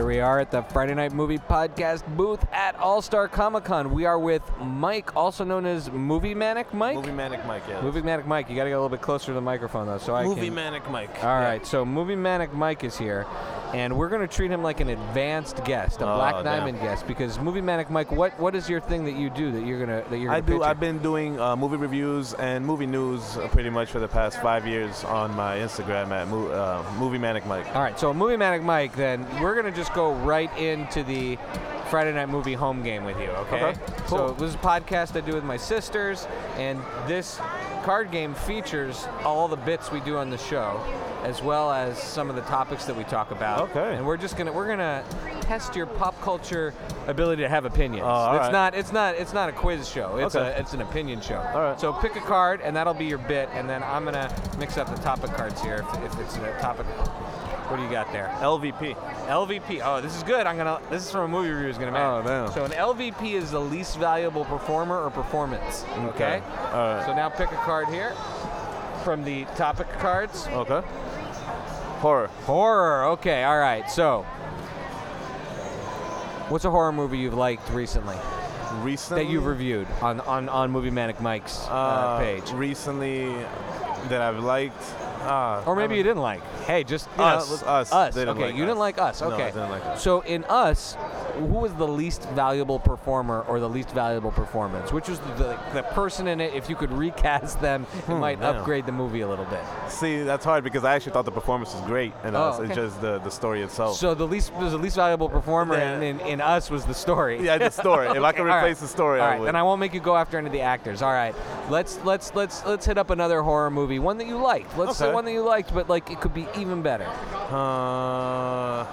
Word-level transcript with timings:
Here 0.00 0.06
we 0.06 0.20
are 0.20 0.40
at 0.40 0.50
the 0.50 0.62
Friday 0.62 0.94
Night 0.94 1.12
Movie 1.12 1.36
Podcast 1.36 2.06
booth 2.16 2.42
at 2.54 2.74
All 2.76 3.02
Star 3.02 3.28
Comic 3.28 3.64
Con. 3.64 3.92
We 3.92 4.06
are 4.06 4.18
with 4.18 4.40
Mike, 4.58 5.14
also 5.14 5.44
known 5.44 5.66
as 5.66 5.90
Movie 5.90 6.34
Manic 6.34 6.72
Mike. 6.72 6.96
Movie 6.96 7.12
Manic 7.12 7.44
Mike, 7.44 7.64
yeah. 7.68 7.82
Movie 7.82 8.00
Manic 8.00 8.26
Mike. 8.26 8.48
You 8.48 8.56
got 8.56 8.64
to 8.64 8.70
get 8.70 8.76
a 8.76 8.80
little 8.80 8.88
bit 8.88 9.02
closer 9.02 9.26
to 9.26 9.32
the 9.34 9.42
microphone 9.42 9.86
though, 9.86 9.98
so 9.98 10.14
I 10.14 10.24
Movie 10.24 10.46
can. 10.46 10.54
Manic 10.54 10.90
Mike. 10.90 11.22
All 11.22 11.38
right, 11.38 11.66
so 11.66 11.84
Movie 11.84 12.16
Manic 12.16 12.54
Mike 12.54 12.82
is 12.82 12.96
here, 12.96 13.26
and 13.74 13.96
we're 13.96 14.08
going 14.08 14.20
to 14.20 14.28
treat 14.28 14.50
him 14.50 14.62
like 14.62 14.80
an 14.80 14.88
advanced 14.88 15.64
guest, 15.64 16.00
a 16.00 16.04
Oh, 16.08 16.16
Black 16.16 16.34
damn. 16.36 16.44
Diamond 16.44 16.80
guest, 16.80 17.06
because 17.06 17.38
Movie 17.38 17.60
Manic 17.60 17.90
Mike, 17.90 18.10
what 18.10 18.38
what 18.40 18.54
is 18.54 18.68
your 18.68 18.80
thing 18.80 19.04
that 19.04 19.14
you 19.16 19.30
do 19.30 19.50
that 19.52 19.64
you're 19.66 19.78
gonna 19.78 20.02
that 20.10 20.18
you're 20.18 20.26
gonna 20.28 20.38
I 20.38 20.40
do. 20.40 20.62
I've 20.62 20.80
been 20.80 20.98
doing 20.98 21.38
uh, 21.40 21.56
movie 21.56 21.76
reviews 21.76 22.34
and 22.34 22.64
movie 22.66 22.86
news 22.86 23.36
uh, 23.36 23.48
pretty 23.48 23.70
much 23.70 23.90
for 23.90 23.98
the 24.00 24.08
past 24.08 24.40
five 24.42 24.66
years 24.66 25.04
on 25.04 25.34
my 25.36 25.58
Instagram 25.58 26.10
at 26.10 26.28
Mo- 26.28 26.48
uh, 26.48 26.84
Movie 26.98 27.18
Manic 27.18 27.46
Mike. 27.46 27.66
All 27.74 27.82
right, 27.82 27.98
so 27.98 28.12
Movie 28.14 28.36
Manic 28.36 28.62
Mike, 28.62 28.94
then 28.96 29.26
we're 29.40 29.54
gonna 29.54 29.70
just 29.74 29.92
go 29.94 30.12
right 30.14 30.50
into 30.58 31.02
the 31.02 31.38
Friday 31.90 32.12
Night 32.12 32.28
Movie 32.28 32.54
home 32.54 32.82
game 32.84 33.04
with 33.04 33.18
you, 33.18 33.26
okay? 33.30 33.64
Okay, 33.64 33.80
So 34.06 34.16
cool. 34.16 34.32
this 34.34 34.50
is 34.50 34.54
a 34.54 34.58
podcast 34.58 35.16
I 35.16 35.20
do 35.26 35.34
with 35.34 35.42
my 35.44 35.56
sisters, 35.56 36.26
and 36.56 36.78
this 37.08 37.38
card 37.82 38.10
game 38.12 38.32
features 38.34 39.08
all 39.24 39.48
the 39.48 39.56
bits 39.56 39.90
we 39.90 39.98
do 40.00 40.16
on 40.16 40.30
the 40.30 40.38
show, 40.38 40.80
as 41.24 41.42
well 41.42 41.70
as 41.70 41.98
some 41.98 42.30
of 42.30 42.36
the 42.36 42.42
topics 42.42 42.84
that 42.86 42.96
we 42.96 43.04
talk 43.04 43.30
about. 43.30 43.70
Okay. 43.70 43.96
And 43.96 44.06
we're 44.06 44.16
just 44.16 44.36
gonna 44.36 44.52
we're 44.52 44.66
gonna 44.68 45.04
test 45.42 45.76
your 45.76 45.86
pop 45.86 46.20
culture 46.20 46.72
ability 47.06 47.42
to 47.42 47.48
have 47.48 47.64
opinions. 47.64 48.04
Oh, 48.04 48.08
all 48.08 48.34
it's 48.36 48.44
right. 48.44 48.52
not 48.52 48.74
it's 48.74 48.92
not 48.92 49.14
it's 49.16 49.32
not 49.32 49.48
a 49.48 49.52
quiz 49.52 49.88
show. 49.88 50.16
It's 50.16 50.34
Okay. 50.34 50.48
a 50.48 50.58
it's 50.58 50.72
an 50.72 50.80
opinion 50.80 51.20
show. 51.20 51.38
All 51.38 51.60
right. 51.60 51.80
So 51.80 51.92
pick 51.92 52.16
a 52.16 52.20
card, 52.20 52.60
and 52.62 52.74
that'll 52.74 52.94
be 52.94 53.06
your 53.06 53.18
bit, 53.18 53.48
and 53.52 53.68
then 53.68 53.82
I'm 53.82 54.04
gonna 54.04 54.34
mix 54.58 54.78
up 54.78 54.88
the 54.94 55.00
topic 55.02 55.30
cards 55.32 55.60
here 55.62 55.84
if, 55.94 56.14
if 56.14 56.20
it's 56.20 56.36
a 56.36 56.58
topic. 56.60 56.86
What 56.86 57.76
do 57.76 57.84
you 57.84 57.90
got 57.90 58.10
there? 58.10 58.26
LVP. 58.40 58.96
LVP. 59.28 59.80
Oh, 59.84 60.00
this 60.00 60.16
is 60.16 60.24
good. 60.24 60.44
I'm 60.44 60.56
gonna. 60.56 60.80
This 60.90 61.04
is 61.04 61.10
from 61.12 61.20
a 61.20 61.28
movie 61.28 61.50
review. 61.50 61.68
Is 61.68 61.78
gonna 61.78 61.92
make. 61.92 62.02
Oh, 62.02 62.20
damn. 62.24 62.50
So 62.50 62.64
an 62.64 62.72
LVP 62.72 63.34
is 63.34 63.52
the 63.52 63.60
least 63.60 63.96
valuable 63.96 64.44
performer 64.44 65.00
or 65.00 65.10
performance. 65.10 65.84
Okay. 66.08 66.42
All 66.72 66.78
right. 66.96 67.04
So 67.06 67.14
now 67.14 67.28
pick 67.28 67.52
a 67.52 67.56
card 67.56 67.86
here 67.86 68.12
from 69.04 69.22
the 69.22 69.44
topic 69.56 69.88
cards. 70.00 70.48
Okay. 70.48 70.82
Horror. 72.00 72.28
Horror. 72.44 73.04
Okay. 73.12 73.44
All 73.44 73.58
right. 73.58 73.88
So, 73.90 74.22
what's 76.48 76.64
a 76.64 76.70
horror 76.70 76.92
movie 76.92 77.18
you've 77.18 77.34
liked 77.34 77.68
recently 77.70 78.16
Recently. 78.82 79.24
that 79.24 79.30
you've 79.30 79.46
reviewed 79.46 79.86
on 80.00 80.20
on 80.20 80.48
on 80.48 80.70
Movie 80.70 80.90
Manic 80.90 81.20
Mike's 81.20 81.66
uh, 81.68 81.72
uh, 81.72 82.18
page? 82.18 82.50
Recently, 82.52 83.32
that 84.08 84.22
I've 84.22 84.42
liked. 84.42 84.82
Uh, 85.22 85.62
Or 85.66 85.76
maybe 85.76 85.96
you 85.96 86.02
didn't 86.02 86.22
like. 86.22 86.40
Hey, 86.64 86.82
just 86.82 87.06
you 87.12 87.18
know, 87.18 87.24
Us, 87.24 87.62
us. 87.62 87.92
Us. 87.92 88.16
Okay, 88.16 88.32
like 88.46 88.54
you 88.54 88.64
didn't 88.64 88.78
like 88.78 88.98
us. 88.98 89.20
No, 89.20 89.30
Okay. 89.32 89.46
Didn't 89.50 89.68
like 89.70 89.84
us. 89.84 90.02
So 90.02 90.22
in 90.22 90.44
us, 90.44 90.96
who 91.46 91.58
was 91.60 91.74
the 91.74 91.86
least 91.88 92.28
valuable 92.30 92.78
performer 92.78 93.42
or 93.42 93.60
the 93.60 93.68
least 93.68 93.90
valuable 93.90 94.30
performance? 94.30 94.92
Which 94.92 95.08
was 95.08 95.18
the 95.20 95.58
the 95.72 95.82
person 95.92 96.26
in 96.28 96.40
it? 96.40 96.54
If 96.54 96.68
you 96.70 96.76
could 96.76 96.92
recast 97.06 97.60
them, 97.60 97.86
it 98.08 98.12
might 98.14 98.40
damn. 98.40 98.56
upgrade 98.56 98.86
the 98.86 98.92
movie 98.92 99.20
a 99.22 99.28
little 99.28 99.44
bit. 99.46 99.60
See, 99.88 100.22
that's 100.22 100.44
hard 100.44 100.64
because 100.64 100.84
I 100.84 100.94
actually 100.94 101.12
thought 101.12 101.24
the 101.24 101.30
performance 101.32 101.74
was 101.74 101.82
great, 101.82 102.12
and 102.24 102.36
Oh, 102.36 102.40
us. 102.42 102.58
okay. 102.60 102.66
it's 102.68 102.74
just 102.76 103.00
the, 103.00 103.18
the 103.20 103.30
story 103.30 103.62
itself. 103.62 103.96
So 103.96 104.14
the 104.14 104.26
least 104.26 104.52
was 104.54 104.72
the 104.72 104.78
least 104.78 104.96
valuable 104.96 105.28
performer, 105.28 105.76
Yeah. 105.76 105.90
and 105.92 106.02
in, 106.04 106.20
in 106.20 106.40
us 106.40 106.70
was 106.70 106.84
the 106.84 106.94
story. 106.94 107.42
yeah, 107.42 107.58
the 107.58 107.70
story. 107.70 108.06
If 108.08 108.22
I 108.22 108.32
could 108.32 108.46
replace 108.46 108.62
right. 108.62 108.76
the 108.76 108.86
story, 108.88 109.20
All 109.20 109.26
I 109.26 109.30
right, 109.30 109.40
would. 109.40 109.46
then 109.48 109.56
I 109.56 109.62
won't 109.62 109.80
make 109.80 109.94
you 109.94 110.00
go 110.00 110.16
after 110.16 110.38
any 110.38 110.46
of 110.46 110.52
the 110.52 110.60
actors. 110.62 111.02
All 111.02 111.12
right, 111.12 111.34
let's 111.68 111.98
let's 112.04 112.34
let's 112.34 112.64
let's 112.64 112.86
hit 112.86 112.98
up 112.98 113.10
another 113.10 113.42
horror 113.42 113.70
movie, 113.70 113.98
one 113.98 114.18
that 114.18 114.26
you 114.26 114.36
liked. 114.36 114.76
Let's 114.78 114.96
say 114.96 115.12
one 115.12 115.24
that 115.24 115.32
you 115.32 115.42
liked, 115.42 115.72
but 115.74 115.88
like 115.88 116.10
it 116.10 116.20
could 116.20 116.34
be 116.34 116.46
even 116.58 116.82
better. 116.82 117.06
Uh, 117.50 118.84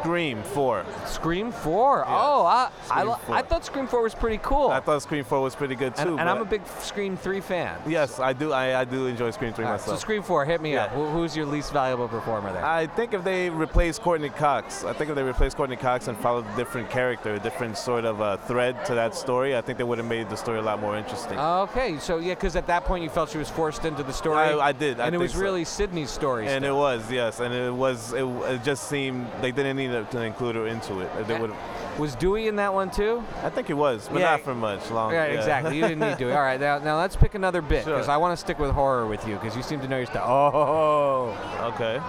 Scream 0.00 0.42
4. 0.42 0.84
Scream 1.06 1.52
Four. 1.52 2.04
Oh, 2.06 2.44
I 2.46 2.68
I, 2.90 3.00
Scream 3.00 3.08
li- 3.08 3.14
4. 3.26 3.34
I 3.36 3.42
thought 3.42 3.64
Scream 3.64 3.86
Four 3.86 4.02
was 4.02 4.14
pretty 4.14 4.38
cool. 4.42 4.68
I 4.70 4.80
thought 4.80 5.02
Scream 5.02 5.24
4 5.24 5.40
was 5.40 5.54
pretty 5.54 5.74
good 5.74 5.94
too. 5.96 6.02
and, 6.02 6.20
and 6.20 6.28
I'm 6.30 6.40
a 6.40 6.44
big 6.44 6.62
Scream 6.80 7.16
Three 7.16 7.40
fan. 7.40 7.78
Yes, 7.86 8.20
I 8.20 8.32
do. 8.32 8.52
I, 8.52 8.80
I 8.80 8.84
do 8.84 9.06
enjoy 9.06 9.30
Scream 9.30 9.52
3 9.52 9.64
All 9.64 9.72
right, 9.72 9.80
so. 9.80 9.96
Scream 9.96 10.22
Four, 10.22 10.44
hit 10.44 10.60
me 10.60 10.76
up. 10.76 10.90
Who, 10.90 11.06
who's 11.08 11.36
your 11.36 11.46
least 11.46 11.72
valuable 11.72 12.08
performer 12.08 12.52
there? 12.52 12.64
I 12.64 12.86
think 12.86 13.12
if 13.14 13.24
they 13.24 13.50
replace 13.50 13.98
Courteney 13.98 14.28
Cox, 14.30 14.84
I 14.84 14.92
think 14.92 15.10
if 15.10 15.16
they 15.16 15.22
replace 15.22 15.54
Courteney 15.54 15.76
Cox 15.76 16.08
and 16.08 16.16
followed 16.18 16.46
a 16.52 16.56
different 16.56 16.90
character, 16.90 17.34
a 17.34 17.38
different 17.40 17.76
sort 17.76 18.04
of 18.04 18.20
uh, 18.20 18.36
thread 18.38 18.84
to 18.86 18.94
that 18.94 19.14
story, 19.14 19.56
I 19.56 19.60
think 19.60 19.78
they 19.78 19.84
would 19.84 19.98
have 19.98 20.06
made 20.08 20.28
the 20.30 20.36
story 20.36 20.58
a 20.58 20.62
lot 20.62 20.80
more 20.80 20.96
interesting. 20.96 21.38
okay, 21.38 21.98
so 21.98 22.18
yeah, 22.18 22.34
because 22.34 22.54
at 22.56 22.66
that 22.68 22.84
point 22.84 23.02
you 23.02 23.10
felt 23.10 23.30
she 23.30 23.38
was 23.38 23.50
forced 23.50 23.84
into 23.84 24.02
the 24.02 24.12
story. 24.12 24.38
I- 24.38 24.68
I 24.68 24.72
did, 24.72 25.00
I 25.00 25.06
and 25.06 25.14
it 25.14 25.18
was 25.18 25.32
so. 25.32 25.40
really 25.40 25.64
Sydney's 25.64 26.10
story. 26.10 26.46
and 26.46 26.64
it 26.64 26.72
was, 26.74 27.10
yes, 27.10 27.40
and 27.40 27.54
it 27.54 27.72
was. 27.72 28.12
It, 28.12 28.24
it 28.24 28.62
just 28.62 28.88
seemed 28.88 29.26
they 29.40 29.50
didn't 29.52 29.76
need 29.76 29.87
to 29.92 30.22
include 30.22 30.56
her 30.56 30.66
into 30.66 31.00
it. 31.00 31.10
They 31.26 31.38
would. 31.38 31.52
was 31.98 32.14
Dewey 32.14 32.46
in 32.48 32.56
that 32.56 32.72
one 32.74 32.90
too? 32.90 33.22
I 33.42 33.50
think 33.50 33.70
it 33.70 33.74
was, 33.74 34.08
but 34.12 34.20
Yeah. 34.20 34.30
not 34.32 34.40
for 34.42 34.54
much 34.54 34.90
long. 34.90 35.12
Right, 35.12 35.32
yeah. 35.32 35.38
exactly. 35.38 35.76
You 35.76 35.82
didn't 35.82 36.00
need 36.08 36.18
to. 36.26 36.32
All 36.34 36.42
right, 36.42 36.60
now, 36.60 36.78
now 36.78 36.98
let's 36.98 37.16
pick 37.16 37.34
another 37.34 37.60
bit 37.62 37.84
because 37.84 38.06
Sure. 38.06 38.14
I 38.14 38.16
want 38.16 38.32
to 38.32 38.36
stick 38.36 38.58
with 38.58 38.70
horror 38.70 39.06
with 39.06 39.26
you 39.26 39.34
because 39.34 39.56
you 39.56 39.62
seem 39.62 39.80
to 39.80 39.88
know 39.88 39.96
your 39.98 40.06
stuff. 40.06 40.24
Oh, 40.26 41.72
okay. 41.74 42.00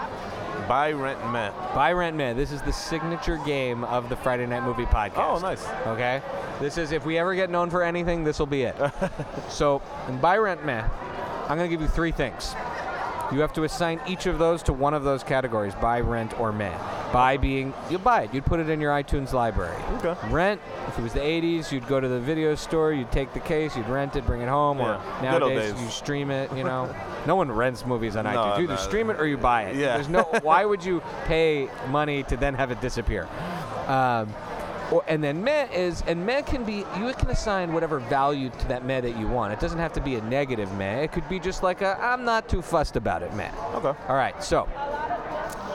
Buy, 0.67 0.91
rent, 0.91 1.19
meh. 1.31 1.49
Buy 1.73 1.93
Rent 1.93 2.15
Man. 2.15 2.37
This 2.37 2.51
is 2.51 2.61
the 2.61 2.71
signature 2.73 3.37
game 3.37 3.83
of 3.85 4.07
the 4.07 4.15
Friday 4.15 4.45
Night 4.45 4.61
Movie 4.61 4.85
Podcast. 4.85 5.13
Oh, 5.17 5.39
nice. 5.39 5.65
Okay? 5.87 6.21
This 6.59 6.77
is, 6.77 6.91
if 6.91 7.05
we 7.07 7.17
ever 7.17 7.33
get 7.33 7.49
known 7.49 7.71
for 7.71 7.81
anything, 7.81 8.23
this 8.23 8.37
will 8.37 8.45
be 8.45 8.63
it. 8.63 8.75
so, 9.49 9.81
in 10.07 10.19
Buy 10.19 10.37
Rent 10.37 10.63
Meh, 10.63 10.83
I'm 11.47 11.57
going 11.57 11.67
to 11.67 11.75
give 11.75 11.81
you 11.81 11.87
three 11.87 12.11
things. 12.11 12.53
You 13.31 13.41
have 13.41 13.53
to 13.53 13.63
assign 13.63 14.01
each 14.07 14.25
of 14.25 14.39
those 14.39 14.63
to 14.63 14.73
one 14.73 14.93
of 14.95 15.03
those 15.03 15.23
categories 15.23 15.75
buy, 15.75 15.99
rent, 16.01 16.39
or 16.39 16.51
meh. 16.51 16.75
Buy 17.13 17.37
being, 17.37 17.73
you'll 17.89 17.99
buy 17.99 18.23
it. 18.23 18.33
You'd 18.33 18.45
put 18.45 18.59
it 18.59 18.69
in 18.69 18.81
your 18.81 18.91
iTunes 18.91 19.33
library. 19.33 19.75
Okay. 20.03 20.15
Rent, 20.29 20.59
if 20.87 20.97
it 20.97 21.01
was 21.01 21.13
the 21.13 21.19
80s, 21.19 21.71
you'd 21.71 21.87
go 21.87 21.99
to 21.99 22.07
the 22.07 22.19
video 22.19 22.55
store, 22.55 22.91
you'd 22.91 23.11
take 23.11 23.33
the 23.33 23.39
case, 23.39 23.75
you'd 23.77 23.87
rent 23.87 24.15
it, 24.15 24.25
bring 24.25 24.41
it 24.41 24.49
home, 24.49 24.79
or 24.79 24.99
Yeah. 25.21 25.33
Old 25.33 25.41
nowadays 25.41 25.73
days. 25.73 25.81
you 25.83 25.89
stream 25.89 26.31
it, 26.31 26.51
you 26.55 26.63
know. 26.71 26.93
no 27.27 27.35
one 27.35 27.51
rents 27.51 27.85
movies 27.85 28.15
on 28.15 28.25
No, 28.25 28.31
iTunes. 28.31 28.57
You 28.57 28.63
either 28.65 28.77
stream 28.77 29.09
it 29.11 29.19
or 29.19 29.27
you 29.27 29.37
buy 29.37 29.63
it. 29.63 29.75
Yeah. 29.75 29.95
There's 29.95 30.09
no, 30.09 30.23
why 30.41 30.65
would 30.65 30.83
you 30.83 31.01
pay 31.25 31.69
money 31.89 32.23
to 32.23 32.37
then 32.37 32.53
have 32.55 32.71
it 32.71 32.81
disappear? 32.81 33.27
Um, 33.87 34.33
or, 34.91 35.03
and 35.07 35.23
then 35.23 35.43
meh 35.43 35.67
is, 35.71 36.01
and 36.07 36.25
meh 36.25 36.41
can 36.41 36.63
be, 36.63 36.77
you 36.97 37.13
can 37.17 37.29
assign 37.29 37.73
whatever 37.73 37.99
value 37.99 38.49
to 38.49 38.67
that 38.67 38.85
meh 38.85 39.01
that 39.01 39.17
you 39.17 39.27
want. 39.27 39.53
It 39.53 39.59
doesn't 39.59 39.79
have 39.79 39.93
to 39.93 40.01
be 40.01 40.15
a 40.15 40.21
negative 40.23 40.71
meh. 40.77 41.01
It 41.01 41.11
could 41.11 41.27
be 41.29 41.39
just 41.39 41.61
like 41.63 41.81
a, 41.81 41.97
I'm 42.01 42.25
not 42.25 42.49
too 42.49 42.61
fussed 42.61 42.95
about 42.95 43.21
it 43.23 43.33
meh. 43.35 43.51
Okay. 43.75 43.93
All 44.07 44.15
right, 44.15 44.41
so 44.43 44.67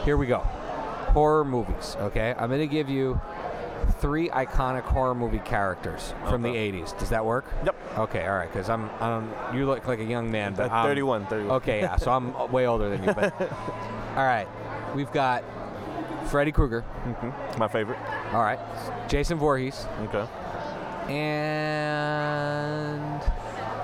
here 0.04 0.16
we 0.16 0.26
go. 0.26 0.38
Horror 0.38 1.44
movies, 1.44 1.96
okay? 2.00 2.34
I'm 2.36 2.48
going 2.48 2.60
to 2.60 2.66
give 2.66 2.88
you 2.88 3.20
three 4.00 4.28
iconic 4.30 4.82
horror 4.82 5.14
movie 5.14 5.38
characters 5.38 6.12
from 6.28 6.44
Okay. 6.44 6.70
the 6.72 6.82
80s. 6.82 6.98
Does 6.98 7.10
that 7.10 7.24
work? 7.24 7.44
Yep. 7.64 7.76
Okay, 7.98 8.26
all 8.26 8.34
right, 8.36 8.50
because 8.52 8.68
I'm, 8.68 8.90
I'm, 9.00 9.30
you 9.56 9.66
look 9.66 9.86
like 9.86 10.00
a 10.00 10.04
young 10.04 10.30
man, 10.32 10.54
but 10.54 10.70
Uh, 10.70 10.74
I'm- 10.74 10.86
31, 10.86 11.26
31. 11.26 11.56
Okay, 11.58 11.80
yeah, 11.82 11.96
so 11.96 12.10
I'm 12.10 12.50
way 12.50 12.66
older 12.66 12.88
than 12.88 13.04
you. 13.04 13.12
But 13.14 13.32
all 14.16 14.24
right, 14.24 14.48
we've 14.94 15.12
got 15.12 15.44
Freddy 16.26 16.52
Krueger. 16.52 16.84
Mhm. 17.06 17.58
My 17.58 17.68
favorite. 17.68 17.98
All 18.32 18.42
right, 18.42 18.58
Jason 19.08 19.38
Voorhees, 19.38 19.86
Okay. 20.04 20.26
and 21.84 23.22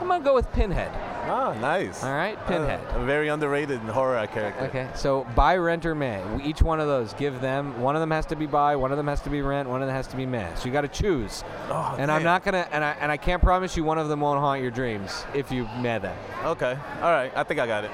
I'm 0.01 0.09
gonna 0.09 0.25
go 0.25 0.35
with 0.35 0.51
Pinhead. 0.53 0.91
Ah, 1.29 1.53
nice. 1.61 2.03
All 2.03 2.13
right, 2.15 2.37
Pinhead. 2.47 2.81
Uh, 2.97 3.01
a 3.01 3.05
very 3.05 3.29
underrated 3.29 3.79
horror 3.81 4.27
character. 4.27 4.65
Okay, 4.65 4.89
so 4.95 5.27
buy, 5.37 5.57
rent, 5.57 5.85
or. 5.87 5.95
We- 5.95 6.43
Each 6.43 6.63
one 6.63 6.81
of 6.81 6.89
those, 6.89 7.13
give 7.15 7.41
them. 7.41 7.81
One 7.81 7.95
of 7.95 8.01
them 8.01 8.11
has 8.11 8.27
to 8.27 8.37
be 8.37 8.47
buy. 8.47 8.75
One 8.75 8.91
of 8.91 8.97
them 8.97 9.07
has 9.07 9.21
to 9.23 9.31
be 9.31 9.43
rent. 9.43 9.69
One 9.69 9.83
of 9.83 9.87
them 9.87 9.95
has 9.95 10.07
to 10.09 10.17
be 10.17 10.27
meh. 10.27 10.55
So 10.55 10.65
you 10.67 10.73
got 10.73 10.81
to 10.81 10.89
choose. 10.89 11.45
Oh, 11.71 11.95
and 11.99 12.11
I'm 12.11 12.25
not 12.25 12.43
gonna, 12.43 12.67
and 12.73 12.83
I 12.83 12.97
and 13.01 13.13
I 13.13 13.17
can't 13.19 13.43
promise 13.43 13.77
you 13.77 13.85
one 13.85 13.99
of 13.99 14.09
them 14.09 14.21
won't 14.21 14.41
haunt 14.41 14.63
your 14.63 14.71
dreams 14.73 15.25
if 15.35 15.53
you 15.53 15.69
meh 15.79 15.99
them. 15.99 16.17
Okay. 16.45 16.77
All 17.03 17.11
right. 17.13 17.31
I 17.37 17.43
think 17.45 17.61
I 17.61 17.67
got 17.67 17.85
it. 17.85 17.91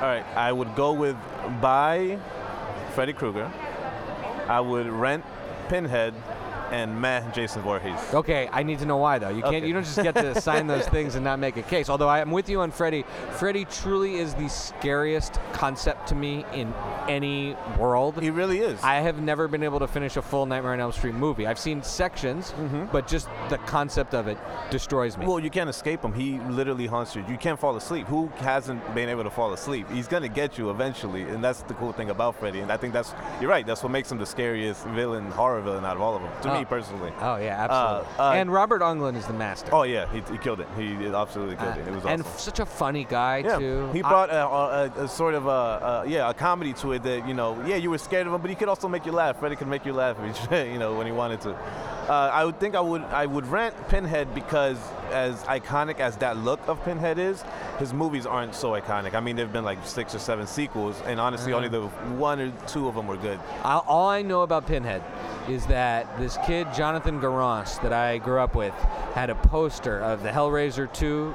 All 0.00 0.06
right. 0.06 0.24
I 0.36 0.52
would 0.52 0.74
go 0.76 0.92
with 0.92 1.16
buy 1.60 2.18
Freddy 2.94 3.12
Krueger. 3.12 3.50
I 4.50 4.58
would 4.58 4.88
rent 4.88 5.24
Pinhead 5.68 6.12
and 6.70 7.00
meh 7.00 7.28
Jason 7.32 7.62
Voorhees. 7.62 7.98
Okay, 8.14 8.48
I 8.52 8.62
need 8.62 8.78
to 8.80 8.86
know 8.86 8.96
why 8.96 9.18
though. 9.18 9.28
You 9.28 9.42
can't. 9.42 9.56
Okay. 9.56 9.66
You 9.66 9.72
don't 9.74 9.84
just 9.84 10.02
get 10.02 10.14
to 10.14 10.40
sign 10.40 10.66
those 10.66 10.86
things 10.88 11.14
and 11.14 11.24
not 11.24 11.38
make 11.38 11.56
a 11.56 11.62
case. 11.62 11.88
Although 11.88 12.08
I 12.08 12.20
am 12.20 12.30
with 12.30 12.48
you 12.48 12.60
on 12.60 12.70
Freddy. 12.70 13.04
Freddy 13.32 13.64
truly 13.64 14.16
is 14.16 14.34
the 14.34 14.48
scariest 14.48 15.38
concept 15.52 16.08
to 16.08 16.14
me 16.14 16.44
in 16.52 16.72
any 17.08 17.56
world. 17.78 18.20
He 18.20 18.30
really 18.30 18.60
is. 18.60 18.82
I 18.82 18.96
have 18.96 19.20
never 19.20 19.48
been 19.48 19.62
able 19.62 19.78
to 19.80 19.86
finish 19.88 20.16
a 20.16 20.22
full 20.22 20.46
Nightmare 20.46 20.72
on 20.72 20.80
Elm 20.80 20.92
Street 20.92 21.14
movie. 21.14 21.46
I've 21.46 21.58
seen 21.58 21.82
sections, 21.82 22.50
mm-hmm. 22.52 22.86
but 22.92 23.06
just 23.06 23.28
the 23.48 23.58
concept 23.58 24.14
of 24.14 24.28
it 24.28 24.38
destroys 24.70 25.16
me. 25.18 25.26
well, 25.26 25.40
you 25.40 25.50
can't 25.50 25.68
escape 25.70 26.02
him. 26.02 26.12
He 26.12 26.38
literally 26.50 26.86
haunts 26.86 27.14
you. 27.16 27.24
You 27.28 27.36
can't 27.36 27.58
fall 27.58 27.76
asleep. 27.76 28.06
Who 28.06 28.28
hasn't 28.38 28.94
been 28.94 29.08
able 29.08 29.24
to 29.24 29.30
fall 29.30 29.52
asleep? 29.52 29.88
He's 29.90 30.08
gonna 30.08 30.28
get 30.28 30.58
you 30.58 30.70
eventually, 30.70 31.22
and 31.22 31.42
that's 31.42 31.62
the 31.62 31.74
cool 31.74 31.92
thing 31.92 32.10
about 32.10 32.36
Freddy. 32.36 32.60
And 32.60 32.70
I 32.70 32.76
think 32.76 32.92
that's 32.92 33.12
you're 33.40 33.50
right. 33.50 33.66
That's 33.66 33.82
what 33.82 33.90
makes 33.92 34.10
him 34.10 34.18
the 34.18 34.26
scariest 34.26 34.84
villain, 34.86 35.30
horror 35.30 35.60
villain 35.60 35.84
out 35.84 35.96
of 35.96 36.02
all 36.02 36.16
of 36.16 36.22
them. 36.22 36.30
To 36.42 36.50
Oh, 36.54 36.58
me, 36.59 36.59
me 36.60 36.64
personally. 36.66 37.12
Oh 37.20 37.36
yeah, 37.36 37.64
absolutely. 37.64 38.18
Uh, 38.18 38.28
uh, 38.30 38.32
and 38.34 38.52
Robert 38.52 38.82
Englund 38.82 39.16
is 39.16 39.26
the 39.26 39.32
master. 39.32 39.70
Oh 39.74 39.82
yeah, 39.82 40.10
he, 40.12 40.20
he 40.32 40.38
killed 40.38 40.60
it. 40.60 40.68
He 40.76 41.06
absolutely 41.06 41.56
killed 41.56 41.76
it. 41.76 41.86
It 41.88 41.94
was 41.94 42.04
Uh, 42.04 42.08
and 42.08 42.22
awesome. 42.22 42.38
such 42.38 42.60
a 42.60 42.66
funny 42.66 43.04
guy 43.04 43.38
Yeah, 43.38 43.58
too. 43.58 43.90
he 43.92 44.02
brought 44.02 44.30
a, 44.30 44.46
a, 44.46 45.04
a 45.04 45.08
sort 45.08 45.34
of 45.34 45.46
a, 45.46 45.50
a 45.50 46.08
yeah 46.08 46.30
a 46.30 46.34
comedy 46.34 46.72
to 46.74 46.92
it 46.92 47.02
that 47.02 47.26
you 47.26 47.34
know 47.34 47.60
yeah 47.66 47.76
you 47.76 47.90
were 47.90 47.98
scared 47.98 48.26
of 48.26 48.32
him, 48.32 48.40
but 48.40 48.50
he 48.50 48.56
could 48.56 48.68
also 48.68 48.88
make 48.88 49.06
you 49.06 49.12
laugh. 49.12 49.38
Freddy 49.38 49.56
could 49.56 49.68
make 49.68 49.84
you 49.84 49.92
laugh, 49.92 50.16
you 50.52 50.78
know, 50.78 50.94
when 50.94 51.06
he 51.06 51.12
wanted 51.12 51.40
to. 51.42 51.56
Uh, 52.08 52.28
I 52.32 52.44
would 52.44 52.58
think 52.58 52.74
I 52.74 52.80
would 52.80 53.02
I 53.04 53.24
would 53.26 53.46
rent 53.46 53.74
Pinhead 53.88 54.34
because 54.34 54.78
as 55.12 55.42
iconic 55.44 56.00
as 56.00 56.16
that 56.16 56.36
look 56.36 56.60
of 56.66 56.82
Pinhead 56.84 57.18
is, 57.18 57.44
his 57.78 57.92
movies 57.94 58.26
aren't 58.26 58.54
so 58.54 58.70
iconic. 58.72 59.14
I 59.14 59.20
mean, 59.20 59.36
there've 59.36 59.52
been 59.52 59.64
like 59.64 59.78
six 59.86 60.12
or 60.14 60.18
seven 60.18 60.46
sequels, 60.48 61.00
and 61.06 61.20
honestly, 61.20 61.52
only 61.52 61.68
the 61.68 61.82
one 62.18 62.40
or 62.40 62.50
two 62.66 62.88
of 62.88 62.94
them 62.96 63.06
were 63.06 63.16
good. 63.16 63.38
I- 63.64 63.78
all 63.86 64.08
I 64.08 64.22
know 64.22 64.42
about 64.42 64.66
Pinhead 64.66 65.02
is 65.50 65.66
that 65.66 66.18
this 66.18 66.38
kid 66.46 66.68
Jonathan 66.74 67.20
Garros 67.20 67.80
that 67.82 67.92
I 67.92 68.18
grew 68.18 68.38
up 68.38 68.54
with 68.54 68.74
had 69.14 69.30
a 69.30 69.34
poster 69.34 69.98
of 70.00 70.22
the 70.22 70.28
Hellraiser 70.30 70.92
2 70.92 71.34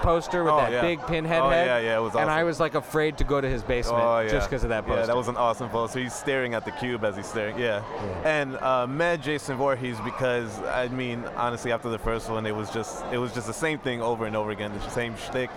poster 0.00 0.42
with 0.42 0.52
Oh, 0.52 0.56
that 0.56 0.72
yeah. 0.72 0.80
big 0.80 1.06
pinhead 1.06 1.40
Oh, 1.42 1.48
head. 1.50 1.66
yeah, 1.66 1.78
yeah, 1.78 1.98
it 1.98 2.00
was 2.00 2.10
awesome. 2.12 2.22
And 2.22 2.30
I 2.30 2.42
was 2.44 2.58
like 2.58 2.74
afraid 2.74 3.18
to 3.18 3.24
go 3.24 3.40
to 3.40 3.48
his 3.48 3.62
basement 3.62 4.02
Oh, 4.02 4.18
yeah. 4.20 4.30
just 4.30 4.48
because 4.48 4.64
of 4.64 4.70
that 4.70 4.84
poster. 4.84 5.00
Yeah, 5.00 5.06
that 5.06 5.16
was 5.16 5.28
an 5.28 5.36
awesome 5.36 5.68
poster. 5.68 6.00
He's 6.00 6.12
staring 6.14 6.54
at 6.54 6.64
the 6.64 6.72
cube 6.72 7.04
as 7.04 7.14
he's 7.14 7.26
staring. 7.26 7.56
Yeah. 7.58 7.82
And 8.24 8.56
uh, 8.56 8.86
met 8.88 9.20
Jason 9.22 9.56
Voorhees 9.58 10.00
because 10.00 10.58
I 10.62 10.88
mean, 10.88 11.24
honestly, 11.36 11.70
after 11.72 11.88
the 11.88 11.98
first 11.98 12.28
one, 12.30 12.46
it 12.46 12.56
was 12.56 12.70
just 12.70 13.04
it 13.12 13.18
was 13.18 13.32
just 13.32 13.46
the 13.46 13.52
same 13.52 13.78
thing 13.78 14.00
over 14.02 14.24
and 14.26 14.34
over 14.34 14.50
again, 14.50 14.72
the 14.72 14.90
same 14.90 15.14
shtick. 15.16 15.50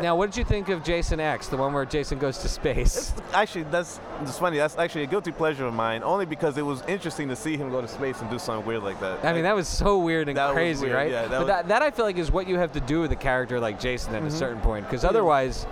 Now, 0.00 0.16
what 0.16 0.30
did 0.30 0.36
you 0.38 0.44
think 0.44 0.68
of 0.68 0.82
Jason 0.82 1.20
X, 1.20 1.48
the 1.48 1.56
one 1.56 1.72
where 1.72 1.84
Jason 1.84 2.18
goes 2.18 2.38
to 2.38 2.48
space? 2.48 3.12
Actually, 3.34 3.64
that's 3.64 4.00
it's 4.22 4.38
funny. 4.38 4.56
That's 4.56 4.78
actually 4.78 5.02
a 5.02 5.06
guilty 5.06 5.32
pleasure 5.32 5.66
of 5.66 5.74
mine, 5.74 6.02
only 6.02 6.26
because 6.26 6.56
it 6.56 6.62
was 6.62 6.82
interesting 6.82 7.28
to 7.28 7.36
see 7.36 7.56
him 7.56 7.70
go 7.70 7.80
to 7.80 7.88
space 7.88 8.20
and 8.20 8.30
do 8.30 8.38
something 8.38 8.66
weird 8.66 8.82
like 8.82 8.98
that. 9.00 9.24
I 9.24 9.32
mean, 9.32 9.42
that 9.42 9.54
was 9.54 9.68
so 9.68 9.98
weird 9.98 10.28
and 10.28 10.38
crazy, 10.52 10.86
weird, 10.86 10.94
right? 10.96 11.10
yeah, 11.10 11.22
that 11.22 11.30
but 11.30 11.38
was- 11.40 11.46
that, 11.48 11.68
that 11.68 11.82
I 11.82 11.90
feel 11.90 12.04
like 12.04 12.16
is 12.16 12.30
what 12.30 12.46
you 12.46 12.58
have 12.58 12.72
to 12.72 12.80
do 12.80 13.00
with 13.00 13.12
a 13.12 13.16
character 13.16 13.60
like 13.60 13.78
Jason 13.80 14.12
Mm-hmm. 14.12 14.26
at 14.26 14.32
a 14.32 14.36
certain 14.36 14.60
point, 14.60 14.86
because 14.86 15.04
otherwise, 15.04 15.66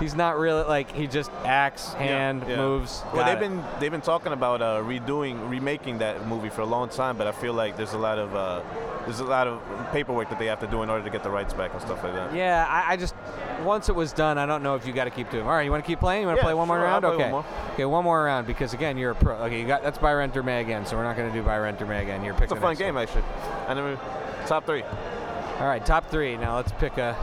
he's 0.00 0.14
not 0.14 0.38
really 0.38 0.64
like 0.64 0.90
he 0.92 1.06
just 1.06 1.30
acts, 1.44 1.92
hand 1.94 2.44
yeah. 2.48 2.56
moves. 2.56 3.02
Well, 3.12 3.24
they've 3.24 3.36
it. 3.36 3.40
been 3.40 3.64
they've 3.80 3.90
been 3.90 4.00
talking 4.00 4.32
about 4.32 4.62
uh, 4.62 4.80
redoing, 4.82 5.48
remaking 5.48 5.98
that 5.98 6.26
movie 6.26 6.48
for 6.50 6.62
a 6.62 6.66
long 6.66 6.88
time, 6.88 7.16
but 7.16 7.26
I 7.26 7.32
feel 7.32 7.52
like 7.52 7.76
there's 7.76 7.92
a 7.92 7.98
lot 7.98 8.18
of 8.18 8.34
uh, 8.34 8.62
there's 9.04 9.20
a 9.20 9.24
lot 9.24 9.46
of 9.46 9.60
paperwork 9.92 10.30
that 10.30 10.38
they 10.38 10.46
have 10.46 10.60
to 10.60 10.66
do 10.66 10.82
in 10.82 10.90
order 10.90 11.04
to 11.04 11.10
get 11.10 11.22
the 11.22 11.30
rights 11.30 11.52
back 11.54 11.72
and 11.72 11.80
stuff 11.82 12.02
like 12.02 12.14
that. 12.14 12.34
Yeah, 12.34 12.66
I, 12.68 12.92
I 12.92 12.96
just 12.96 13.14
once 13.62 13.88
it 13.88 13.94
was 13.94 14.12
done, 14.12 14.38
I 14.38 14.46
don't 14.46 14.62
know 14.62 14.74
if 14.74 14.86
you 14.86 14.92
got 14.92 15.04
to 15.04 15.10
keep 15.10 15.30
doing. 15.30 15.44
All 15.44 15.50
right, 15.52 15.62
you 15.64 15.70
want 15.70 15.84
to 15.84 15.86
keep 15.86 16.00
playing? 16.00 16.22
You 16.22 16.26
want 16.28 16.38
to 16.38 16.40
Yeah, 16.40 16.44
play 16.46 16.54
one 16.54 16.68
more 16.68 16.78
sure, 16.78 16.86
I'll 16.86 17.00
round? 17.00 17.04
play 17.04 17.16
one 17.16 17.22
okay. 17.22 17.30
more. 17.30 17.44
Okay, 17.74 17.84
one 17.84 18.04
more 18.04 18.24
round 18.24 18.46
because 18.46 18.72
again, 18.74 18.96
you're 18.96 19.12
a 19.12 19.14
pro. 19.14 19.36
Okay, 19.36 19.60
you 19.60 19.66
got 19.66 19.82
that's 19.82 19.98
by 19.98 20.12
rent 20.12 20.36
or 20.36 20.42
may 20.42 20.60
again, 20.60 20.86
so 20.86 20.96
we're 20.96 21.04
not 21.04 21.16
going 21.16 21.30
to 21.30 21.36
do 21.38 21.42
by 21.44 21.58
rent 21.58 21.80
or 21.80 21.86
may 21.86 22.02
again. 22.02 22.24
You're 22.24 22.34
picking. 22.34 22.44
It's 22.56 22.58
a 22.58 22.60
fun 22.60 22.76
game, 22.76 22.94
one. 22.94 23.04
actually. 23.04 23.24
I 23.68 23.74
never 23.74 23.98
top 24.46 24.66
three 24.66 24.82
All 24.82 25.66
right, 25.66 25.84
top 25.84 26.10
three. 26.10 26.36
Now 26.36 26.56
let's 26.56 26.72
pick 26.72 26.98
a 26.98 27.16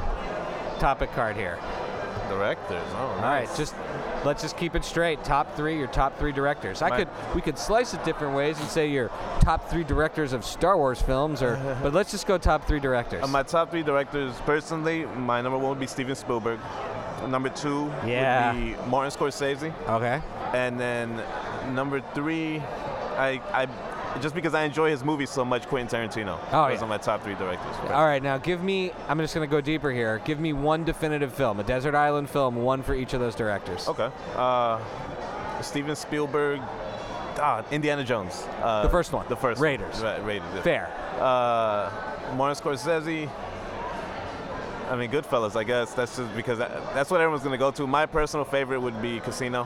topic 0.79 1.12
card 1.13 1.35
here. 1.35 1.59
Directors. 2.35 2.81
Oh, 2.95 2.97
All 3.17 3.21
right, 3.21 3.49
just 3.57 3.75
let's 4.25 4.41
just 4.41 4.57
keep 4.57 4.75
it 4.75 4.83
straight. 4.85 5.23
Top 5.23 5.55
three, 5.55 5.77
your 5.77 5.87
top 5.87 6.17
three 6.17 6.31
directors. 6.31 6.81
I 6.81 6.89
My- 6.89 6.97
could 6.97 7.07
we 7.35 7.41
could 7.41 7.57
slice 7.57 7.93
it 7.93 8.03
different 8.03 8.35
ways 8.35 8.59
and 8.59 8.67
say 8.69 8.87
your 8.89 9.09
top 9.41 9.69
three 9.69 9.83
directors 9.83 10.33
of 10.33 10.45
Star 10.45 10.77
Wars 10.77 11.01
films, 11.01 11.41
or 11.41 11.57
but 11.83 11.93
let's 11.93 12.11
just 12.11 12.27
go 12.27 12.37
top 12.37 12.65
three 12.67 12.79
directors. 12.79 13.23
Uh, 13.23 13.27
my 13.27 13.43
top 13.43 13.69
three 13.71 13.83
directors, 13.83 14.33
personally, 14.45 15.05
my 15.05 15.41
number 15.41 15.57
one 15.57 15.69
would 15.69 15.79
be 15.79 15.87
Steven 15.87 16.15
Spielberg. 16.15 16.59
Number 17.27 17.49
two 17.49 17.91
Yeah. 18.05 18.53
would 18.53 18.59
be 18.61 18.75
Martin 18.89 19.11
Scorsese, 19.11 19.71
okay. 19.89 20.21
and 20.53 20.79
then 20.79 21.21
number 21.75 22.01
three, 22.15 22.59
I, 23.17 23.39
I 23.53 23.67
just 24.19 24.35
because 24.35 24.53
I 24.53 24.63
enjoy 24.63 24.89
his 24.89 25.03
movies 25.03 25.29
so 25.29 25.45
much, 25.45 25.67
Quentin 25.67 26.09
Tarantino. 26.09 26.37
Oh, 26.51 26.67
Those 26.69 26.79
yeah. 26.79 26.85
are 26.85 26.87
my 26.87 26.97
top 26.97 27.23
three 27.23 27.35
directors. 27.35 27.75
All 27.91 28.05
right, 28.05 28.21
now 28.21 28.37
give 28.37 28.61
me. 28.63 28.91
I'm 29.07 29.17
just 29.19 29.33
going 29.33 29.47
to 29.47 29.51
go 29.51 29.61
deeper 29.61 29.91
here. 29.91 30.21
Give 30.25 30.39
me 30.39 30.53
one 30.53 30.83
definitive 30.83 31.33
film, 31.33 31.59
a 31.59 31.63
desert 31.63 31.95
island 31.95 32.29
film, 32.29 32.55
one 32.57 32.83
for 32.83 32.93
each 32.93 33.13
of 33.13 33.19
those 33.19 33.35
directors. 33.35 33.87
Okay. 33.87 34.09
Uh, 34.35 34.79
Steven 35.61 35.95
Spielberg. 35.95 36.59
Ah, 37.39 37.63
Indiana 37.71 38.03
Jones. 38.03 38.45
Uh, 38.61 38.83
The 38.83 38.89
first 38.89 39.13
one. 39.13 39.25
The 39.29 39.35
first. 39.35 39.59
one. 39.59 39.65
Raiders. 39.69 40.01
Right, 40.01 40.23
Raiders. 40.25 40.49
yeah. 40.55 40.61
Fair. 40.61 40.91
Uh, 41.19 42.35
Martin 42.35 42.61
Scorsese. 42.61 43.29
I 44.89 44.95
mean, 44.97 45.09
Goodfellas. 45.09 45.55
I 45.55 45.63
guess 45.63 45.93
that's 45.93 46.17
just 46.17 46.35
because 46.35 46.57
that, 46.57 46.71
that's 46.93 47.09
what 47.09 47.21
everyone's 47.21 47.43
gonna 47.43 47.57
go 47.57 47.71
to. 47.71 47.87
My 47.87 48.05
personal 48.05 48.43
favorite 48.45 48.81
would 48.81 49.01
be 49.01 49.21
Casino. 49.21 49.65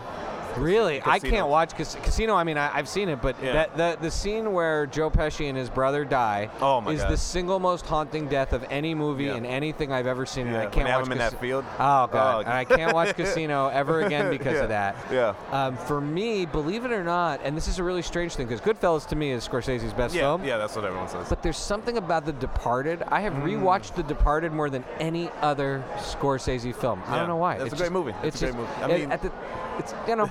Really, 0.57 1.01
I 1.05 1.19
can't 1.19 1.47
watch 1.47 1.75
Cas- 1.75 1.95
Casino. 2.03 2.35
I 2.35 2.43
mean, 2.43 2.57
I, 2.57 2.75
I've 2.75 2.87
seen 2.87 3.09
it, 3.09 3.21
but 3.21 3.35
Yeah. 3.41 3.53
that, 3.53 3.77
the 3.77 3.97
the 4.01 4.11
scene 4.11 4.53
where 4.53 4.85
Joe 4.87 5.09
Pesci 5.09 5.47
and 5.49 5.57
his 5.57 5.69
brother 5.69 6.05
die 6.05 6.49
Oh, 6.61 6.87
is 6.89 7.01
God. 7.01 7.11
the 7.11 7.17
single 7.17 7.59
most 7.59 7.85
haunting 7.85 8.27
death 8.27 8.53
of 8.53 8.65
any 8.69 8.95
movie 8.95 9.25
Yeah. 9.25 9.35
in 9.35 9.45
anything 9.45 9.91
I've 9.91 10.07
ever 10.07 10.25
seen. 10.25 10.47
and 10.47 10.57
I 10.57 10.65
can't 10.67 10.87
have 10.87 10.99
watch 11.01 11.07
him 11.07 11.11
in 11.13 11.17
that 11.19 11.39
field. 11.39 11.65
Oh 11.75 12.07
god, 12.07 12.15
Oh, 12.35 12.39
and 12.39 12.49
I 12.49 12.63
can't 12.65 12.93
watch 12.93 13.15
Casino 13.17 13.67
ever 13.69 14.01
again 14.01 14.29
because 14.29 14.53
yeah. 14.55 14.63
of 14.63 14.69
that. 14.69 14.95
Yeah. 15.11 15.33
Um, 15.51 15.77
for 15.77 15.99
me, 16.01 16.45
believe 16.45 16.85
it 16.85 16.91
or 16.91 17.03
not, 17.03 17.41
and 17.43 17.55
this 17.55 17.67
is 17.67 17.79
a 17.79 17.83
really 17.83 18.01
strange 18.01 18.35
thing 18.35 18.47
because 18.47 18.61
Goodfellas 18.61 19.07
to 19.09 19.15
me 19.15 19.31
is 19.31 19.47
Scorsese's 19.47 19.93
best 19.93 20.13
Yeah. 20.15 20.21
film. 20.21 20.43
Yeah. 20.43 20.57
That's 20.57 20.75
what 20.75 20.85
everyone 20.85 21.07
says. 21.09 21.27
But 21.29 21.43
there's 21.43 21.57
something 21.57 21.97
about 21.97 22.25
The 22.25 22.33
Departed. 22.33 23.03
I 23.09 23.21
have 23.21 23.33
rewatched 23.33 23.95
The 23.95 24.03
Departed 24.03 24.51
more 24.53 24.69
than 24.69 24.83
any 24.99 25.29
other 25.41 25.83
Scorsese 25.97 26.73
film. 26.75 27.01
I 27.07 27.17
don't 27.17 27.27
know 27.27 27.35
why. 27.35 27.55
It's 27.55 27.65
a 27.65 27.69
just- 27.69 27.81
great 27.81 27.91
movie. 27.91 28.13
It's 28.23 28.41
a 28.41 28.45
great 28.51 28.55
movie. 28.55 28.69
I 28.81 28.87
mean- 28.87 29.11
at 29.11 29.21
the, 29.21 29.31
it's 29.79 29.93
you 30.07 30.15
know, 30.15 30.29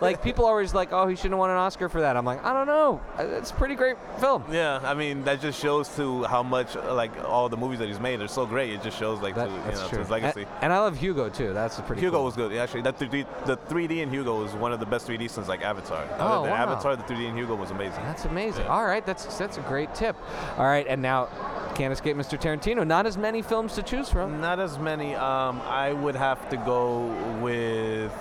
like 0.00 0.22
people 0.22 0.44
are 0.46 0.50
always 0.50 0.74
like, 0.74 0.92
oh, 0.92 1.06
he 1.06 1.16
shouldn't 1.16 1.32
have 1.32 1.38
won 1.38 1.50
an 1.50 1.56
Oscar 1.56 1.88
for 1.88 2.00
that. 2.00 2.16
I'm 2.16 2.24
like, 2.24 2.44
I 2.44 2.52
don't 2.52 2.66
know. 2.66 3.00
Uh, 3.18 3.24
It's 3.38 3.50
a 3.50 3.54
pretty 3.54 3.74
great 3.74 3.96
film. 4.18 4.44
yeah. 4.50 4.80
I 4.82 4.94
mean, 4.94 5.24
that 5.24 5.40
just 5.40 5.60
shows 5.60 5.88
to 5.96 6.24
how 6.24 6.42
much 6.42 6.76
uh, 6.76 6.94
like 6.94 7.12
all 7.24 7.48
the 7.48 7.56
movies 7.56 7.78
that 7.80 7.88
he's 7.88 8.00
made 8.00 8.20
are 8.20 8.28
so 8.28 8.46
great. 8.46 8.70
It 8.72 8.82
just 8.82 8.98
shows 8.98 9.20
like 9.20 9.34
That- 9.34 9.46
to, 9.48 9.52
you 9.52 9.72
know, 9.82 9.88
to 9.88 9.98
his 9.98 10.10
legacy. 10.10 10.42
And, 10.42 10.50
and 10.64 10.72
I 10.72 10.78
love 10.78 10.96
Hugo 10.98 11.28
too. 11.28 11.52
That's 11.52 11.78
a 11.78 11.82
pretty. 11.82 12.00
Hugo 12.02 12.16
cool. 12.18 12.24
was 12.24 12.36
good. 12.36 12.52
Actually, 12.52 12.82
that 12.82 12.98
3D, 12.98 13.26
the 13.46 13.56
3D 13.56 13.98
in 14.02 14.10
Hugo 14.10 14.40
was 14.42 14.52
one 14.54 14.72
of 14.72 14.80
the 14.80 14.86
best 14.86 15.06
3D 15.08 15.30
since 15.30 15.48
like 15.48 15.62
Avatar. 15.62 16.04
Oh, 16.18 16.42
wow. 16.42 16.46
Avatar, 16.54 16.96
the 16.96 17.02
3D 17.04 17.28
in 17.28 17.36
Hugo 17.36 17.54
was 17.54 17.70
amazing. 17.70 18.02
That's 18.04 18.24
amazing. 18.24 18.64
Yeah. 18.64 18.70
All 18.72 18.84
right, 18.86 19.04
that's 19.04 19.24
that's 19.38 19.56
a 19.58 19.62
great 19.62 19.94
tip. 19.94 20.16
All 20.58 20.64
right, 20.66 20.86
and 20.86 21.00
now 21.02 21.28
can't 21.74 21.92
escape 21.92 22.16
Mr. 22.16 22.38
Tarantino. 22.40 22.86
Not 22.86 23.06
as 23.06 23.16
many 23.16 23.42
films 23.42 23.74
to 23.74 23.82
choose 23.82 24.08
from. 24.10 24.40
Not 24.40 24.58
as 24.60 24.78
many. 24.78 25.14
Um, 25.14 25.60
I 25.62 25.92
would 25.92 26.16
have 26.16 26.48
to 26.50 26.56
go 26.58 27.06
with 27.40 28.12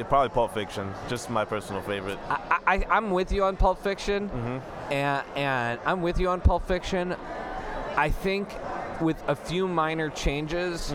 uh, 0.00 0.04
probably 0.04 0.28
Pulp 0.30 0.52
Fiction. 0.54 0.92
Just 1.08 1.30
my 1.30 1.44
personal 1.44 1.82
favorite. 1.82 2.18
I, 2.28 2.58
I, 2.66 2.86
I'm 2.90 3.10
with 3.10 3.32
you 3.32 3.44
on 3.44 3.56
Pulp 3.56 3.82
Fiction, 3.82 4.28
Mm-hmm. 4.28 4.92
and 4.92 5.24
and 5.36 5.80
I'm 5.84 6.02
with 6.02 6.18
you 6.18 6.28
on 6.28 6.40
Pulp 6.40 6.66
Fiction. 6.66 7.14
I 7.96 8.10
think 8.10 8.48
with 9.00 9.22
a 9.28 9.34
few 9.36 9.66
minor 9.68 10.10
changes, 10.10 10.94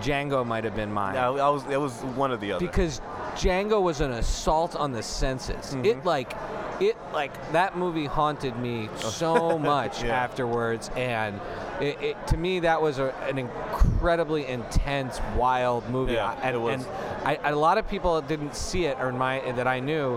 Django 0.00 0.46
might 0.46 0.64
have 0.64 0.76
been 0.76 0.92
mine 0.92 1.14
Mm-hmm. 1.14 1.36
Yeah, 1.38 1.46
I 1.46 1.50
was. 1.50 1.64
It 1.66 1.80
was 1.80 1.92
one 2.16 2.30
or 2.30 2.36
the 2.36 2.52
other. 2.52 2.66
because 2.66 3.00
Django 3.34 3.82
was 3.82 4.00
an 4.00 4.12
assault 4.12 4.76
on 4.76 4.92
the 4.92 5.02
senses. 5.02 5.74
Mm-hmm. 5.74 5.84
It 5.84 6.04
like. 6.04 6.32
It 6.80 6.96
like 7.12 7.52
that 7.52 7.76
movie 7.76 8.06
haunted 8.06 8.56
me 8.56 8.88
so 8.96 9.58
much 9.58 10.02
Yeah. 10.02 10.14
afterwards, 10.24 10.90
and 10.96 11.38
it, 11.80 12.00
it, 12.02 12.26
to 12.28 12.36
me 12.36 12.60
that 12.60 12.80
was 12.80 12.98
a, 12.98 13.14
an 13.28 13.38
incredibly 13.38 14.46
intense, 14.46 15.20
wild 15.36 15.88
movie. 15.90 16.12
Yeah, 16.14 16.38
and, 16.42 16.54
it 16.56 16.58
was. 16.58 16.84
and 16.84 17.26
I, 17.26 17.50
a 17.50 17.56
lot 17.56 17.78
of 17.78 17.88
people 17.88 18.20
didn't 18.22 18.54
see 18.54 18.84
it 18.84 18.98
or 19.00 19.12
my 19.12 19.40
that 19.52 19.66
I 19.66 19.80
knew, 19.80 20.16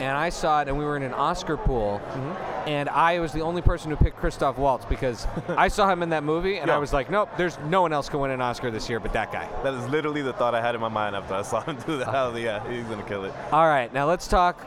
and 0.00 0.16
I 0.16 0.28
saw 0.30 0.62
it, 0.62 0.68
and 0.68 0.78
we 0.78 0.84
were 0.84 0.96
in 0.96 1.02
an 1.02 1.14
Oscar 1.14 1.56
pool, 1.56 2.00
Mm-hmm. 2.02 2.68
and 2.68 2.88
I 2.88 3.18
was 3.20 3.32
the 3.32 3.40
only 3.40 3.62
person 3.62 3.90
who 3.90 3.96
picked 3.96 4.16
Christoph 4.16 4.56
Waltz 4.58 4.84
because 4.84 5.26
I 5.48 5.68
saw 5.68 5.90
him 5.90 6.02
in 6.02 6.10
that 6.10 6.24
movie, 6.24 6.58
and 6.58 6.70
I 6.70 6.78
was 6.78 6.92
like, 6.92 7.10
nope, 7.10 7.28
there's 7.36 7.58
no 7.66 7.82
one 7.82 7.92
else 7.92 8.08
can 8.08 8.20
win 8.20 8.30
an 8.30 8.40
Oscar 8.40 8.70
this 8.70 8.88
year 8.88 9.00
but 9.00 9.12
that 9.12 9.32
guy. 9.32 9.48
that 9.62 9.74
is 9.74 9.88
literally 9.88 10.22
the 10.22 10.32
thought 10.32 10.54
I 10.54 10.60
had 10.60 10.74
in 10.74 10.80
my 10.80 10.88
mind 10.88 11.16
after 11.16 11.34
I 11.34 11.42
saw 11.42 11.60
him 11.62 11.76
do 11.86 11.98
that. 11.98 12.08
Oh, 12.14 12.34
yeah, 12.36 12.66
he's 12.70 12.84
gonna 12.84 13.02
kill 13.02 13.24
it. 13.24 13.34
All 13.52 13.66
right, 13.66 13.92
now 13.92 14.06
let's 14.06 14.26
talk. 14.28 14.64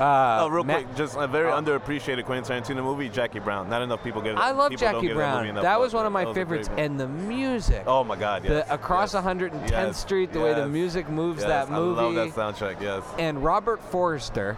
Uh, 0.00 0.38
oh, 0.42 0.48
real 0.48 0.64
Ma- 0.64 0.74
quick, 0.74 0.94
just 0.96 1.16
a 1.16 1.26
very 1.26 1.50
Oh. 1.50 1.60
underappreciated 1.60 2.24
Quentin 2.24 2.62
Tarantino 2.62 2.82
movie, 2.82 3.08
Jackie 3.08 3.38
Brown. 3.40 3.68
Not 3.68 3.82
enough 3.82 4.02
people 4.04 4.20
get 4.22 4.32
it. 4.32 4.38
I 4.38 4.52
love 4.52 4.70
Jackie 4.76 5.08
give 5.08 5.16
That, 5.16 5.42
Brown. 5.42 5.54
That 5.56 5.80
was 5.80 5.92
one 5.94 6.06
of 6.06 6.12
my 6.12 6.22
That 6.24 6.28
was 6.28 6.36
a 6.36 6.44
great 6.44 6.66
favorites, 6.66 6.70
and 6.78 7.00
the 7.00 7.08
music. 7.08 7.82
Oh 7.86 8.04
my 8.04 8.16
God! 8.16 8.44
Yes. 8.44 8.66
the 8.66 8.74
across 8.74 9.14
yes. 9.14 9.24
110th 9.24 9.70
Yes, 9.70 9.96
Street, 9.98 10.32
the 10.32 10.40
way 10.40 10.54
the 10.54 10.68
music 10.68 11.08
moves 11.08 11.44
that 11.44 11.70
movie, 11.70 12.00
I 12.00 12.22
love 12.22 12.34
that 12.34 12.54
soundtrack. 12.56 12.80
Yes. 12.80 13.02
and 13.18 13.42
Robert 13.42 13.82
Forster 13.82 14.56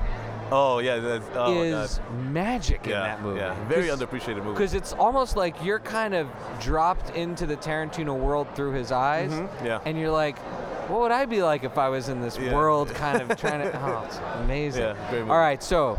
Oh 0.52 0.80
yeah, 0.80 0.96
that's, 0.98 1.24
oh 1.36 1.62
is 1.62 1.98
God. 1.98 2.14
magic 2.32 2.82
in 2.84 2.90
yeah, 2.90 3.00
that 3.02 3.22
movie. 3.22 3.38
Yeah, 3.38 3.54
very 3.68 3.86
underappreciated 3.86 4.38
movie. 4.38 4.50
Because 4.50 4.74
it's 4.74 4.92
almost 4.94 5.36
like 5.36 5.54
you're 5.64 5.78
kind 5.78 6.12
of 6.12 6.26
dropped 6.58 7.10
into 7.16 7.46
the 7.46 7.56
Tarantino 7.56 8.18
world 8.18 8.48
through 8.56 8.72
his 8.72 8.90
eyes, 8.90 9.30
Mhm, 9.30 9.48
yeah. 9.64 9.78
and 9.84 9.96
you're 9.96 10.10
like, 10.10 10.36
what 10.90 11.00
would 11.00 11.12
I 11.12 11.26
be 11.26 11.42
like 11.42 11.64
if 11.64 11.78
I 11.78 11.88
was 11.88 12.08
in 12.08 12.20
this 12.20 12.36
Yeah. 12.38 12.54
world, 12.54 12.88
kind 12.94 13.20
of 13.22 13.36
trying 13.40 13.60
to? 13.62 13.80
Oh, 13.82 14.04
it's 14.06 14.18
amazing. 14.42 14.82
Yeah. 14.82 15.20
All 15.28 15.38
right, 15.38 15.62
so 15.62 15.98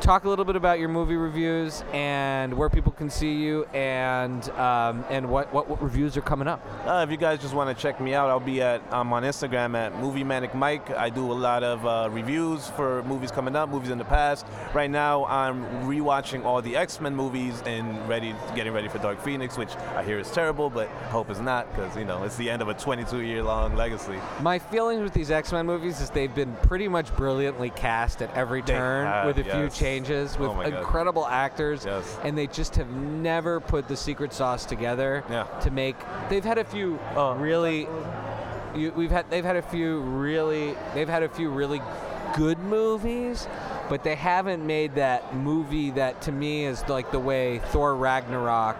talk 0.00 0.24
a 0.24 0.28
little 0.28 0.44
bit 0.44 0.56
about 0.56 0.78
your 0.78 0.88
movie 0.88 1.16
reviews 1.16 1.82
and 1.92 2.54
where 2.54 2.68
people 2.68 2.92
can 2.92 3.10
see 3.10 3.32
you 3.34 3.64
and 3.74 4.48
um, 4.50 5.04
and 5.10 5.28
what, 5.28 5.52
what 5.52 5.68
what 5.68 5.82
reviews 5.82 6.16
are 6.16 6.22
coming 6.22 6.48
up. 6.48 6.64
Uh, 6.86 7.04
if 7.06 7.10
you 7.10 7.16
guys 7.16 7.40
just 7.40 7.54
want 7.54 7.74
to 7.74 7.82
check 7.82 8.00
me 8.00 8.14
out, 8.14 8.28
I'll 8.28 8.40
be 8.40 8.62
at 8.62 8.82
I'm 8.90 9.12
on 9.12 9.22
Instagram 9.22 9.76
at 9.76 9.98
Movie 10.00 10.24
Manic 10.24 10.54
Mike. 10.54 10.90
I 10.90 11.10
do 11.10 11.32
a 11.32 11.34
lot 11.34 11.62
of 11.62 11.86
uh, 11.86 12.08
reviews 12.10 12.68
for 12.70 13.02
movies 13.04 13.30
coming 13.30 13.56
up, 13.56 13.68
movies 13.68 13.90
in 13.90 13.98
the 13.98 14.04
past. 14.04 14.46
Right 14.74 14.90
now, 14.90 15.24
I'm 15.26 15.64
rewatching 15.86 16.44
all 16.44 16.62
the 16.62 16.76
X-Men 16.76 17.14
movies 17.14 17.62
and 17.66 18.08
ready, 18.08 18.34
getting 18.54 18.72
ready 18.72 18.88
for 18.88 18.98
Dark 18.98 19.22
Phoenix, 19.22 19.56
which 19.56 19.74
I 19.94 20.02
hear 20.02 20.18
is 20.18 20.30
terrible, 20.30 20.70
but 20.70 20.88
hope 21.10 21.30
it's 21.30 21.40
not 21.40 21.68
because 21.70 21.96
you 21.96 22.04
know 22.04 22.24
it's 22.24 22.36
the 22.36 22.50
end 22.50 22.62
of 22.62 22.68
a 22.68 22.74
22-year-long 22.74 23.74
legacy. 23.76 24.18
My 24.40 24.58
feelings 24.58 25.02
with 25.02 25.12
these 25.12 25.30
X 25.30 25.52
Men 25.52 25.66
movies 25.66 26.00
is 26.00 26.10
they've 26.10 26.34
been 26.34 26.54
pretty 26.62 26.88
much 26.88 27.14
brilliantly 27.16 27.70
cast 27.70 28.22
at 28.22 28.34
every 28.34 28.62
turn 28.62 29.06
have, 29.06 29.26
with 29.26 29.38
a 29.38 29.44
few 29.44 29.64
yes. 29.64 29.78
Changes, 29.96 30.38
with 30.38 30.50
Oh 30.50 30.54
God. 30.54 30.66
incredible 30.66 31.26
actors, 31.26 31.84
Yes. 31.84 32.18
and 32.22 32.36
they 32.36 32.46
just 32.46 32.76
have 32.76 32.90
never 32.90 33.60
put 33.60 33.88
the 33.88 33.96
secret 33.96 34.32
sauce 34.32 34.64
together 34.64 35.24
Yeah. 35.30 35.44
to 35.62 35.70
make. 35.70 35.96
They've 36.28 36.44
had 36.44 36.58
a 36.58 36.64
few 36.64 36.98
Oh. 37.16 37.34
really. 37.34 37.88
You, 38.74 38.92
we've 38.94 39.10
had 39.10 39.30
they've 39.30 39.44
had 39.44 39.56
a 39.56 39.62
few 39.62 40.00
really 40.00 40.74
they've 40.94 41.08
had 41.08 41.22
a 41.22 41.28
few 41.28 41.48
really 41.50 41.80
good 42.36 42.58
movies, 42.58 43.48
but 43.88 44.02
they 44.04 44.14
haven't 44.14 44.66
made 44.66 44.96
that 44.96 45.34
movie 45.34 45.90
that 45.92 46.20
to 46.22 46.32
me 46.32 46.66
is 46.66 46.86
like 46.88 47.10
the 47.10 47.18
way 47.18 47.60
Thor 47.70 47.94
Ragnarok 47.96 48.76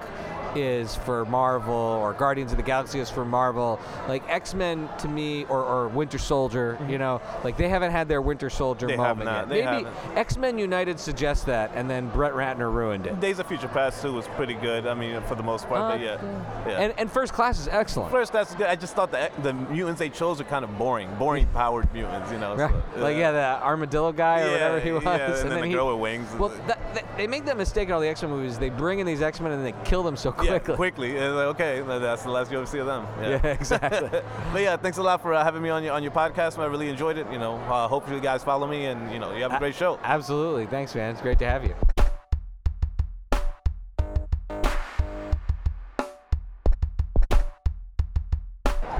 is 0.54 0.94
for 0.96 1.24
Marvel 1.26 1.74
or 1.74 2.12
Guardians 2.12 2.52
of 2.52 2.56
the 2.58 2.62
Galaxy 2.62 2.98
is 3.00 3.10
for 3.10 3.24
Marvel. 3.24 3.80
Like 4.08 4.22
X 4.28 4.54
Men 4.54 4.88
to 4.98 5.08
me 5.08 5.44
or, 5.44 5.62
or 5.64 5.88
Winter 5.88 6.18
Soldier, 6.18 6.78
you 6.88 6.98
know, 6.98 7.20
like 7.44 7.56
they 7.56 7.68
haven't 7.68 7.90
had 7.92 8.08
their 8.08 8.22
Winter 8.22 8.50
Soldier 8.50 8.86
Mm-hmm. 8.86 8.96
They 9.00 9.02
have 9.08 9.18
moment 9.18 9.48
not. 9.48 9.56
yet. 9.56 9.82
Maybe. 9.82 9.88
X 10.16 10.36
Men 10.36 10.58
United 10.58 11.00
suggests 11.00 11.44
that, 11.44 11.70
and 11.74 11.88
then 11.90 12.08
Brett 12.10 12.32
Ratner 12.34 12.72
ruined 12.72 13.06
it. 13.06 13.18
Days 13.20 13.38
of 13.38 13.46
Future 13.46 13.68
Past 13.68 14.02
2 14.02 14.12
was 14.12 14.26
pretty 14.28 14.54
good. 14.54 14.86
I 14.86 14.94
mean, 14.94 15.20
for 15.22 15.34
the 15.34 15.42
most 15.42 15.66
part, 15.68 15.80
but 15.80 16.00
Uh, 16.00 16.04
yeah. 16.04 16.18
yeah. 16.66 16.80
And, 16.80 16.94
and 16.98 17.10
First 17.10 17.32
Class 17.32 17.58
is 17.58 17.68
excellent. 17.68 18.10
First, 18.10 18.32
that's 18.32 18.54
good. 18.54 18.66
I 18.66 18.76
just 18.76 18.94
thought 18.94 19.10
the 19.10 19.30
the 19.42 19.52
mutants 19.52 19.98
they 19.98 20.08
chose 20.10 20.38
were 20.38 20.44
kind 20.44 20.64
of 20.64 20.76
boring, 20.78 21.08
boring 21.18 21.46
powered 21.54 21.92
mutants, 21.92 22.30
you 22.30 22.38
know. 22.38 22.54
Right. 22.56 22.70
so, 22.94 23.00
like 23.00 23.16
yeah, 23.16 23.30
the 23.32 23.64
armadillo 23.64 24.12
guy 24.12 24.42
or 24.42 24.46
Yeah, 24.46 24.52
whatever 24.52 24.80
he 24.80 24.92
was, 24.92 25.04
yeah, 25.04 25.40
and 25.40 25.50
then 25.50 25.60
the 25.60 25.66
he, 25.66 25.72
girl 25.72 25.88
with 25.92 26.00
wings. 26.00 26.28
Well, 26.38 26.50
that, 26.66 26.94
that, 26.94 27.16
they 27.16 27.26
make 27.26 27.44
that 27.46 27.56
mistake 27.56 27.88
in 27.88 27.94
all 27.94 28.00
the 28.00 28.08
X 28.08 28.22
Men 28.22 28.30
movies. 28.30 28.58
They 28.58 28.70
bring 28.70 28.98
in 28.98 29.06
these 29.06 29.22
X 29.22 29.40
Men 29.40 29.52
and 29.52 29.64
they 29.64 29.74
kill 29.84 30.02
them 30.02 30.16
so 30.16 30.32
yeah, 30.42 30.58
quickly. 30.58 30.76
quickly. 30.76 31.12
Like, 31.12 31.46
okay, 31.54 31.82
that's 31.86 32.22
the 32.22 32.30
last 32.30 32.50
you 32.50 32.58
ever 32.58 32.66
see 32.66 32.78
of 32.78 32.86
them. 32.86 33.06
Yeah, 33.20 33.44
exactly. 33.46 34.08
but 34.52 34.62
yeah, 34.62 34.76
thanks 34.76 34.98
a 34.98 35.02
lot 35.02 35.20
for 35.22 35.34
uh, 35.34 35.42
having 35.42 35.62
me 35.62 35.68
on 35.70 35.82
your 35.82 35.94
on 35.94 36.02
your 36.02 36.12
podcast. 36.12 36.56
man. 36.58 36.66
I 36.66 36.70
really 36.70 36.88
enjoyed 36.88 37.18
it. 37.18 37.26
You 37.32 37.38
know, 37.38 37.56
uh, 37.56 37.88
hopefully 37.88 38.16
you 38.16 38.22
guys 38.22 38.44
follow 38.44 38.66
me, 38.66 38.86
and 38.86 39.12
you 39.12 39.18
know, 39.18 39.34
you 39.34 39.42
have 39.42 39.52
a 39.52 39.58
great 39.58 39.74
show. 39.74 39.98
Absolutely. 40.02 40.66
Thanks, 40.66 40.94
man. 40.94 41.12
It's 41.12 41.22
great 41.22 41.38
to 41.40 41.46
have 41.46 41.64
you. 41.64 41.74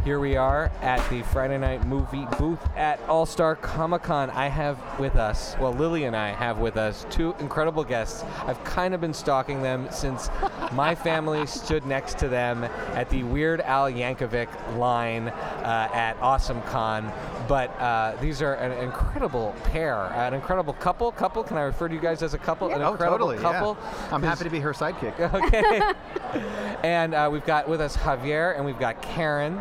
Here 0.07 0.21
we 0.21 0.37
are 0.37 0.71
at 0.83 1.01
the 1.11 1.23
Friday 1.23 1.59
night 1.59 1.85
movie 1.85 2.29
booth 2.39 2.61
at 2.77 3.01
All 3.09 3.27
Star 3.27 3.57
Comic 3.57 4.05
Con. 4.05 4.31
I 4.31 4.47
have 4.47 4.79
with 5.01 5.17
us, 5.17 5.57
well, 5.59 5.73
Lily 5.73 6.05
and 6.05 6.15
I 6.15 6.29
have 6.29 6.59
with 6.59 6.77
us 6.77 7.05
two 7.11 7.35
incredible 7.41 7.83
guests. 7.83 8.23
I've 8.45 8.63
kind 8.63 8.95
of 8.95 9.01
been 9.01 9.13
stalking 9.13 9.63
them 9.63 9.89
since 9.91 10.31
my 10.71 10.95
family 11.09 11.45
stood 11.45 11.87
next 11.87 12.19
to 12.19 12.29
them 12.29 12.63
at 12.95 13.11
the 13.11 13.25
Weird 13.25 13.61
Al 13.63 13.91
Yankovic 13.91 14.79
line 14.79 15.27
uh, 15.27 15.91
at 15.93 16.17
Awesome 16.21 16.63
Con. 16.63 17.13
But 17.49 17.71
uh, 17.81 18.15
these 18.21 18.41
are 18.43 18.55
an 18.55 18.71
incredible 18.85 19.57
pair, 19.65 20.05
an 20.15 20.35
incredible 20.35 20.75
couple. 20.75 21.11
Couple? 21.11 21.43
Can 21.43 21.57
I 21.57 21.63
refer 21.63 21.89
to 21.89 21.95
you 21.95 22.01
guys 22.01 22.23
as 22.23 22.33
a 22.33 22.39
couple? 22.39 22.69
An 22.69 22.81
Oh, 22.81 22.93
incredible 22.93 23.19
totally. 23.27 23.39
couple. 23.39 23.77
Yeah. 23.81 24.09
I'm 24.15 24.23
happy 24.23 24.45
to 24.45 24.51
be 24.51 24.61
her 24.61 24.73
sidekick. 24.73 25.19
okay. 25.35 26.41
and 26.85 27.13
uh, 27.13 27.29
we've 27.33 27.45
got 27.45 27.69
with 27.69 27.81
us 27.81 27.97
Javier 27.97 28.55
and 28.55 28.65
we've 28.65 28.79
got 28.79 29.03
Karen. 29.03 29.61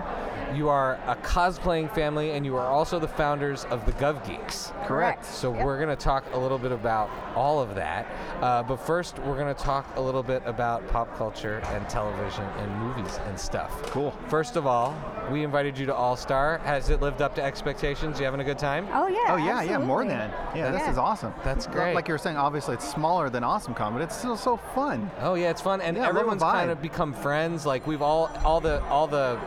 You 0.56 0.70
are 0.70 0.98
a 1.06 1.16
cosplaying 1.18 1.94
family, 1.94 2.32
and 2.32 2.46
you 2.46 2.56
are 2.56 2.66
also 2.66 2.98
the 2.98 3.08
founders 3.10 3.66
of 3.66 3.86
the 3.86 3.92
Gov 3.94 4.26
Geeks. 4.26 4.72
Correct. 4.86 5.26
So 5.26 5.54
Yep. 5.54 5.66
we're 5.66 5.76
going 5.78 5.90
to 5.90 6.02
talk 6.02 6.24
a 6.34 6.38
little 6.38 6.58
bit 6.58 6.72
about 6.72 7.10
all 7.36 7.60
of 7.62 7.76
that. 7.76 8.08
Uh, 8.42 8.64
but 8.64 8.78
first, 8.78 9.20
we're 9.20 9.38
going 9.38 9.54
to 9.54 9.62
talk 9.64 9.86
a 9.98 10.02
little 10.02 10.24
bit 10.24 10.42
about 10.46 10.88
pop 10.88 11.14
culture 11.18 11.62
and 11.74 11.88
television 11.90 12.46
and 12.60 12.72
movies 12.78 13.20
and 13.28 13.38
stuff. 13.38 13.70
Cool. 13.92 14.12
First 14.30 14.56
of 14.56 14.66
all, 14.66 14.96
we 15.30 15.44
invited 15.44 15.78
you 15.78 15.86
to 15.88 15.94
All 15.94 16.16
Star. 16.16 16.60
Has 16.60 16.90
it 16.90 17.02
lived 17.02 17.22
up 17.22 17.36
to 17.36 17.44
expectations? 17.44 18.18
You 18.20 18.26
having 18.26 18.40
a 18.40 18.44
good 18.46 18.60
time? 18.60 18.88
Oh 18.94 19.08
yeah. 19.08 19.26
Oh 19.34 19.36
yeah, 19.38 19.62
yeah, 19.62 19.78
more 19.78 20.06
than. 20.06 20.32
Yeah, 20.56 20.72
this 20.72 20.88
is 20.88 20.98
awesome. 20.98 21.34
That's 21.44 21.68
L- 21.68 21.74
great. 21.74 21.96
Like 21.96 22.08
you 22.08 22.14
were 22.14 22.18
saying, 22.18 22.38
obviously 22.38 22.76
it's 22.76 22.88
smaller 22.90 23.30
than 23.30 23.44
Awesome 23.44 23.74
Con, 23.74 23.92
but 23.92 24.02
it's 24.02 24.16
still 24.16 24.38
so 24.38 24.56
fun. 24.56 25.12
Oh 25.20 25.34
yeah, 25.34 25.50
it's 25.50 25.62
fun, 25.62 25.82
and 25.82 25.98
Yeah, 25.98 26.04
I 26.04 26.06
love 26.06 26.14
the 26.16 26.20
everyone's 26.22 26.44
kind 26.44 26.72
of 26.72 26.82
become 26.82 27.12
friends. 27.14 27.66
Like 27.66 27.86
we've 27.86 28.02
all 28.02 28.30
all 28.46 28.62
the 28.62 28.82
all 28.86 29.08
the 29.08 29.38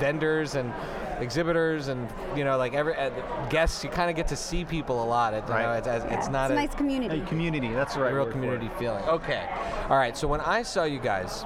vendors 0.00 0.54
and 0.56 0.72
exhibitors 1.20 1.88
and 1.88 2.08
you 2.34 2.44
know 2.44 2.56
like 2.56 2.72
every 2.74 2.94
uh, 2.96 3.10
guests. 3.50 3.84
You 3.84 3.90
kind 3.90 4.08
of 4.10 4.16
get 4.16 4.26
to 4.28 4.36
see 4.36 4.64
people 4.64 5.02
a 5.02 5.06
lot. 5.06 5.34
It, 5.34 5.44
you 5.46 5.52
Right. 5.52 5.62
know, 5.62 5.72
it's, 5.74 5.86
it's, 5.86 6.04
Yeah, 6.06 6.18
it's 6.18 6.28
not 6.28 6.50
a 6.50 6.54
a, 6.54 6.56
nice 6.56 6.74
community. 6.74 7.20
Hey, 7.20 7.26
community. 7.26 7.68
That's 7.72 7.94
the 7.94 8.00
right 8.00 8.10
a 8.10 8.14
real 8.14 8.24
word 8.24 8.32
for 8.32 8.38
it. 8.38 8.40
community 8.42 8.70
feeling. 8.78 9.04
Okay, 9.04 9.46
all 9.90 9.96
right. 9.98 10.16
So 10.16 10.26
when 10.26 10.40
I 10.40 10.62
saw 10.62 10.84
you 10.84 10.98
guys, 10.98 11.44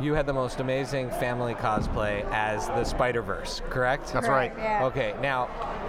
you 0.00 0.14
had 0.14 0.26
the 0.26 0.32
most 0.32 0.60
amazing 0.60 1.10
family 1.10 1.54
cosplay 1.54 2.24
as 2.30 2.66
the 2.68 2.84
Spider 2.84 3.20
Verse, 3.22 3.60
correct? 3.68 4.12
That's 4.12 4.26
Correct, 4.26 4.56
right. 4.56 4.64
Yeah. 4.64 4.86
Okay, 4.86 5.14
now, 5.20 5.48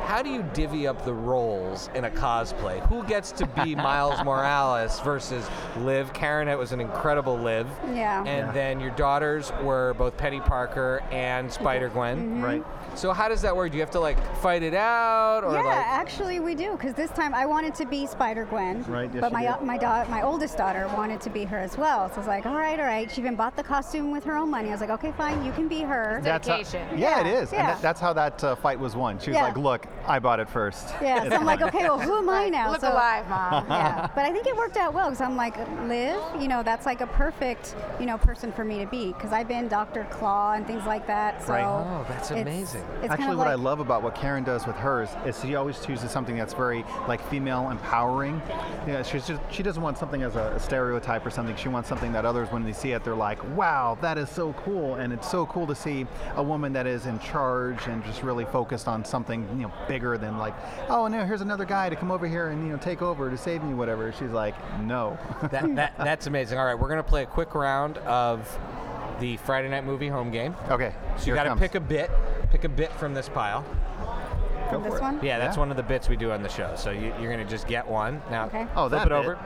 how 0.09 0.23
do 0.23 0.29
you 0.31 0.43
divvy 0.55 0.87
up 0.87 1.05
the 1.05 1.13
roles 1.13 1.87
in 1.93 2.05
a 2.05 2.09
cosplay? 2.09 2.79
Who 2.87 3.03
gets 3.03 3.31
to 3.33 3.45
be 3.45 3.75
Miles 3.89 4.23
Morales 4.25 4.99
versus 5.01 5.47
Liv? 5.77 6.11
Karen, 6.13 6.47
it 6.47 6.57
was 6.57 6.71
an 6.71 6.81
incredible 6.81 7.37
Liv. 7.37 7.67
Yeah. 7.93 8.23
And 8.25 8.47
Yeah. 8.47 8.51
then 8.51 8.79
your 8.79 8.89
daughters 8.91 9.51
were 9.61 9.93
both 9.99 10.17
Peni 10.17 10.43
Parker 10.43 11.03
and 11.11 11.51
Spider 11.53 11.89
Gwen. 11.89 12.17
Mm-hmm. 12.17 12.43
Right. 12.43 12.63
So 12.95 13.13
how 13.13 13.29
does 13.29 13.41
that 13.41 13.55
work? 13.55 13.71
Do 13.71 13.77
you 13.77 13.81
have 13.83 13.91
to 13.91 13.99
like 13.99 14.17
fight 14.37 14.63
it 14.63 14.73
out, 14.73 15.43
or 15.43 15.53
yeah, 15.53 15.63
like? 15.63 15.75
actually 15.77 16.39
we 16.39 16.55
do 16.55 16.71
because 16.73 16.93
this 16.93 17.11
time 17.11 17.33
I 17.33 17.45
wanted 17.45 17.73
to 17.75 17.85
be 17.85 18.05
Spider 18.07 18.45
Gwen, 18.45 18.83
Right, 18.85 19.09
yes, 19.13 19.21
but 19.21 19.31
you 19.31 19.37
my 19.37 19.57
did. 19.57 19.61
my 19.65 19.77
da- 19.77 20.05
my 20.09 20.21
oldest 20.21 20.57
daughter 20.57 20.87
wanted 20.95 21.21
to 21.21 21.29
be 21.29 21.45
her 21.45 21.57
as 21.57 21.77
well. 21.77 22.09
So 22.09 22.15
I 22.15 22.17
was 22.17 22.27
like, 22.27 22.45
all 22.45 22.55
right, 22.55 22.79
all 22.79 22.85
right. 22.85 23.09
She 23.09 23.21
even 23.21 23.35
bought 23.35 23.55
the 23.55 23.63
costume 23.63 24.11
with 24.11 24.23
her 24.25 24.35
own 24.37 24.49
money. 24.49 24.69
I 24.69 24.71
was 24.71 24.81
like, 24.81 24.89
okay, 24.89 25.13
fine, 25.17 25.43
you 25.45 25.51
can 25.53 25.67
be 25.67 25.81
her. 25.81 26.19
That's 26.23 26.47
how- 26.47 26.57
Dedication. 26.57 26.97
yeah, 26.99 27.21
it 27.21 27.27
is. 27.27 27.51
Yeah. 27.51 27.59
And 27.59 27.67
that, 27.69 27.81
that's 27.81 27.99
how 28.01 28.13
that 28.13 28.43
uh, 28.43 28.55
fight 28.55 28.79
was 28.79 28.95
won. 28.95 29.19
She 29.19 29.29
was 29.29 29.35
Yeah. 29.37 29.43
like, 29.43 29.57
"Look, 29.57 29.85
I 30.07 30.19
bought 30.19 30.39
it 30.39 30.49
first. 30.49 30.89
Yeah, 31.01 31.27
so 31.29 31.35
I'm 31.35 31.45
like, 31.45 31.61
okay, 31.61 31.83
well, 31.83 31.99
who 31.99 32.17
am 32.17 32.29
I 32.29 32.49
now? 32.49 32.71
Look 32.71 32.81
so, 32.81 32.91
alive, 32.91 33.27
mom. 33.29 33.65
yeah, 33.69 34.07
but 34.15 34.25
I 34.25 34.31
think 34.31 34.47
it 34.47 34.55
worked 34.55 34.77
out 34.77 34.93
well 34.93 35.09
because 35.09 35.21
I'm 35.21 35.35
like, 35.35 35.55
Liv, 35.87 36.19
you 36.41 36.47
know, 36.47 36.63
that's 36.63 36.85
like 36.85 37.01
a 37.01 37.07
perfect, 37.07 37.75
you 37.99 38.05
know, 38.05 38.17
person 38.17 38.51
for 38.51 38.65
me 38.65 38.79
to 38.79 38.85
be 38.87 39.13
because 39.13 39.31
I've 39.31 39.47
been 39.47 39.67
Dr. 39.67 40.05
Claw 40.11 40.53
and 40.53 40.65
things 40.67 40.85
like 40.85 41.05
that. 41.07 41.45
So 41.45 41.53
Right. 41.53 41.63
Oh, 41.65 42.05
that's 42.09 42.31
amazing. 42.31 42.78
It's 43.01 43.11
Actually, 43.11 43.17
kind 43.17 43.31
of 43.31 43.37
what 43.37 43.47
like, 43.47 43.57
I 43.57 43.61
love 43.61 43.79
about 43.79 44.03
what 44.03 44.15
Karen 44.15 44.43
does 44.43 44.67
with 44.67 44.75
hers 44.75 45.09
is 45.25 45.39
she 45.41 45.55
always 45.55 45.79
chooses 45.85 46.11
something 46.11 46.35
that's 46.35 46.53
very 46.53 46.83
like 47.07 47.21
female 47.29 47.69
empowering. 47.69 48.41
Yeah, 48.87 49.03
she's 49.03 49.27
just, 49.27 49.41
she 49.51 49.63
doesn't 49.63 49.81
want 49.81 49.97
something 49.97 50.21
as 50.21 50.35
a, 50.35 50.59
stereotype 50.59 51.25
or 51.25 51.29
something. 51.29 51.55
She 51.55 51.69
wants 51.69 51.87
something 51.89 52.11
that 52.11 52.25
others, 52.25 52.51
when 52.51 52.63
they 52.63 52.73
see 52.73 52.91
it, 52.91 53.03
they're 53.03 53.15
like, 53.15 53.41
"Wow, 53.55 53.97
that 54.01 54.17
is 54.17 54.29
so 54.29 54.53
cool!" 54.53 54.95
And 54.95 55.13
it's 55.13 55.29
so 55.29 55.45
cool 55.45 55.65
to 55.67 55.75
see 55.75 56.05
a 56.35 56.43
woman 56.43 56.73
that 56.73 56.85
is 56.85 57.05
in 57.05 57.19
charge 57.19 57.87
and 57.87 58.03
just 58.03 58.23
really 58.23 58.45
focused 58.45 58.87
on 58.87 59.05
something 59.05 59.47
you 59.51 59.67
know 59.67 59.73
bigger 59.87 60.17
than 60.17 60.37
like, 60.37 60.53
"Oh, 60.89 61.07
no, 61.07 61.25
here's 61.25 61.41
another 61.41 61.65
guy 61.65 61.89
to 61.89 61.95
come 61.95 62.11
over 62.11 62.27
here 62.27 62.49
and 62.49 62.65
you 62.65 62.71
know 62.73 62.77
take 62.77 63.01
over 63.01 63.29
to 63.29 63.37
save 63.37 63.63
me, 63.63 63.73
whatever." 63.73 64.11
She's 64.11 64.31
like, 64.31 64.55
"No." 64.81 65.17
that, 65.51 65.75
that, 65.75 65.93
that's 65.97 66.27
amazing. 66.27 66.57
All 66.57 66.65
right, 66.65 66.77
we're 66.77 66.89
gonna 66.89 67.03
play 67.03 67.23
a 67.23 67.27
quick 67.27 67.55
round 67.55 67.97
of 67.99 68.59
the 69.19 69.37
Friday 69.37 69.69
night 69.69 69.85
movie 69.85 70.07
home 70.07 70.31
game. 70.31 70.55
okay. 70.69 70.93
So 71.17 71.27
you 71.27 71.35
got 71.35 71.43
to 71.43 71.55
pick 71.55 71.75
a 71.75 71.79
bit, 71.79 72.09
pick 72.51 72.63
a 72.63 72.69
bit 72.69 72.91
from 72.93 73.13
this 73.13 73.29
pile. 73.29 73.63
from 74.69 74.83
this 74.83 74.95
it. 74.95 75.01
one. 75.01 75.19
Yeah, 75.23 75.39
that's 75.39 75.55
Yeah. 75.57 75.61
one 75.61 75.71
of 75.71 75.77
the 75.77 75.83
bits 75.83 76.07
we 76.09 76.15
do 76.15 76.31
on 76.31 76.43
the 76.43 76.49
show. 76.49 76.73
So 76.75 76.91
you, 76.91 77.11
you're 77.19 77.31
gonna 77.31 77.43
just 77.45 77.67
get 77.67 77.87
one 77.87 78.21
now. 78.29 78.45
Okay. 78.45 78.67
Oh, 78.75 78.87
flip 78.87 78.91
that 79.03 79.07
it 79.07 79.09
bit. 79.09 79.17
over. 79.17 79.37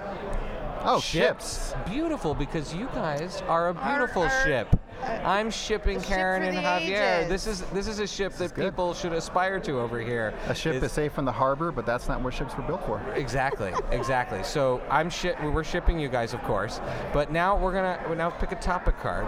Oh, 0.85 0.99
ships. 0.99 1.73
Beautiful 1.89 2.35
because 2.35 2.73
you 2.75 2.87
guys 2.93 3.41
are 3.47 3.69
a 3.69 3.73
beautiful 3.73 4.23
arr. 4.23 4.43
ship. 4.43 4.79
Uh, 5.01 5.05
I'm 5.25 5.49
shipping 5.49 5.99
ship 5.99 6.07
Karen 6.09 6.41
for 6.41 6.47
and 6.49 6.57
the 6.57 6.61
Javier. 6.61 7.19
ages. 7.19 7.29
This 7.29 7.47
is 7.47 7.61
this 7.71 7.87
is 7.87 7.99
a 7.99 8.07
ship 8.07 8.33
that 8.33 8.53
good. 8.53 8.65
people 8.65 8.93
should 8.93 9.13
aspire 9.13 9.61
to 9.61 9.79
over 9.79 9.99
here. 10.01 10.33
A 10.49 10.55
ship 10.55 10.75
Is- 10.75 10.83
is 10.83 10.91
safe 10.91 11.13
from 11.13 11.23
the 11.23 11.31
harbor, 11.31 11.71
but 11.71 11.85
that's 11.85 12.09
not 12.09 12.19
what 12.21 12.33
ships 12.33 12.55
were 12.57 12.63
built 12.63 12.85
for. 12.85 13.01
Exactly, 13.15 13.73
exactly. 13.91 14.43
So 14.43 14.81
I'm 14.89 15.09
ship. 15.09 15.41
We're 15.41 15.63
shipping 15.63 15.99
you 15.99 16.09
guys, 16.09 16.33
of 16.33 16.43
course. 16.43 16.81
But 17.13 17.31
now 17.31 17.55
we're 17.57 17.71
gonna 17.73 17.97
we 18.09 18.15
now 18.15 18.29
pick 18.29 18.51
a 18.51 18.55
topic 18.55 18.99
card. 18.99 19.25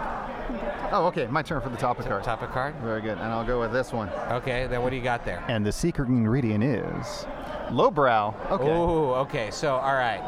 Oh, 0.92 1.06
okay. 1.06 1.26
My 1.26 1.42
turn 1.42 1.60
for 1.60 1.68
the 1.68 1.76
topic 1.76 2.06
card. 2.06 2.22
Topic 2.24 2.50
card. 2.50 2.74
Very 2.76 3.00
good. 3.00 3.18
And 3.18 3.22
I'll 3.32 3.44
go 3.44 3.60
with 3.60 3.72
this 3.72 3.92
one. 3.92 4.08
Okay. 4.30 4.66
Then 4.66 4.82
what 4.82 4.90
do 4.90 4.96
you 4.96 5.02
got 5.02 5.24
there? 5.24 5.44
And 5.48 5.64
the 5.66 5.72
secret 5.72 6.08
ingredient 6.08 6.62
is 6.64 7.26
lowbrow. 7.70 8.34
Okay. 8.50 8.70
Oh, 8.70 9.14
okay. 9.14 9.50
So 9.50 9.74
all 9.76 9.94
right. 9.94 10.20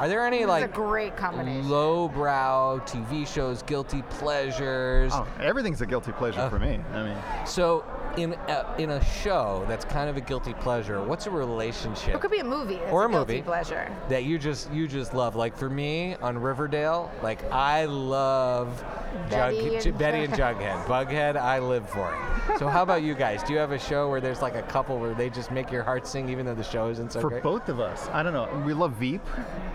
Are 0.00 0.08
there 0.08 0.26
any 0.26 0.38
This 0.38 0.48
like 0.48 0.64
a 0.64 0.68
great 0.68 1.14
combination. 1.16 1.68
lowbrow 1.68 2.80
TV 2.86 3.26
shows, 3.26 3.62
guilty 3.62 4.00
pleasures? 4.08 5.12
Oh, 5.14 5.26
everything's 5.40 5.82
a 5.82 5.86
guilty 5.86 6.12
pleasure 6.12 6.40
Uh, 6.40 6.48
for 6.48 6.58
me. 6.58 6.80
I 6.94 7.02
mean, 7.02 7.16
So 7.46 7.84
in 8.16 8.32
a, 8.48 8.74
in 8.78 8.90
a 8.90 9.04
show 9.04 9.64
that's 9.68 9.84
kind 9.84 10.08
of 10.10 10.16
a 10.16 10.20
guilty 10.20 10.54
pleasure, 10.54 11.02
what's 11.02 11.26
a 11.26 11.30
relationship 11.30 12.14
It 12.14 12.20
could 12.20 12.30
be 12.30 12.38
a 12.40 12.44
movie. 12.44 12.76
That's 12.76 12.92
Or 12.92 13.04
a 13.06 13.10
guilty 13.10 13.34
movie. 13.34 13.42
pleasure. 13.42 13.90
that 14.08 14.24
you 14.24 14.38
just 14.38 14.70
you 14.72 14.88
just 14.88 15.14
love? 15.14 15.36
Like 15.36 15.56
for 15.56 15.70
me 15.70 16.14
on 16.16 16.38
Riverdale, 16.38 17.10
like 17.22 17.42
I 17.52 17.84
love 17.84 18.82
Betty 19.28 19.70
Jug, 19.78 19.86
and 19.86 19.98
Betty 19.98 20.24
and 20.24 20.32
Jughead. 20.40 20.84
Bughead, 20.86 21.36
I 21.36 21.58
live 21.58 21.88
for 21.88 22.12
it. 22.12 22.58
So 22.58 22.68
how 22.68 22.82
about 22.82 23.02
you 23.02 23.14
guys? 23.14 23.42
Do 23.42 23.52
you 23.52 23.58
have 23.58 23.72
a 23.72 23.78
show 23.78 24.08
where 24.10 24.20
there's 24.20 24.42
like 24.42 24.54
a 24.56 24.62
couple 24.62 24.98
where 24.98 25.14
they 25.14 25.30
just 25.30 25.50
make 25.50 25.70
your 25.70 25.82
heart 25.82 26.06
sing 26.06 26.28
even 26.28 26.46
though 26.46 26.54
the 26.54 26.64
show 26.64 26.88
isn't 26.88 27.12
so 27.12 27.20
For 27.20 27.28
great? 27.30 27.42
both 27.42 27.68
of 27.68 27.80
us, 27.80 28.08
I 28.12 28.22
don't 28.22 28.32
know. 28.32 28.48
We 28.66 28.72
love 28.74 28.92
Veep. 28.94 29.20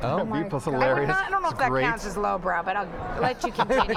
Oh 0.01 0.17
Veep 0.25 0.27
my 0.27 0.43
was 0.43 0.65
God. 0.65 0.73
I, 0.73 0.77
hilarious. 0.77 1.07
don't 1.07 1.07
know, 1.07 1.13
I 1.25 1.29
don't 1.29 1.41
know 1.41 1.47
It's 1.49 1.53
if 1.53 1.59
that 1.59 1.69
great. 1.69 1.83
counts 1.83 2.05
as 2.05 2.17
lowbrow, 2.17 2.63
but 2.63 2.75
I'll 2.75 3.21
let 3.21 3.43
you 3.43 3.51
continue. 3.53 3.95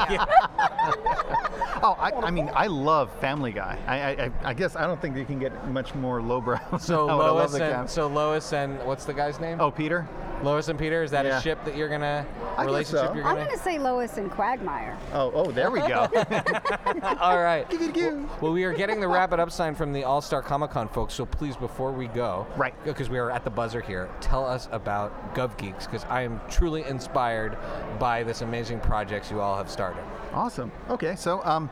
Oh, 1.80 1.96
I, 1.98 2.10
I 2.12 2.30
mean, 2.30 2.50
I 2.54 2.66
love 2.66 3.12
Family 3.20 3.52
Guy. 3.52 3.78
I, 3.86 4.24
I, 4.24 4.27
I- 4.44 4.50
I 4.50 4.54
guess 4.54 4.76
I 4.76 4.86
don't 4.86 5.00
think 5.00 5.16
you 5.16 5.24
can 5.24 5.38
get 5.38 5.68
much 5.68 5.94
more 5.94 6.20
lowbrow. 6.22 6.58
So 6.78 7.06
than 7.06 7.08
how 7.08 7.20
I 7.20 7.30
love 7.30 7.36
Lois 7.52 7.54
and 7.54 7.72
cam- 7.74 7.88
so 7.88 8.06
Lois 8.06 8.52
and 8.52 8.78
what's 8.86 9.04
the 9.04 9.14
guy's 9.14 9.40
name? 9.40 9.60
oh, 9.60 9.70
Peter. 9.70 10.06
Lois 10.42 10.68
and 10.68 10.78
Peter. 10.78 11.02
Is 11.02 11.10
that 11.10 11.24
Yeah. 11.26 11.38
a 11.38 11.42
ship 11.42 11.64
that 11.64 11.76
you're 11.76 11.88
gonna 11.88 12.24
I 12.56 12.58
guess 12.58 12.66
relationship 12.66 13.08
so. 13.08 13.14
you're 13.14 13.24
I'm 13.24 13.36
gonna? 13.36 13.56
say 13.58 13.78
Lois 13.78 14.16
and 14.18 14.30
Quagmire. 14.30 14.96
Oh, 15.12 15.32
oh, 15.34 15.50
there 15.50 15.70
we 15.70 15.80
go. 15.80 16.06
All 17.20 17.42
right. 17.42 17.68
Give 17.68 17.82
it 17.82 17.90
a 17.90 17.92
go. 17.92 18.28
Well, 18.40 18.52
we 18.52 18.64
are 18.64 18.72
getting 18.72 19.00
the 19.00 19.08
wrap 19.08 19.32
it 19.32 19.40
up 19.40 19.50
sign 19.50 19.74
from 19.74 19.92
the 19.92 20.04
All 20.04 20.20
Star 20.20 20.42
Comic 20.42 20.70
Con 20.70 20.88
folks. 20.88 21.14
So 21.14 21.26
please, 21.26 21.56
before 21.56 21.90
we 21.92 22.06
go, 22.08 22.46
Right. 22.56 22.74
Because 22.84 23.08
we 23.10 23.18
are 23.18 23.30
at 23.30 23.44
the 23.44 23.50
buzzer 23.50 23.80
here. 23.80 24.08
Tell 24.20 24.46
us 24.46 24.68
about 24.72 25.34
GovGeeks 25.34 25.84
because 25.86 26.04
I 26.08 26.22
am 26.22 26.40
truly 26.48 26.84
inspired 26.84 27.56
by 27.98 28.22
this 28.22 28.42
amazing 28.42 28.80
projects 28.80 29.30
you 29.30 29.40
all 29.40 29.56
have 29.56 29.68
started. 29.70 30.02
Awesome. 30.32 30.70
Okay, 30.90 31.16
so 31.16 31.42
um, 31.44 31.68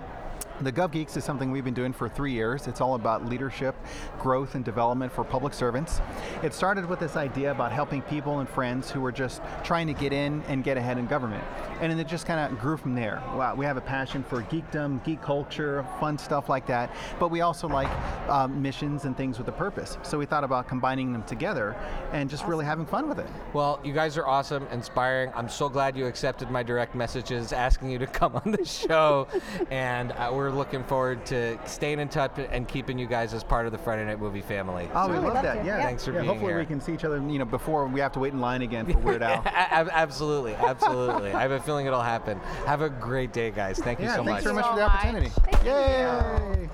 the 0.60 0.72
GovGeeks 0.72 1.16
is 1.16 1.24
something 1.24 1.50
we've 1.50 1.64
been 1.64 1.74
doing 1.74 1.92
for 1.92 2.08
three 2.08 2.32
years. 2.32 2.66
It's 2.66 2.80
all 2.80 2.94
about 2.94 3.26
leadership, 3.26 3.76
growth, 4.18 4.54
and 4.54 4.64
development 4.64 5.12
for 5.12 5.22
public 5.22 5.52
servants. 5.52 6.00
It 6.42 6.54
started 6.54 6.86
with 6.86 6.98
this 6.98 7.16
idea 7.16 7.50
about 7.50 7.72
helping 7.72 8.00
people 8.02 8.40
and 8.40 8.48
friends 8.48 8.90
who 8.90 9.00
were 9.00 9.12
just 9.12 9.42
trying 9.62 9.86
to 9.86 9.92
get 9.92 10.12
in 10.12 10.42
and 10.48 10.64
get 10.64 10.78
ahead 10.78 10.96
in 10.96 11.06
government. 11.06 11.44
And 11.80 11.92
then 11.92 11.98
it 11.98 12.08
just 12.08 12.26
kind 12.26 12.40
of 12.40 12.58
grew 12.58 12.78
from 12.78 12.94
there. 12.94 13.22
Wow, 13.34 13.54
we 13.54 13.66
have 13.66 13.76
a 13.76 13.82
passion 13.82 14.24
for 14.24 14.42
geekdom, 14.44 15.04
geek 15.04 15.20
culture, 15.20 15.86
fun 16.00 16.16
stuff 16.16 16.48
like 16.48 16.66
that. 16.68 16.90
But 17.18 17.30
we 17.30 17.42
also 17.42 17.68
like 17.68 17.90
um, 18.28 18.62
missions 18.62 19.04
and 19.04 19.16
things 19.16 19.38
with 19.38 19.48
a 19.48 19.52
purpose. 19.52 19.98
So 20.02 20.16
we 20.16 20.24
thought 20.24 20.44
about 20.44 20.68
combining 20.68 21.12
them 21.12 21.22
together 21.24 21.76
and 22.12 22.30
just 22.30 22.46
really 22.46 22.64
having 22.64 22.86
fun 22.86 23.08
with 23.08 23.18
it. 23.18 23.26
Well, 23.52 23.78
you 23.84 23.92
guys 23.92 24.16
are 24.16 24.26
awesome, 24.26 24.66
inspiring. 24.72 25.30
I'm 25.34 25.48
so 25.48 25.68
glad 25.68 25.96
you 25.96 26.06
accepted 26.06 26.50
my 26.50 26.62
direct 26.62 26.94
messages 26.94 27.52
asking 27.52 27.90
you 27.90 27.98
to 27.98 28.06
come 28.06 28.36
on 28.36 28.52
the 28.52 28.64
show, 28.64 29.28
and 29.70 30.12
uh, 30.12 30.30
we're 30.32 30.45
looking 30.52 30.84
forward 30.84 31.24
to 31.26 31.58
staying 31.66 32.00
in 32.00 32.08
touch 32.08 32.32
and 32.38 32.66
keeping 32.68 32.98
you 32.98 33.06
guys 33.06 33.34
as 33.34 33.42
part 33.44 33.66
of 33.66 33.72
the 33.72 33.78
Friday 33.78 34.04
Night 34.04 34.20
Movie 34.20 34.40
family. 34.42 34.88
Oh, 34.94 35.06
we 35.08 35.14
we'd 35.14 35.24
love 35.24 35.34
love 35.34 35.42
that. 35.42 35.64
Yeah. 35.64 35.78
Yeah. 35.78 35.82
Thanks 35.84 36.04
for 36.04 36.12
yeah, 36.12 36.18
being 36.20 36.28
hopefully 36.28 36.52
here. 36.52 36.58
we 36.60 36.66
can 36.66 36.80
see 36.80 36.92
each 36.94 37.04
other, 37.04 37.16
you 37.18 37.38
know, 37.38 37.44
before 37.44 37.86
we 37.86 38.00
have 38.00 38.12
to 38.12 38.18
wait 38.18 38.32
in 38.32 38.40
line 38.40 38.62
again 38.62 38.86
for 38.86 38.98
Weird 38.98 39.22
Al. 39.24 39.42
A- 39.44 39.48
a- 39.48 39.94
absolutely, 39.96 40.54
absolutely. 40.54 41.32
I 41.32 41.42
have 41.42 41.50
a 41.52 41.60
feeling 41.60 41.86
it'll 41.86 42.00
happen. 42.02 42.38
Have 42.66 42.82
a 42.82 42.88
great 42.90 43.32
day, 43.32 43.50
guys. 43.50 43.78
Thank 43.78 43.98
you 44.00 44.06
Yeah, 44.06 44.16
so 44.16 44.24
thanks 44.24 44.44
much. 44.44 44.54
very 44.54 44.54
much 44.56 44.66
for 44.66 44.76
the 44.76 44.82
opportunity. 44.82 45.30
Thank 45.50 45.64
you. 45.64 46.70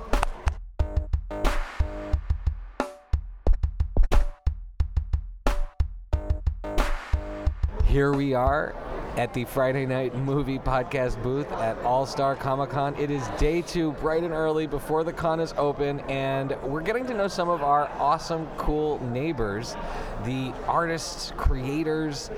Here 7.87 8.13
we 8.13 8.33
are 8.35 8.75
at 9.17 9.35
the 9.35 9.45
Friday 9.45 9.85
Night 9.85 10.15
Movie 10.15 10.59
Podcast 10.59 11.23
booth 11.23 11.51
at 11.53 11.79
All 11.81 12.07
Star 12.07 12.35
Comic 12.35 12.71
Con. 12.71 12.97
It 12.97 13.11
is 13.11 13.27
day 13.39 13.61
two, 13.61 13.93
bright 13.93 14.23
and 14.23 14.33
early 14.33 14.67
before 14.67 15.05
the 15.05 15.13
con 15.13 15.39
is 15.41 15.53
open, 15.59 16.01
and 16.09 16.57
we're 16.63 16.81
getting 16.81 17.07
to 17.07 17.15
know 17.15 17.29
some 17.29 17.49
of 17.49 17.63
our 17.63 17.91
awesome, 17.99 18.49
cool 18.57 18.99
neighbors, 19.07 19.77
the 20.25 20.53
artists, 20.67 21.33
creators 21.37 22.31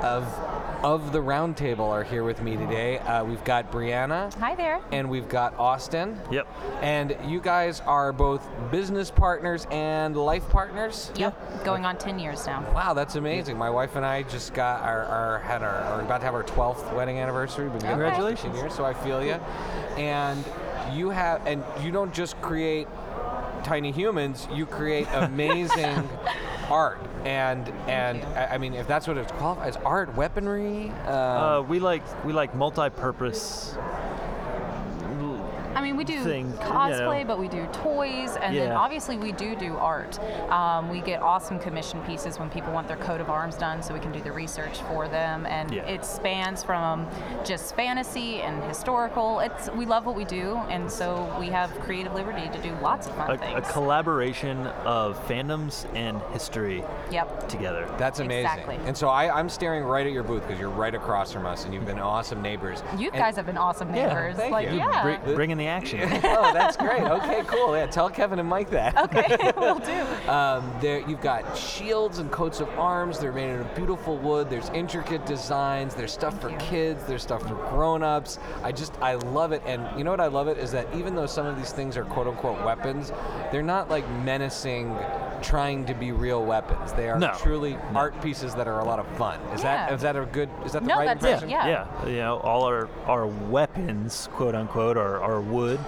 of 0.00 0.24
of 0.82 1.12
the 1.12 1.18
roundtable 1.18 1.88
are 1.88 2.02
here 2.02 2.24
with 2.24 2.42
me 2.42 2.56
today. 2.56 2.98
Uh, 2.98 3.24
we've 3.24 3.44
got 3.44 3.70
Brianna. 3.70 4.34
Hi 4.34 4.54
there. 4.56 4.80
And 4.90 5.08
we've 5.08 5.28
got 5.28 5.56
Austin. 5.56 6.18
Yep. 6.30 6.46
And 6.82 7.16
you 7.26 7.40
guys 7.40 7.80
are 7.82 8.12
both 8.12 8.44
business 8.72 9.10
partners 9.10 9.66
and 9.70 10.16
life 10.16 10.48
partners. 10.48 11.12
Yep, 11.14 11.64
going 11.64 11.84
on 11.84 11.98
10 11.98 12.18
years 12.18 12.46
now. 12.46 12.68
Wow, 12.74 12.94
that's 12.94 13.14
amazing. 13.14 13.56
My 13.56 13.70
wife 13.70 13.94
and 13.94 14.04
I 14.04 14.24
just 14.24 14.54
got 14.54 14.82
our, 14.82 15.04
our 15.04 15.38
had 15.40 15.62
our 15.62 15.82
are 15.82 16.00
about 16.00 16.18
to 16.18 16.24
have 16.24 16.34
our 16.34 16.44
12th 16.44 16.92
wedding 16.96 17.18
anniversary. 17.18 17.64
We've 17.64 17.74
been 17.74 17.82
together 17.82 18.04
for 18.04 18.10
Congratulations. 18.10 18.54
15 18.54 18.64
years, 18.64 18.74
so 18.74 18.84
I 18.84 18.94
feel 18.94 19.24
you. 19.24 19.38
And 19.96 20.44
you 20.92 21.10
have, 21.10 21.46
and 21.46 21.62
you 21.82 21.92
don't 21.92 22.12
just 22.12 22.40
create 22.42 22.88
tiny 23.62 23.92
humans. 23.92 24.48
You 24.52 24.66
create 24.66 25.06
amazing 25.12 26.08
art, 26.70 27.00
and 27.24 27.68
and 27.88 28.24
I 28.36 28.58
mean, 28.58 28.74
if 28.74 28.86
that's 28.86 29.06
what 29.06 29.16
it's 29.16 29.32
qualified 29.32 29.68
as, 29.68 29.76
art, 29.84 30.14
weaponry. 30.16 30.88
Um, 31.06 31.12
Uh, 31.12 31.62
we 31.62 31.78
like 31.80 32.02
we 32.24 32.32
like 32.32 32.54
multi-purpose. 32.54 33.76
I 35.74 35.82
mean, 35.82 35.96
we 35.96 36.04
do 36.04 36.22
Thing, 36.22 36.48
you 36.50 36.56
cosplay, 36.58 37.20
know. 37.20 37.26
but 37.26 37.38
we 37.38 37.48
do 37.48 37.66
toys, 37.72 38.36
and 38.36 38.56
then 38.56 38.72
obviously 38.72 39.16
we 39.16 39.32
do 39.32 39.56
do 39.56 39.76
art. 39.76 40.18
Um, 40.50 40.88
we 40.90 41.00
get 41.00 41.22
awesome 41.22 41.58
commission 41.58 42.00
pieces 42.02 42.38
when 42.38 42.50
people 42.50 42.72
want 42.72 42.88
their 42.88 42.96
coat 42.98 43.20
of 43.20 43.30
arms 43.30 43.56
done, 43.56 43.82
so 43.82 43.94
we 43.94 44.00
can 44.00 44.12
do 44.12 44.20
the 44.20 44.32
research 44.32 44.80
for 44.82 45.08
them. 45.08 45.46
And 45.46 45.72
Yeah. 45.72 45.82
it 45.84 46.04
spans 46.04 46.62
from 46.62 47.06
just 47.44 47.74
fantasy 47.74 48.40
and 48.42 48.62
historical. 48.64 49.40
It's 49.40 49.70
we 49.70 49.86
love 49.86 50.06
what 50.06 50.14
we 50.16 50.24
do, 50.24 50.56
and 50.68 50.90
so 50.90 51.34
we 51.38 51.46
have 51.48 51.70
creative 51.80 52.14
liberty 52.14 52.48
to 52.52 52.58
do 52.62 52.74
lots 52.82 53.06
of 53.06 53.14
fun 53.14 53.30
A, 53.30 53.38
things. 53.38 53.58
a 53.58 53.72
collaboration 53.72 54.66
of 54.84 55.18
fandoms 55.26 55.86
and 55.94 56.20
history 56.32 56.84
yep. 57.10 57.48
together. 57.48 57.88
That's 57.98 58.20
amazing. 58.20 58.44
Exactly. 58.50 58.78
And 58.86 58.96
so 58.96 59.08
I, 59.08 59.38
I'm 59.38 59.48
staring 59.48 59.84
right 59.84 60.06
at 60.06 60.12
your 60.12 60.22
booth 60.22 60.42
because 60.46 60.60
you're 60.60 60.68
right 60.70 60.94
across 60.94 61.32
from 61.32 61.46
us, 61.46 61.64
and 61.64 61.72
you've 61.74 61.86
been 61.86 61.98
awesome 61.98 62.42
neighbors. 62.42 62.82
You 62.96 63.08
And- 63.08 63.16
guys 63.18 63.36
have 63.36 63.46
been 63.46 63.56
awesome 63.58 63.90
neighbors. 63.90 64.02
Yeah, 64.12 64.14
neighbors. 64.20 64.36
thank 64.36 64.52
like, 64.52 64.70
you. 64.70 64.76
yeah. 64.76 65.02
Bring, 65.22 65.34
bringing 65.36 65.56
the 65.56 65.61
action. 65.66 66.00
oh, 66.24 66.52
that's 66.52 66.76
great. 66.76 67.02
Okay, 67.02 67.42
cool. 67.46 67.76
Yeah, 67.76 67.86
tell 67.86 68.08
Kevin 68.10 68.38
and 68.38 68.48
Mike 68.48 68.70
that. 68.70 68.96
okay, 68.96 69.52
we'll 69.56 69.78
do. 69.78 70.06
Um, 70.32 70.72
there, 70.80 71.00
you've 71.08 71.20
got 71.20 71.56
shields 71.56 72.18
and 72.18 72.30
coats 72.30 72.60
of 72.60 72.68
arms. 72.78 73.18
They're 73.18 73.32
made 73.32 73.52
out 73.52 73.60
of 73.60 73.74
beautiful 73.74 74.16
wood. 74.18 74.48
There's 74.48 74.70
intricate 74.70 75.26
designs. 75.26 75.94
There's 75.94 76.12
stuff 76.12 76.40
for 76.40 76.48
you. 76.50 76.56
kids. 76.58 77.04
There's 77.04 77.22
stuff 77.22 77.42
for 77.46 77.54
grown-ups. 77.54 78.38
I 78.62 78.72
just, 78.72 78.94
I 79.00 79.14
love 79.14 79.52
it. 79.52 79.62
And 79.66 79.86
you 79.98 80.04
know 80.04 80.10
what 80.10 80.20
I 80.20 80.28
love 80.28 80.48
it 80.48 80.58
is 80.58 80.70
that 80.72 80.86
even 80.94 81.14
though 81.14 81.26
some 81.26 81.44
of 81.44 81.56
these 81.56 81.72
things 81.72 81.96
are 81.96 82.04
quote-unquote 82.04 82.64
weapons, 82.64 83.12
they're 83.50 83.62
not 83.62 83.90
like 83.90 84.08
menacing, 84.24 84.96
trying 85.42 85.84
to 85.86 85.94
be 85.94 86.12
real 86.12 86.44
weapons. 86.44 86.92
They 86.92 87.08
are 87.10 87.18
No. 87.18 87.32
truly 87.38 87.76
art 87.94 88.20
pieces 88.22 88.54
that 88.54 88.66
are 88.68 88.80
a 88.80 88.84
lot 88.84 88.98
of 88.98 89.06
fun. 89.18 89.38
Is 89.54 89.62
that 89.62 89.88
Yeah. 89.90 89.94
is 89.94 90.00
that 90.02 90.16
a 90.16 90.24
good? 90.26 90.48
Is 90.64 90.72
that 90.72 90.82
the 90.82 90.88
No, 90.88 90.96
right 90.98 91.06
that's 91.06 91.24
it, 91.24 91.28
impression? 91.44 91.50
yeah. 91.50 91.66
yeah, 92.02 92.06
you 92.08 92.16
know, 92.18 92.38
all 92.38 92.64
our 92.64 92.88
our 93.06 93.26
weapons, 93.26 94.28
quote 94.32 94.54
unquote, 94.54 94.96
are, 94.96 95.20
are 95.22 95.40
wood, 95.40 95.78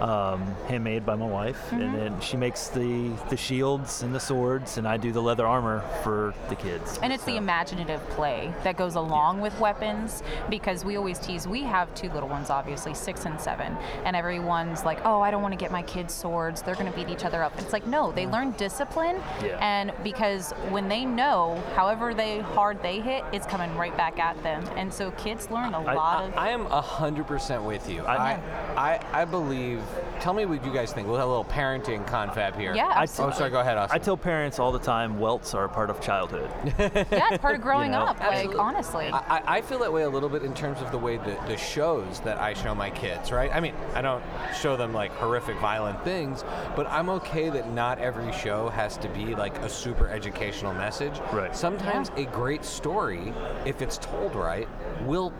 um, 0.00 0.42
handmade 0.68 1.04
by 1.04 1.14
my 1.14 1.26
wife, 1.26 1.58
Mm-hmm. 1.70 1.80
and 1.82 1.94
then 1.94 2.20
she 2.20 2.36
makes 2.36 2.68
the 2.68 3.10
the 3.28 3.36
shields 3.36 4.02
and 4.02 4.14
the 4.14 4.20
swords, 4.20 4.78
and 4.78 4.86
I 4.88 4.96
do 4.96 5.12
the 5.12 5.20
leather 5.22 5.46
armor 5.46 5.82
for 6.02 6.34
the 6.48 6.54
kids. 6.56 6.98
And 7.02 7.12
it's 7.12 7.24
the 7.24 7.36
imaginative 7.36 8.00
play 8.10 8.52
that 8.64 8.76
goes 8.76 8.94
along 8.94 9.40
with 9.40 9.58
weapons 9.60 10.22
because 10.48 10.84
we 10.84 10.96
always 10.96 11.18
tease. 11.18 11.46
We 11.46 11.62
have 11.62 11.92
two 11.94 12.08
little 12.10 12.28
ones, 12.28 12.50
obviously, 12.50 12.94
six 12.94 13.26
and 13.26 13.40
seven, 13.40 13.76
and 14.04 14.16
everyone's 14.16 14.84
like, 14.84 15.00
"Oh, 15.04 15.20
I 15.20 15.30
don't 15.30 15.42
want 15.42 15.52
to 15.52 15.58
get 15.58 15.70
my 15.70 15.82
kids 15.82 16.14
swords. 16.14 16.62
They're 16.62 16.74
going 16.74 16.90
to 16.90 16.96
beat 16.96 17.08
each 17.10 17.24
other 17.24 17.42
up." 17.42 17.52
It's 17.58 17.72
like, 17.72 17.86
no, 17.86 18.10
they 18.12 18.26
learn 18.26 18.52
discipline, 18.52 19.16
Yeah. 19.44 19.58
and 19.60 19.92
because 20.02 20.52
when 20.70 20.88
they 20.88 21.04
know, 21.04 21.62
however 21.76 22.14
they 22.14 22.40
hard 22.40 22.82
they 22.82 23.00
hit, 23.00 23.24
it's 23.32 23.46
coming 23.46 23.74
right 23.76 23.96
back 23.96 24.18
at 24.18 24.40
them, 24.42 24.64
and 24.76 24.92
so 24.92 25.10
kids 25.12 25.50
learn 25.50 25.74
a 25.74 25.80
I- 25.82 25.94
lot 25.94 26.24
of. 26.24 26.36
I 26.36 26.48
am 26.50 26.64
hundred 26.66 27.26
percent 27.26 27.62
with 27.64 27.88
you. 27.90 28.02
I, 28.04 28.16
I- 28.16 28.40
I, 28.76 29.22
I 29.22 29.24
believe. 29.24 29.82
Tell 30.20 30.34
me 30.34 30.44
what 30.44 30.62
you 30.66 30.72
guys 30.72 30.92
think. 30.92 31.08
We'll 31.08 31.16
have 31.16 31.26
a 31.28 31.30
little 31.30 31.44
parenting 31.46 32.06
confab 32.06 32.54
here. 32.54 32.74
yeah, 32.74 32.88
I- 32.88 33.00
Oh, 33.00 33.02
absolutely. 33.02 33.36
sorry. 33.38 33.50
Go 33.50 33.60
ahead, 33.60 33.78
Austin. 33.78 33.98
I 34.00 34.04
tell 34.04 34.16
parents 34.18 34.58
all 34.58 34.70
the 34.70 34.78
time, 34.78 35.18
welts 35.18 35.54
are 35.54 35.64
a 35.64 35.68
part 35.68 35.88
of 35.88 35.98
childhood. 36.00 36.50
yeah, 36.78 36.90
it's 37.30 37.38
part 37.38 37.54
of 37.54 37.62
growing 37.62 37.92
know, 37.92 38.00
up. 38.00 38.20
Like 38.20 38.54
honestly. 38.58 39.06
I, 39.06 39.18
I- 39.38 39.42
I 39.56 39.60
feel 39.62 39.78
that 39.80 39.92
way 39.92 40.02
a 40.02 40.08
little 40.10 40.28
bit 40.28 40.42
in 40.42 40.52
terms 40.54 40.80
of 40.82 40.90
the 40.92 40.98
way 40.98 41.16
that 41.16 41.46
the 41.46 41.56
shows 41.56 42.20
that 42.20 42.38
I 42.38 42.52
show 42.54 42.74
my 42.74 42.90
kids, 42.90 43.32
right? 43.32 43.50
I 43.52 43.60
mean, 43.60 43.74
I 43.94 44.02
don't 44.02 44.22
show 44.60 44.76
them 44.76 44.92
like 44.92 45.10
horrific, 45.12 45.58
violent 45.58 46.02
things, 46.04 46.44
but 46.76 46.86
I'm 46.88 47.08
okay 47.10 47.48
that 47.50 47.72
not 47.72 47.98
every 47.98 48.30
show 48.32 48.68
has 48.70 48.96
to 48.98 49.08
be 49.08 49.34
like 49.34 49.56
a 49.58 49.68
super 49.68 50.08
educational 50.08 50.74
message. 50.74 51.18
Right. 51.32 51.56
Sometimes 51.56 52.10
a 52.16 52.24
great 52.26 52.64
story, 52.64 53.32
if 53.64 53.80
it's 53.82 53.96
told 53.98 54.34
right, 54.34 54.68
will 55.04 55.32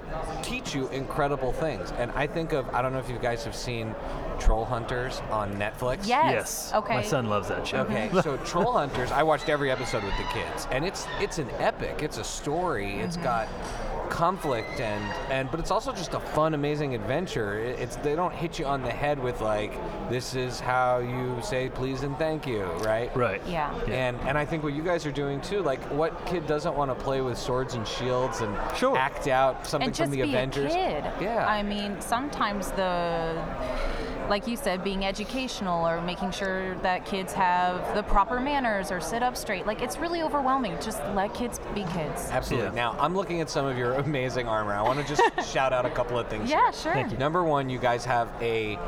teach 0.43 0.75
you 0.75 0.89
incredible 0.89 1.53
things. 1.53 1.93
And 1.99 2.11
I 2.13 2.27
think 2.27 2.53
of, 2.53 2.69
I 2.75 2.81
don't 2.83 2.93
know 2.93 2.99
if 2.99 3.09
you 3.11 3.19
guys 3.19 3.45
have 3.45 3.55
seen 3.55 3.95
Troll 4.41 4.65
Hunters 4.65 5.21
on 5.31 5.55
Netflix. 5.55 6.07
yes. 6.07 6.73
Okay. 6.75 6.95
My 6.95 7.03
son 7.03 7.29
loves 7.29 7.49
that 7.49 7.67
show. 7.67 7.83
Okay, 7.83 8.11
so 8.23 8.37
Troll 8.45 8.73
Hunters, 8.73 9.11
I 9.13 9.23
watched 9.23 9.49
every 9.49 9.71
episode 9.71 10.03
with 10.03 10.17
the 10.17 10.25
kids, 10.25 10.67
and 10.71 10.85
it's 10.85 11.07
it's 11.21 11.39
an 11.39 11.49
epic. 11.59 12.03
It's 12.03 12.19
a 12.19 12.25
story. 12.25 12.97
It's 13.01 13.17
mm-hmm. 13.17 13.25
got 13.25 13.49
conflict 14.11 14.81
and 14.81 15.05
and 15.31 15.49
but 15.53 15.61
it's 15.61 15.71
also 15.71 15.93
just 15.93 16.15
a 16.15 16.21
fun, 16.21 16.55
amazing 16.55 16.95
adventure. 16.97 17.61
It- 17.61 17.79
It's 17.79 17.97
they 17.97 18.17
don't 18.17 18.35
hit 18.35 18.59
you 18.59 18.67
on 18.67 18.83
the 18.83 18.91
head 18.91 19.23
with 19.23 19.41
like 19.41 19.73
this 20.11 20.35
is 20.35 20.59
how 20.59 20.99
you 20.99 21.39
say 21.43 21.69
please 21.69 22.03
and 22.03 22.17
thank 22.19 22.47
you, 22.47 22.65
right? 22.85 23.15
Right. 23.17 23.41
Yeah. 23.47 23.73
And 23.89 24.19
and 24.23 24.37
I 24.37 24.45
think 24.45 24.65
what 24.65 24.73
you 24.73 24.83
guys 24.83 25.07
are 25.07 25.13
doing 25.13 25.41
too, 25.41 25.63
like 25.63 25.81
what 25.93 26.27
kid 26.27 26.47
doesn't 26.49 26.75
want 26.75 26.91
to 26.91 26.95
play 27.05 27.21
with 27.21 27.39
swords 27.39 27.75
and 27.75 27.87
shields 27.87 28.41
and 28.41 28.53
Sure. 28.77 28.97
act 28.97 29.29
out 29.29 29.65
something 29.67 29.87
and 29.89 29.95
just 29.95 30.11
from 30.11 30.19
the 30.19 30.23
be 30.23 30.29
Avengers? 30.31 30.73
a 30.73 30.77
kid. 30.77 31.05
Yeah. 31.21 31.47
I 31.47 31.63
mean, 31.63 32.01
sometimes 32.01 32.71
the, 32.73 33.41
like 34.31 34.47
you 34.47 34.57
said, 34.57 34.85
being 34.85 35.05
educational 35.05 35.87
or 35.87 36.01
making 36.01 36.31
sure 36.31 36.77
that 36.77 37.05
kids 37.05 37.33
have 37.33 37.97
the 37.97 38.03
proper 38.05 38.39
manners 38.39 38.93
or 38.93 39.01
sit 39.01 39.25
up 39.25 39.37
straight. 39.37 39.67
Like 39.67 39.83
it's 39.83 39.99
really 39.99 40.23
overwhelming. 40.23 40.77
Just 40.81 41.03
let 41.15 41.35
kids 41.35 41.59
be 41.75 41.83
kids. 41.93 42.29
Absolutely. 42.31 42.69
Yeah. 42.69 42.75
Now, 42.75 42.97
I'm 43.01 43.15
looking 43.15 43.41
at 43.41 43.51
some 43.51 43.67
of 43.67 43.77
your 43.77 43.95
amazing 44.07 44.47
armor. 44.47 44.73
I 44.73 44.83
want 44.83 45.05
to 45.05 45.15
just 45.15 45.53
shout 45.53 45.73
out 45.73 45.85
a 45.85 45.91
couple 45.91 46.17
of 46.17 46.29
things. 46.29 46.49
Yeah, 46.49 46.71
here. 46.71 46.73
sure. 46.73 46.93
Thank 46.93 47.11
you. 47.11 47.19
Number 47.19 47.43
one, 47.43 47.69
you 47.69 47.81
guys 47.81 48.05
have 48.05 48.29
a 48.41 48.79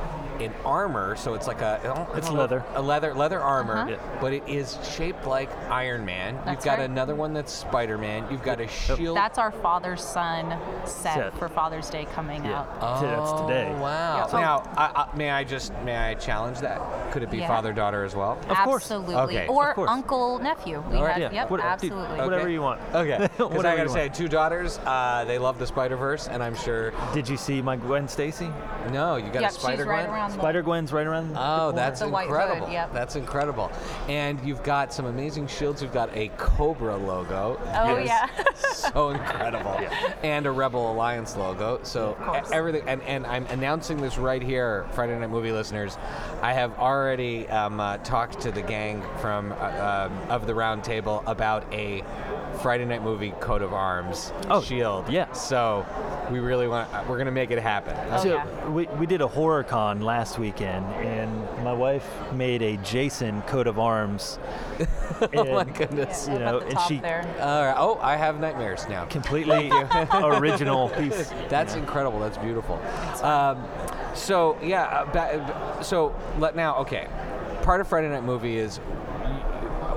an 0.41 0.53
armor, 0.65 1.17
so 1.17 1.35
it's 1.35 1.47
like 1.47 1.61
a 1.61 1.81
I 2.13 2.17
It's 2.19 2.29
know, 2.29 2.35
leather. 2.35 2.65
a 2.75 2.83
leather 2.83 3.15
leather 3.15 3.41
armor, 3.41 3.79
Uh-huh. 3.79 3.91
Yeah. 3.91 4.19
but 4.21 4.33
it 4.33 4.43
is 4.47 4.79
shaped 4.97 5.27
like 5.27 5.51
Iron 5.71 6.05
Man. 6.05 6.39
You've 6.49 6.63
got 6.63 6.79
right. 6.79 6.89
another 6.91 7.15
one 7.15 7.33
that's 7.33 7.53
Spider 7.53 7.99
Man. 7.99 8.25
You've 8.31 8.43
got 8.43 8.61
a 8.61 8.69
shield. 8.69 9.17
That's 9.17 9.39
our 9.39 9.51
father's 9.53 10.03
son 10.03 10.59
set, 10.85 11.15
Set. 11.15 11.39
for 11.39 11.49
Father's 11.49 11.89
Day 11.91 12.07
coming 12.15 12.45
Yeah. 12.45 12.65
out. 12.81 13.01
T- 13.01 13.07
That's 13.07 13.33
today. 13.43 13.73
Oh, 13.77 13.83
Wow. 13.83 14.29
Yeah. 14.33 14.41
Now, 14.41 14.63
I, 14.77 15.07
I, 15.13 15.17
may 15.17 15.31
I 15.31 15.45
just 15.45 15.73
may 15.85 15.97
I 15.97 16.15
challenge 16.15 16.59
that? 16.61 16.81
Could 17.13 17.23
it 17.23 17.31
be 17.31 17.39
Yeah. 17.39 17.49
father 17.49 17.73
daughter 17.73 18.05
as 18.05 18.15
well? 18.15 18.39
Of 18.49 18.57
course. 18.59 18.83
Absolutely. 18.85 19.17
Okay. 19.17 19.47
Or 19.49 19.71
Of 19.71 19.75
course. 19.77 19.91
uncle 19.91 20.39
nephew. 20.39 20.83
We 20.91 20.97
All 20.99 21.05
right. 21.05 21.13
had, 21.15 21.23
Yeah. 21.23 21.33
Yep, 21.43 21.51
what- 21.51 21.57
dude, 21.59 21.67
absolutely. 21.67 22.19
whatever 22.21 22.43
Okay. 22.45 22.53
you 22.53 22.63
want. 22.63 22.81
Okay. 22.95 23.29
Because 23.37 23.65
I 23.65 23.77
gotta 23.77 23.89
say, 23.89 24.09
two 24.09 24.29
daughters. 24.29 24.79
Uh, 24.87 25.25
they 25.27 25.39
love 25.39 25.59
the 25.59 25.67
Spider 25.67 25.97
Verse, 25.97 26.29
and 26.29 26.43
I'm 26.43 26.55
sure. 26.55 26.93
Did 27.13 27.29
you 27.29 27.37
see 27.37 27.61
my 27.63 27.77
Gwen 27.77 28.07
Stacy? 28.09 28.51
No, 28.93 29.17
you 29.17 29.31
got 29.31 29.43
Yep, 29.43 29.51
a 29.51 29.55
Spider 29.55 29.77
she's 29.83 29.87
right 29.87 30.07
Gwen? 30.07 30.22
Around 30.23 30.33
Spider 30.33 30.63
Gwen's 30.63 30.93
right 30.93 31.07
around. 31.07 31.33
the 31.35 31.41
Oh, 31.41 31.59
corner. 31.59 31.77
that's 31.77 32.01
The 32.01 32.09
white 32.09 32.29
hood, 32.29 32.41
incredible. 32.41 32.71
yep. 32.71 32.93
That's 32.93 33.17
incredible. 33.17 33.71
And 34.09 34.41
you've 34.45 34.63
got 34.63 34.93
some 34.93 35.07
amazing 35.07 35.47
shields. 35.49 35.83
You've 35.83 35.93
got 35.93 36.15
a 36.17 36.29
Cobra 36.37 36.97
logo. 36.97 37.61
Oh, 37.75 37.97
Yes. 37.99 38.31
yeah. 38.37 38.45
so 38.73 39.11
incredible. 39.11 39.77
Yeah. 39.81 40.15
And 40.23 40.47
a 40.47 40.51
Rebel 40.51 40.91
Alliance 40.93 41.37
logo. 41.37 41.81
So 41.83 42.17
Of 42.21 42.53
everything. 42.53 42.83
And, 42.89 43.03
and 43.03 43.27
I'm 43.27 43.47
announcing 43.47 44.01
this 44.01 44.19
right 44.19 44.43
here, 44.43 44.87
Friday 44.93 45.19
Night 45.19 45.31
Movie 45.31 45.53
listeners. 45.53 45.97
I 46.43 46.53
have 46.53 46.79
already 46.79 47.49
um, 47.49 47.81
uh, 47.81 47.99
talked 47.99 48.41
to 48.41 48.51
the 48.53 48.63
gang 48.63 49.03
from 49.21 49.53
uh, 49.53 50.09
um, 50.11 50.31
of 50.31 50.47
the 50.47 50.55
Round 50.55 50.83
Table 50.85 51.23
about 51.27 51.65
a 51.73 52.03
Friday 52.61 52.85
Night 52.85 53.03
Movie 53.03 53.33
coat 53.41 53.63
of 53.63 53.73
arms 53.73 54.33
Oh, 54.49 54.63
shield. 54.63 55.09
yeah. 55.09 55.33
So 55.33 55.87
we 56.31 56.39
really 56.39 56.69
want. 56.69 56.89
We're 57.09 57.19
gonna 57.19 57.31
make 57.31 57.51
it 57.51 57.59
happen. 57.59 57.97
Oh, 58.11 58.23
so 58.23 58.29
yeah. 58.35 58.69
we, 58.69 58.87
we 58.99 59.07
did 59.07 59.21
a 59.21 59.27
horror 59.27 59.65
con 59.65 60.01
last 60.01 60.39
weekend, 60.39 60.87
and 60.97 61.33
my 61.65 61.73
wife 61.73 62.07
made 62.33 62.63
a 62.63 62.77
Jason 62.79 63.43
coat 63.43 63.67
of 63.67 63.79
arms. 63.79 64.39
oh 65.35 65.45
my 65.55 65.63
and, 65.63 65.75
goodness. 65.75 66.29
You 66.29 66.39
know, 66.39 66.59
and 66.61 66.79
she 66.81 66.99
there. 66.99 67.23
All 67.41 67.65
right. 67.65 67.75
Oh, 67.77 67.99
I 68.01 68.17
have 68.17 68.41
nightmares 68.41 68.89
now. 68.89 69.05
completely 69.07 69.71
original 70.13 70.89
piece. 70.91 71.31
That's 71.49 71.75
incredible. 71.75 72.21
That's 72.21 72.39
beautiful. 72.39 72.77
Um, 73.23 73.65
so 74.15 74.59
yeah, 74.63 74.85
uh, 75.15 75.83
so 75.83 76.15
let 76.39 76.57
now. 76.57 76.77
Okay, 76.79 77.09
part 77.63 77.81
of 77.81 77.89
Friday 77.89 78.09
Night 78.09 78.25
Movie 78.25 78.59
is 78.59 78.81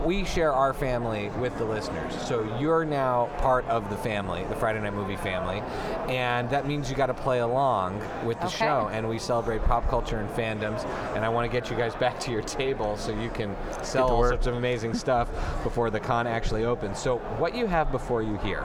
we 0.05 0.23
share 0.23 0.53
our 0.53 0.73
family 0.73 1.29
with 1.39 1.57
the 1.57 1.65
listeners. 1.65 2.13
So 2.27 2.43
you're 2.59 2.85
now 2.85 3.29
part 3.39 3.65
of 3.65 3.89
the 3.89 3.97
family, 3.97 4.43
the 4.45 4.55
Friday 4.55 4.79
Night 4.79 4.93
Movie 4.93 5.15
family, 5.15 5.61
and 6.07 6.49
that 6.51 6.67
means 6.67 6.89
you 6.89 6.95
got 6.95 7.07
to 7.07 7.13
play 7.13 7.39
along 7.39 7.99
with 8.23 8.39
the 8.39 8.45
Okay. 8.47 8.57
show. 8.57 8.89
And 8.91 9.09
we 9.09 9.17
celebrate 9.17 9.63
pop 9.63 9.87
culture 9.89 10.17
and 10.19 10.29
fandoms. 10.29 10.85
And 11.15 11.25
I 11.25 11.29
want 11.29 11.49
to 11.49 11.51
get 11.51 11.69
you 11.71 11.75
guys 11.75 11.95
back 12.05 12.19
to 12.21 12.31
your 12.31 12.43
table 12.43 12.95
so 12.97 13.11
you 13.19 13.29
can 13.31 13.55
sell 13.83 14.07
to 14.09 14.13
all 14.13 14.23
sorts 14.27 14.47
of 14.47 14.55
amazing 14.55 14.93
stuff 14.93 15.29
before 15.63 15.89
the 15.89 15.99
con 15.99 16.27
actually 16.27 16.65
opens. 16.65 16.99
So 16.99 17.17
what 17.39 17.55
you 17.55 17.65
have 17.65 17.91
before 17.91 18.21
you 18.21 18.37
here. 18.37 18.63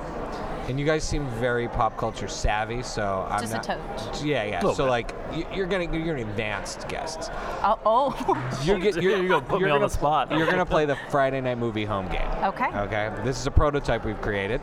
And 0.70 0.78
you 0.78 0.86
guys 0.86 1.02
seem 1.02 1.26
very 1.30 1.66
pop 1.66 1.96
culture 1.98 2.28
savvy, 2.28 2.80
so 2.84 3.26
I'm 3.28 3.40
Just 3.40 3.52
a 3.52 3.56
not. 3.56 3.64
touch. 3.64 4.22
Yeah, 4.22 4.44
yeah. 4.44 4.60
So 4.60 4.68
bit. 4.76 4.82
like, 4.84 5.14
y- 5.32 5.44
you're 5.52 5.66
gonna 5.66 5.92
you're 5.98 6.14
an 6.14 6.28
advanced 6.28 6.86
guest. 6.86 7.32
Oh, 7.64 7.76
oh. 7.84 8.60
You're, 8.64 8.78
get, 8.78 8.94
you're, 9.02 9.16
You're 9.18 9.28
gonna 9.28 9.42
put 9.44 9.58
you're 9.58 9.68
me 9.68 9.72
on 9.72 9.80
gonna, 9.80 9.88
the 9.88 9.92
spot. 9.94 10.30
You're 10.30 10.46
gonna 10.48 10.64
play 10.64 10.86
the 10.86 10.96
Friday 11.10 11.40
night 11.40 11.58
movie 11.58 11.84
home 11.84 12.06
game. 12.08 12.28
okay. 12.44 12.66
Okay. 12.66 13.10
This 13.24 13.40
is 13.40 13.48
a 13.48 13.50
prototype 13.50 14.04
we've 14.04 14.20
created, 14.20 14.60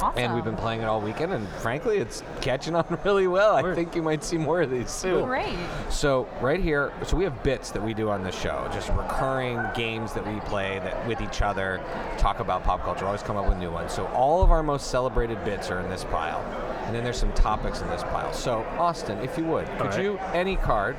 Awesome. 0.00 0.18
and 0.22 0.34
we've 0.34 0.44
been 0.44 0.56
playing 0.56 0.80
it 0.82 0.84
all 0.84 1.00
weekend. 1.00 1.32
And 1.32 1.48
frankly, 1.60 1.98
it's 1.98 2.22
catching 2.40 2.74
on 2.74 2.98
really 3.04 3.26
well. 3.26 3.56
I 3.56 3.74
think 3.74 3.94
you 3.94 4.02
might 4.02 4.22
see 4.24 4.36
more 4.38 4.62
of 4.62 4.70
these 4.70 4.90
soon. 4.90 5.24
Great. 5.24 5.56
So 5.90 6.28
right 6.40 6.60
here, 6.60 6.92
so 7.04 7.16
we 7.16 7.24
have 7.24 7.42
bits 7.42 7.70
that 7.70 7.82
we 7.82 7.94
do 7.94 8.10
on 8.10 8.22
the 8.22 8.32
show, 8.32 8.68
just 8.72 8.88
recurring 8.90 9.60
games 9.74 10.12
that 10.14 10.26
we 10.26 10.40
play 10.40 10.78
that 10.80 11.06
with 11.06 11.20
each 11.20 11.42
other, 11.42 11.80
talk 12.18 12.40
about 12.40 12.64
pop 12.64 12.82
culture, 12.82 13.06
always 13.06 13.22
come 13.22 13.36
up 13.36 13.48
with 13.48 13.58
new 13.58 13.70
ones. 13.70 13.92
So 13.92 14.06
all 14.08 14.42
of 14.42 14.50
our 14.50 14.62
most 14.62 14.90
celebrated 14.90 15.42
bits 15.44 15.70
are 15.70 15.80
in 15.80 15.88
this 15.88 16.04
pile, 16.04 16.40
and 16.86 16.94
then 16.94 17.04
there's 17.04 17.18
some 17.18 17.32
topics 17.32 17.80
in 17.80 17.88
this 17.88 18.02
pile. 18.02 18.32
So 18.32 18.64
Austin, 18.78 19.18
if 19.18 19.38
you 19.38 19.44
would, 19.44 19.66
could 19.78 19.86
right. 19.86 20.02
you 20.02 20.18
any 20.32 20.56
card? 20.56 20.96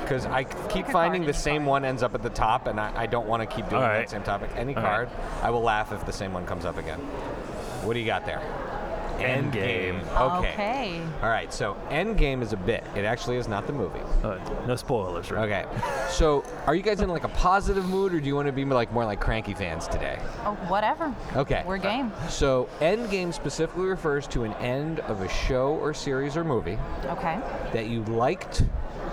Because 0.00 0.26
I 0.26 0.44
keep 0.44 0.86
finding 0.88 1.24
the 1.24 1.32
same 1.32 1.62
card. 1.62 1.68
one 1.68 1.84
ends 1.86 2.02
up 2.02 2.14
at 2.14 2.22
the 2.22 2.28
top, 2.28 2.66
and 2.66 2.78
I, 2.78 2.92
I 2.94 3.06
don't 3.06 3.26
want 3.26 3.40
to 3.40 3.46
keep 3.46 3.70
doing 3.70 3.82
All 3.82 3.88
that 3.88 3.96
right. 3.96 4.10
same 4.10 4.22
topic. 4.22 4.50
Any 4.54 4.74
All 4.76 4.82
card, 4.82 5.08
right. 5.08 5.44
I 5.44 5.48
will 5.48 5.62
laugh 5.62 5.92
if 5.92 6.04
the 6.04 6.12
same 6.12 6.34
one 6.34 6.44
comes 6.44 6.66
up 6.66 6.76
again. 6.76 7.00
What 7.84 7.94
do 7.94 8.00
you 8.00 8.06
got 8.06 8.24
there? 8.26 8.42
Endgame. 9.18 10.00
Okay. 10.16 10.48
Okay. 10.50 11.02
All 11.22 11.28
right. 11.28 11.52
So 11.52 11.76
Endgame 11.88 12.42
is 12.42 12.52
a 12.52 12.56
bit. 12.56 12.84
It 12.96 13.04
actually 13.04 13.36
is 13.36 13.46
not 13.46 13.66
the 13.66 13.72
movie. 13.72 14.00
Uh, 14.22 14.38
no 14.66 14.74
spoilers, 14.76 15.30
right? 15.30 15.44
Okay. 15.48 16.10
So, 16.10 16.44
are 16.66 16.74
you 16.74 16.82
guys 16.82 17.00
in 17.00 17.08
like 17.08 17.24
a 17.24 17.28
positive 17.28 17.88
mood, 17.88 18.12
or 18.12 18.20
do 18.20 18.26
you 18.26 18.34
want 18.34 18.46
to 18.46 18.52
be 18.52 18.64
like 18.64 18.92
more 18.92 19.04
like 19.04 19.20
cranky 19.20 19.54
fans 19.54 19.86
today? 19.86 20.18
Oh, 20.44 20.54
whatever. 20.68 21.14
Okay. 21.36 21.62
We're 21.66 21.78
game. 21.78 22.12
So, 22.28 22.68
Endgame 22.80 23.32
specifically 23.32 23.86
refers 23.86 24.26
to 24.28 24.44
an 24.44 24.52
end 24.54 25.00
of 25.00 25.20
a 25.22 25.28
show 25.28 25.68
or 25.80 25.94
series 25.94 26.36
or 26.36 26.44
movie 26.44 26.78
Okay. 27.04 27.38
that 27.72 27.86
you 27.86 28.02
liked 28.04 28.64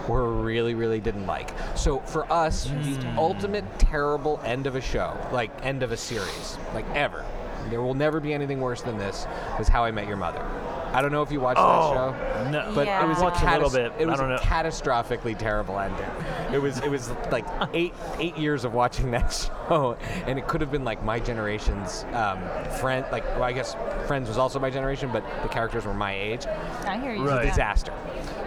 or 0.08 0.30
really, 0.32 0.74
really 0.74 1.00
didn't 1.00 1.28
like. 1.28 1.52
So, 1.76 2.00
for 2.00 2.32
us, 2.32 2.66
the 2.66 3.14
ultimate 3.18 3.66
terrible 3.78 4.42
end 4.44 4.66
of 4.66 4.76
a 4.76 4.82
show, 4.82 5.16
like 5.32 5.52
end 5.64 5.84
of 5.84 5.92
a 5.92 5.98
series, 5.98 6.58
like 6.74 6.86
ever, 6.96 7.24
there 7.70 7.82
will 7.82 7.94
never 7.94 8.20
be 8.20 8.34
anything 8.34 8.60
worse 8.60 8.82
than 8.82 8.98
this, 8.98 9.28
was 9.58 9.68
How 9.68 9.84
I 9.84 9.92
Met 9.92 10.08
Your 10.08 10.18
Mother. 10.18 10.81
I 10.94 11.02
don't 11.02 11.12
know 11.12 11.22
if 11.22 11.32
you 11.32 11.40
watched 11.40 11.60
Oh, 11.62 11.94
that 12.14 12.46
show. 12.46 12.52
no. 12.52 12.72
But 12.76 12.86
Yeah. 12.88 13.04
it 13.04 13.08
was 13.08 13.20
a, 13.20 13.24
Watched 13.24 13.44
a 13.44 13.52
little 13.52 13.70
bit. 13.70 13.94
It 14.00 14.08
I 14.08 14.12
was 14.12 14.20
don't 14.20 14.32
a 14.32 14.36
know. 14.36 14.42
catastrophically 14.42 15.38
terrible 15.38 15.80
ending. 15.80 16.06
It 16.54 16.62
was 16.62 16.80
it 16.80 16.90
was 16.92 17.12
like 17.32 17.46
eight 17.74 17.94
eight 18.20 18.38
years 18.38 18.66
of 18.66 18.74
watching 18.74 19.12
that 19.12 19.32
show, 19.70 19.98
and 20.26 20.38
it 20.38 20.48
could 20.48 20.62
have 20.62 20.72
been 20.72 20.84
like 20.84 21.04
my 21.04 21.20
generation's 21.20 22.06
um, 22.14 22.40
friend. 22.80 23.06
Like 23.12 23.24
well, 23.36 23.44
I 23.44 23.52
guess 23.54 23.76
Friends 24.08 24.28
was 24.28 24.38
also 24.38 24.60
my 24.60 24.70
generation, 24.70 25.10
but 25.14 25.24
the 25.44 25.50
characters 25.50 25.86
were 25.86 25.94
my 25.94 26.14
age. 26.14 26.46
I 26.86 26.98
hear 27.00 27.14
you. 27.14 27.28
Right. 27.28 27.44
Yeah. 27.46 27.50
Disaster. 27.52 27.94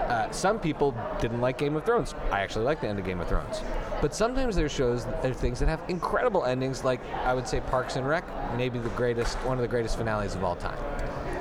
Uh, 0.09 0.31
some 0.31 0.59
people 0.61 0.95
didn't 1.21 1.41
like 1.41 1.57
Game 1.57 1.75
of 1.77 1.85
Thrones. 1.87 2.15
I 2.31 2.41
actually 2.41 2.67
like 2.67 2.81
the 2.83 2.89
end 2.89 2.99
of 2.99 3.07
Game 3.07 3.21
of 3.21 3.29
Thrones. 3.29 3.63
But 4.03 4.15
sometimes 4.15 4.55
there's 4.55 4.71
shows, 4.71 5.07
there's 5.23 5.37
things 5.39 5.59
that 5.61 5.69
have 5.69 5.81
incredible 5.89 6.45
endings, 6.45 6.85
like 6.85 7.01
I 7.25 7.33
would 7.33 7.49
say 7.49 7.61
Parks 7.61 7.97
and 7.97 8.07
Rec, 8.07 8.23
maybe 8.55 8.79
the 8.79 8.91
greatest, 8.91 9.39
one 9.39 9.57
of 9.57 9.63
the 9.63 9.69
greatest 9.69 9.97
finales 9.97 10.35
of 10.35 10.45
all 10.45 10.57
time. 10.57 10.77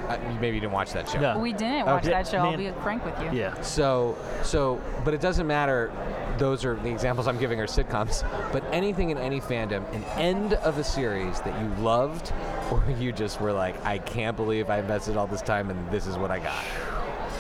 Uh, 0.07 0.17
maybe 0.41 0.55
you 0.55 0.61
didn't 0.61 0.73
watch 0.73 0.91
that 0.93 1.07
show. 1.09 1.19
No. 1.19 1.39
We 1.39 1.53
didn't 1.53 1.85
watch 1.85 2.03
Okay. 2.03 2.11
that 2.11 2.27
show. 2.27 2.37
I'll 2.39 2.57
Man. 2.57 2.73
be 2.75 2.81
frank 2.81 3.05
with 3.05 3.19
you. 3.21 3.31
Yeah. 3.31 3.59
So, 3.61 4.17
so, 4.43 4.81
but 5.05 5.13
it 5.13 5.21
doesn't 5.21 5.47
matter. 5.47 5.91
Those 6.37 6.65
are 6.65 6.75
the 6.75 6.89
examples 6.89 7.27
I'm 7.27 7.37
giving 7.37 7.59
are 7.59 7.67
sitcoms. 7.67 8.23
But 8.51 8.63
anything 8.71 9.11
in 9.11 9.17
any 9.17 9.39
fandom, 9.39 9.83
an 9.93 10.03
end 10.17 10.53
of 10.55 10.77
a 10.77 10.83
series 10.83 11.39
that 11.41 11.59
you 11.61 11.67
loved, 11.83 12.33
or 12.71 12.83
you 12.99 13.11
just 13.11 13.39
were 13.39 13.53
like, 13.53 13.83
I 13.85 13.97
can't 13.99 14.35
believe 14.35 14.69
I 14.69 14.79
invested 14.79 15.15
all 15.15 15.27
this 15.27 15.41
time 15.41 15.69
and 15.69 15.89
this 15.91 16.05
is 16.07 16.17
what 16.17 16.31
I 16.31 16.39
got. 16.39 16.63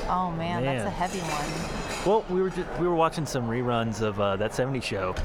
Oh 0.09 0.31
man, 0.31 0.63
that's 0.63 0.85
a 0.85 0.89
heavy 0.89 1.19
one. 1.19 2.05
Well, 2.05 2.25
we 2.29 2.41
were 2.41 2.49
just, 2.49 2.67
we 2.79 2.87
were 2.87 2.95
watching 2.95 3.25
some 3.25 3.47
reruns 3.47 4.01
of 4.01 4.19
uh, 4.19 4.35
that 4.35 4.51
'70s 4.51 4.83
show 4.83 5.15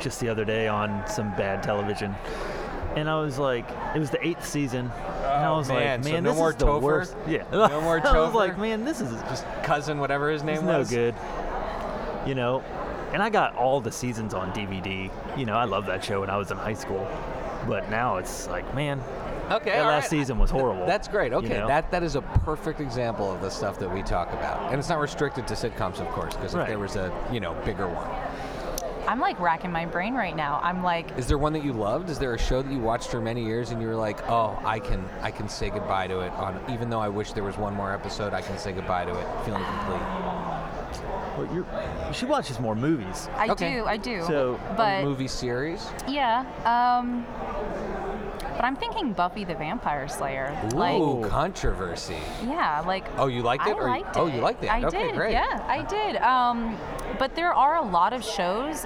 just 0.00 0.20
the 0.20 0.28
other 0.30 0.44
day 0.44 0.66
on 0.68 1.04
some 1.06 1.30
bad 1.36 1.62
television, 1.62 2.14
and 2.96 3.10
I 3.10 3.20
was 3.20 3.38
like, 3.38 3.66
it 3.94 3.98
was 3.98 4.08
the 4.10 4.26
eighth 4.26 4.46
season, 4.46 4.90
and 5.34 5.44
I 5.44 5.48
Oh, 5.48 5.56
was 5.58 5.68
man, 5.68 6.00
like, 6.00 6.04
so 6.06 6.12
man, 6.12 6.24
no 6.24 6.30
this 6.30 6.38
more 6.38 6.50
is 6.50 6.56
the 6.56 6.66
Topher? 6.66 6.80
worst. 6.82 7.16
Yeah, 7.26 7.44
No 7.52 7.80
more 7.80 8.00
I 8.06 8.18
was 8.18 8.30
Topher? 8.32 8.34
like, 8.34 8.58
man, 8.58 8.84
this 8.84 9.00
is 9.00 9.10
just 9.22 9.44
Cousin, 9.62 9.98
whatever 9.98 10.30
his 10.30 10.42
name 10.42 10.56
it's 10.56 10.64
no 10.64 10.78
was. 10.78 10.90
good. 10.90 11.14
You 12.26 12.34
know, 12.34 12.62
and 13.12 13.22
I 13.22 13.30
got 13.30 13.56
all 13.56 13.80
the 13.80 13.92
seasons 13.92 14.32
on 14.34 14.52
DVD. 14.52 15.10
You 15.36 15.44
know, 15.46 15.56
I 15.56 15.64
loved 15.64 15.88
that 15.88 16.04
show 16.04 16.20
when 16.20 16.30
I 16.30 16.36
was 16.36 16.50
in 16.50 16.56
high 16.56 16.74
school, 16.74 17.06
but 17.66 17.90
now 17.90 18.16
it's 18.18 18.46
like, 18.48 18.72
man, 18.74 19.00
Okay, 19.50 19.70
that 19.70 19.80
all 19.82 19.88
last 19.88 20.04
right. 20.04 20.10
season 20.10 20.38
was 20.38 20.50
horrible. 20.50 20.86
That's 20.86 21.08
great. 21.08 21.32
you 21.32 21.38
Okay, 21.38 21.58
know? 21.58 21.66
that 21.66 21.90
that 21.90 22.02
is 22.04 22.14
a 22.14 22.22
perfect 22.22 22.80
example 22.80 23.30
of 23.30 23.40
the 23.42 23.50
stuff 23.50 23.78
that 23.80 23.92
we 23.92 24.02
talk 24.02 24.32
about, 24.32 24.70
and 24.70 24.78
it's 24.78 24.88
not 24.88 25.00
restricted 25.00 25.46
to 25.48 25.54
sitcoms, 25.54 25.98
of 26.00 26.06
course, 26.08 26.34
because 26.36 26.54
if 26.54 26.60
Right. 26.60 26.68
there 26.68 26.78
was 26.78 26.94
a 26.96 27.12
you 27.32 27.40
know 27.40 27.52
bigger 27.64 27.88
one. 27.88 28.08
I'm 29.06 29.20
like 29.20 29.38
racking 29.40 29.72
my 29.72 29.84
brain 29.86 30.14
right 30.14 30.34
now. 30.36 30.60
I'm 30.62 30.82
like, 30.82 31.16
Is 31.18 31.26
there 31.26 31.38
one 31.38 31.52
that 31.54 31.64
you 31.64 31.72
loved? 31.72 32.08
Is 32.08 32.18
there 32.18 32.34
a 32.34 32.38
show 32.38 32.62
that 32.62 32.72
you 32.72 32.78
watched 32.78 33.10
for 33.10 33.20
many 33.20 33.44
years 33.44 33.70
and 33.70 33.80
you 33.80 33.88
were 33.88 33.96
like, 33.96 34.28
oh, 34.28 34.58
I 34.64 34.78
can 34.78 35.04
I 35.22 35.30
can 35.30 35.48
say 35.48 35.70
goodbye 35.70 36.06
to 36.06 36.20
it 36.20 36.32
on 36.32 36.60
even 36.70 36.88
though 36.90 37.00
I 37.00 37.08
wish 37.08 37.32
there 37.32 37.44
was 37.44 37.56
one 37.58 37.74
more 37.74 37.92
episode, 37.92 38.32
I 38.32 38.42
can 38.42 38.58
say 38.58 38.72
goodbye 38.72 39.04
to 39.04 39.10
it, 39.18 39.26
feeling 39.44 39.64
complete. 39.64 40.02
Well, 41.36 41.48
you're, 41.54 42.12
she 42.12 42.26
watches 42.26 42.60
more 42.60 42.74
movies. 42.76 43.28
I 43.36 43.48
Okay. 43.48 43.76
do, 43.76 43.86
I 43.86 43.96
do. 43.96 44.22
So, 44.26 44.60
but 44.76 45.02
movie 45.02 45.28
series? 45.28 45.88
yeah, 46.06 46.40
um, 46.66 47.24
but 48.54 48.64
I'm 48.64 48.76
thinking 48.76 49.14
Buffy 49.14 49.44
the 49.44 49.54
Vampire 49.54 50.06
Slayer. 50.08 50.54
Like, 50.74 51.30
controversy. 51.30 52.18
yeah, 52.44 52.82
like. 52.86 53.06
Oh, 53.16 53.28
you 53.28 53.40
liked 53.42 53.66
it? 53.66 53.70
I 53.70 53.72
or 53.72 53.82
you- 53.84 53.88
liked 53.88 54.16
oh, 54.18 54.26
it. 54.26 54.34
you 54.34 54.40
liked 54.42 54.62
it. 54.62 54.66
I 54.68 54.84
okay, 54.84 55.06
did. 55.06 55.14
great. 55.14 55.32
Yeah, 55.32 55.64
I 55.66 55.82
did. 55.82 56.16
Um, 56.16 56.76
but 57.22 57.36
there 57.36 57.54
are 57.54 57.76
a 57.76 57.82
lot 57.82 58.12
of 58.12 58.24
shows. 58.24 58.84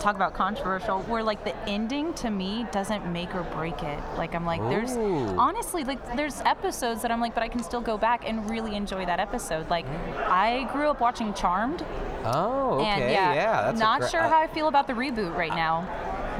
Talk 0.00 0.16
about 0.16 0.32
controversial, 0.32 1.00
where 1.02 1.22
like 1.22 1.44
the 1.44 1.54
ending 1.68 2.14
to 2.14 2.30
me 2.30 2.66
doesn't 2.72 3.12
make 3.12 3.34
or 3.34 3.42
break 3.42 3.82
it. 3.82 3.98
Like 4.16 4.34
I'm 4.34 4.46
like, 4.46 4.62
there's 4.70 4.92
honestly 5.38 5.84
like 5.84 6.16
there's 6.16 6.40
episodes 6.46 7.02
that 7.02 7.10
I'm 7.10 7.20
like, 7.20 7.34
but 7.34 7.42
I 7.42 7.48
can 7.48 7.62
still 7.62 7.82
go 7.82 7.98
back 7.98 8.26
and 8.26 8.48
really 8.48 8.74
enjoy 8.74 9.04
that 9.04 9.20
episode. 9.20 9.68
Like 9.68 9.84
I 10.16 10.66
grew 10.72 10.88
up 10.88 10.98
watching 11.02 11.34
Charmed, 11.34 11.84
Oh, 12.24 12.78
okay. 12.80 12.86
and 12.88 13.00
yeah, 13.12 13.64
that's 13.64 13.76
a 13.78 13.84
not 13.84 14.00
gre- 14.00 14.06
sure 14.06 14.22
how 14.22 14.40
I 14.40 14.46
feel 14.46 14.68
about 14.68 14.86
the 14.86 14.94
reboot 14.94 15.36
right 15.36 15.54
now. 15.54 15.86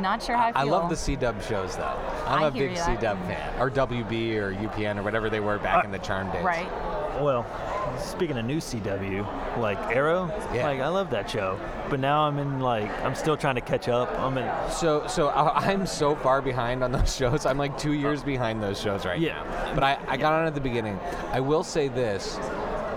Not 0.00 0.22
sure 0.22 0.34
how 0.38 0.46
I 0.48 0.52
feel. 0.52 0.60
I 0.62 0.64
love 0.64 0.88
the 0.88 0.96
C 0.96 1.14
Dub 1.14 1.42
shows 1.42 1.76
though. 1.76 2.00
I'm 2.26 2.42
I 2.44 2.46
a 2.46 2.50
big 2.50 2.74
ya. 2.74 2.86
C 2.86 2.96
Dub 2.96 3.18
fan, 3.26 3.60
or 3.60 3.70
WB 3.70 4.36
or 4.36 4.54
UPN 4.54 4.96
or 4.96 5.02
whatever 5.02 5.28
they 5.28 5.40
were 5.40 5.58
back 5.58 5.84
uh, 5.84 5.86
in 5.86 5.90
the 5.92 5.98
Charm 5.98 6.30
days. 6.32 6.42
Right. 6.42 6.70
Well, 7.20 7.44
speaking 8.00 8.36
of 8.38 8.44
new 8.44 8.58
CW, 8.58 9.58
like 9.58 9.78
Arrow, 9.94 10.26
Yeah. 10.54 10.66
like 10.66 10.80
I 10.80 10.88
love 10.88 11.10
that 11.10 11.28
show. 11.30 11.58
But 11.88 12.00
now 12.00 12.22
I'm 12.22 12.38
in 12.38 12.60
like 12.60 12.90
I'm 13.04 13.14
still 13.14 13.36
trying 13.36 13.54
to 13.56 13.60
catch 13.60 13.88
up. 13.88 14.10
I'm 14.18 14.36
in 14.38 14.50
So, 14.70 15.06
so 15.06 15.28
I- 15.28 15.70
I'm 15.70 15.86
so 15.86 16.14
far 16.16 16.40
behind 16.42 16.82
on 16.84 16.92
those 16.92 17.14
shows. 17.20 17.46
I'm 17.46 17.58
like 17.58 17.76
two 17.78 17.92
years 17.92 18.22
behind 18.22 18.62
those 18.62 18.80
shows 18.80 19.04
right 19.04 19.18
Yeah. 19.20 19.42
now. 19.42 19.74
But 19.74 19.84
I, 19.84 19.98
I 20.08 20.16
got 20.16 20.32
on 20.32 20.46
at 20.46 20.54
the 20.54 20.60
beginning. 20.60 20.98
I 21.32 21.40
will 21.40 21.62
say 21.64 21.88
this. 21.88 22.38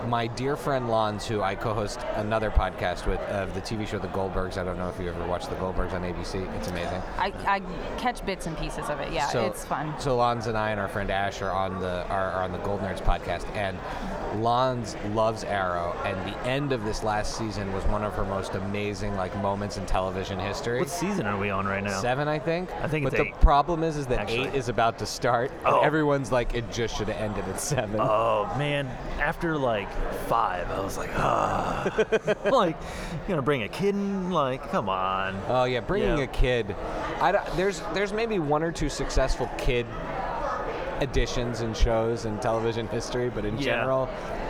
My 0.06 0.26
dear 0.26 0.56
friend 0.56 0.88
Lons, 0.88 1.26
who 1.26 1.42
I 1.42 1.54
co-host 1.54 2.00
another 2.16 2.50
podcast 2.50 3.06
with 3.06 3.20
of 3.22 3.54
the 3.54 3.60
TV 3.60 3.86
show 3.86 3.98
The 3.98 4.08
Goldbergs. 4.08 4.58
I 4.58 4.64
don't 4.64 4.78
know 4.78 4.88
if 4.88 5.00
you 5.00 5.08
ever 5.08 5.26
watched 5.26 5.48
The 5.50 5.56
Goldbergs 5.56 5.92
on 5.92 6.02
ABC. 6.02 6.46
It's 6.56 6.68
amazing. 6.68 7.02
I, 7.18 7.32
I 7.46 7.60
catch 7.98 8.24
bits 8.26 8.46
and 8.46 8.56
pieces 8.58 8.88
of 8.90 9.00
it. 9.00 9.12
Yeah, 9.12 9.26
so, 9.28 9.46
it's 9.46 9.64
fun. 9.64 9.94
So 9.98 10.16
Lons 10.16 10.46
and 10.46 10.56
I 10.58 10.70
and 10.70 10.78
our 10.80 10.88
friend 10.88 11.10
Ash 11.10 11.40
are 11.42 11.50
on 11.50 11.80
the 11.80 12.06
are, 12.08 12.30
are 12.32 12.42
on 12.42 12.52
the 12.52 12.58
Gold 12.58 12.80
Nerds 12.80 13.02
podcast, 13.02 13.46
and 13.56 13.78
Lons 14.42 14.96
loves 15.12 15.44
Arrow, 15.44 15.96
and 16.04 16.16
the 16.32 16.36
end 16.46 16.72
of 16.72 16.84
this 16.84 17.02
last 17.02 17.36
season 17.38 17.72
was 17.72 17.84
one 17.84 18.02
of 18.04 18.12
her 18.14 18.24
most 18.24 18.54
amazing 18.54 19.14
like 19.16 19.34
moments 19.40 19.76
in 19.78 19.86
television 19.86 20.38
history. 20.38 20.80
what 20.80 20.90
season 20.90 21.26
are 21.26 21.38
we 21.38 21.50
on 21.50 21.66
right 21.66 21.82
now? 21.84 22.00
Seven, 22.00 22.28
I 22.28 22.38
think. 22.38 22.70
I 22.82 22.88
think 22.88 23.04
But 23.04 23.14
it's 23.14 23.22
the 23.22 23.28
eight, 23.28 23.40
problem 23.40 23.82
is, 23.84 23.96
is 23.96 24.06
that 24.08 24.20
actually. 24.20 24.48
eight 24.48 24.54
is 24.54 24.68
about 24.68 24.98
to 24.98 25.06
start, 25.06 25.50
Oh. 25.64 25.78
and 25.78 25.86
everyone's 25.86 26.32
like, 26.32 26.54
it 26.54 26.70
just 26.72 26.96
should 26.96 27.08
have 27.08 27.20
ended 27.20 27.44
at 27.48 27.60
seven. 27.60 28.00
Oh 28.00 28.52
man, 28.58 28.86
after 29.20 29.56
like 29.56 29.88
five, 30.26 30.70
I 30.70 30.80
was 30.80 30.96
like, 30.98 31.10
ah, 31.16 31.84
like 32.50 32.76
you're 32.80 33.28
gonna 33.28 33.42
bring 33.42 33.62
a 33.62 33.68
kid 33.68 33.94
in? 33.94 34.30
Like, 34.30 34.70
come 34.70 34.88
on. 34.88 35.40
Oh 35.48 35.64
yeah, 35.64 35.80
bringing 35.80 36.18
Yeah. 36.18 36.24
a 36.24 36.26
kid. 36.28 36.74
I 37.20 37.32
there's 37.56 37.80
there's 37.92 38.12
maybe 38.12 38.38
one 38.38 38.62
or 38.62 38.72
two 38.72 38.88
successful 38.88 39.50
kid 39.58 39.86
additions 41.00 41.60
and 41.60 41.76
shows 41.76 42.24
in 42.24 42.38
television 42.38 42.86
history, 42.88 43.28
but 43.28 43.44
in 43.44 43.56
Yeah. 43.58 43.64
general, 43.64 44.08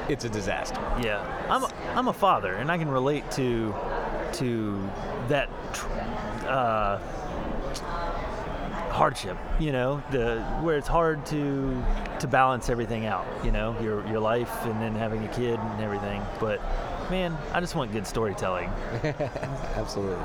it's 0.08 0.24
a 0.24 0.28
disaster. 0.28 0.78
Yeah, 1.02 1.24
I'm 1.48 1.64
a, 1.64 1.70
I'm 1.94 2.08
a 2.08 2.12
father, 2.12 2.54
and 2.54 2.70
I 2.70 2.78
can 2.78 2.88
relate 2.90 3.30
to 3.32 3.74
to 4.34 4.90
that 5.28 5.48
tr- 5.72 5.86
uh, 6.48 6.98
hardship. 8.94 9.36
You 9.58 9.72
know, 9.72 10.02
the 10.10 10.40
where 10.62 10.76
it's 10.78 10.88
hard 10.88 11.26
to 11.26 11.84
to 12.20 12.26
balance 12.28 12.68
everything 12.70 13.06
out. 13.06 13.26
You 13.44 13.50
know, 13.52 13.76
your 13.80 14.06
your 14.06 14.20
life 14.20 14.52
and 14.64 14.80
then 14.80 14.94
having 14.94 15.24
a 15.24 15.28
kid 15.28 15.58
and 15.58 15.82
everything. 15.82 16.22
But 16.40 16.60
man, 17.10 17.36
I 17.52 17.60
just 17.60 17.74
want 17.74 17.92
good 17.92 18.06
storytelling. 18.06 18.68
Absolutely. 19.76 20.24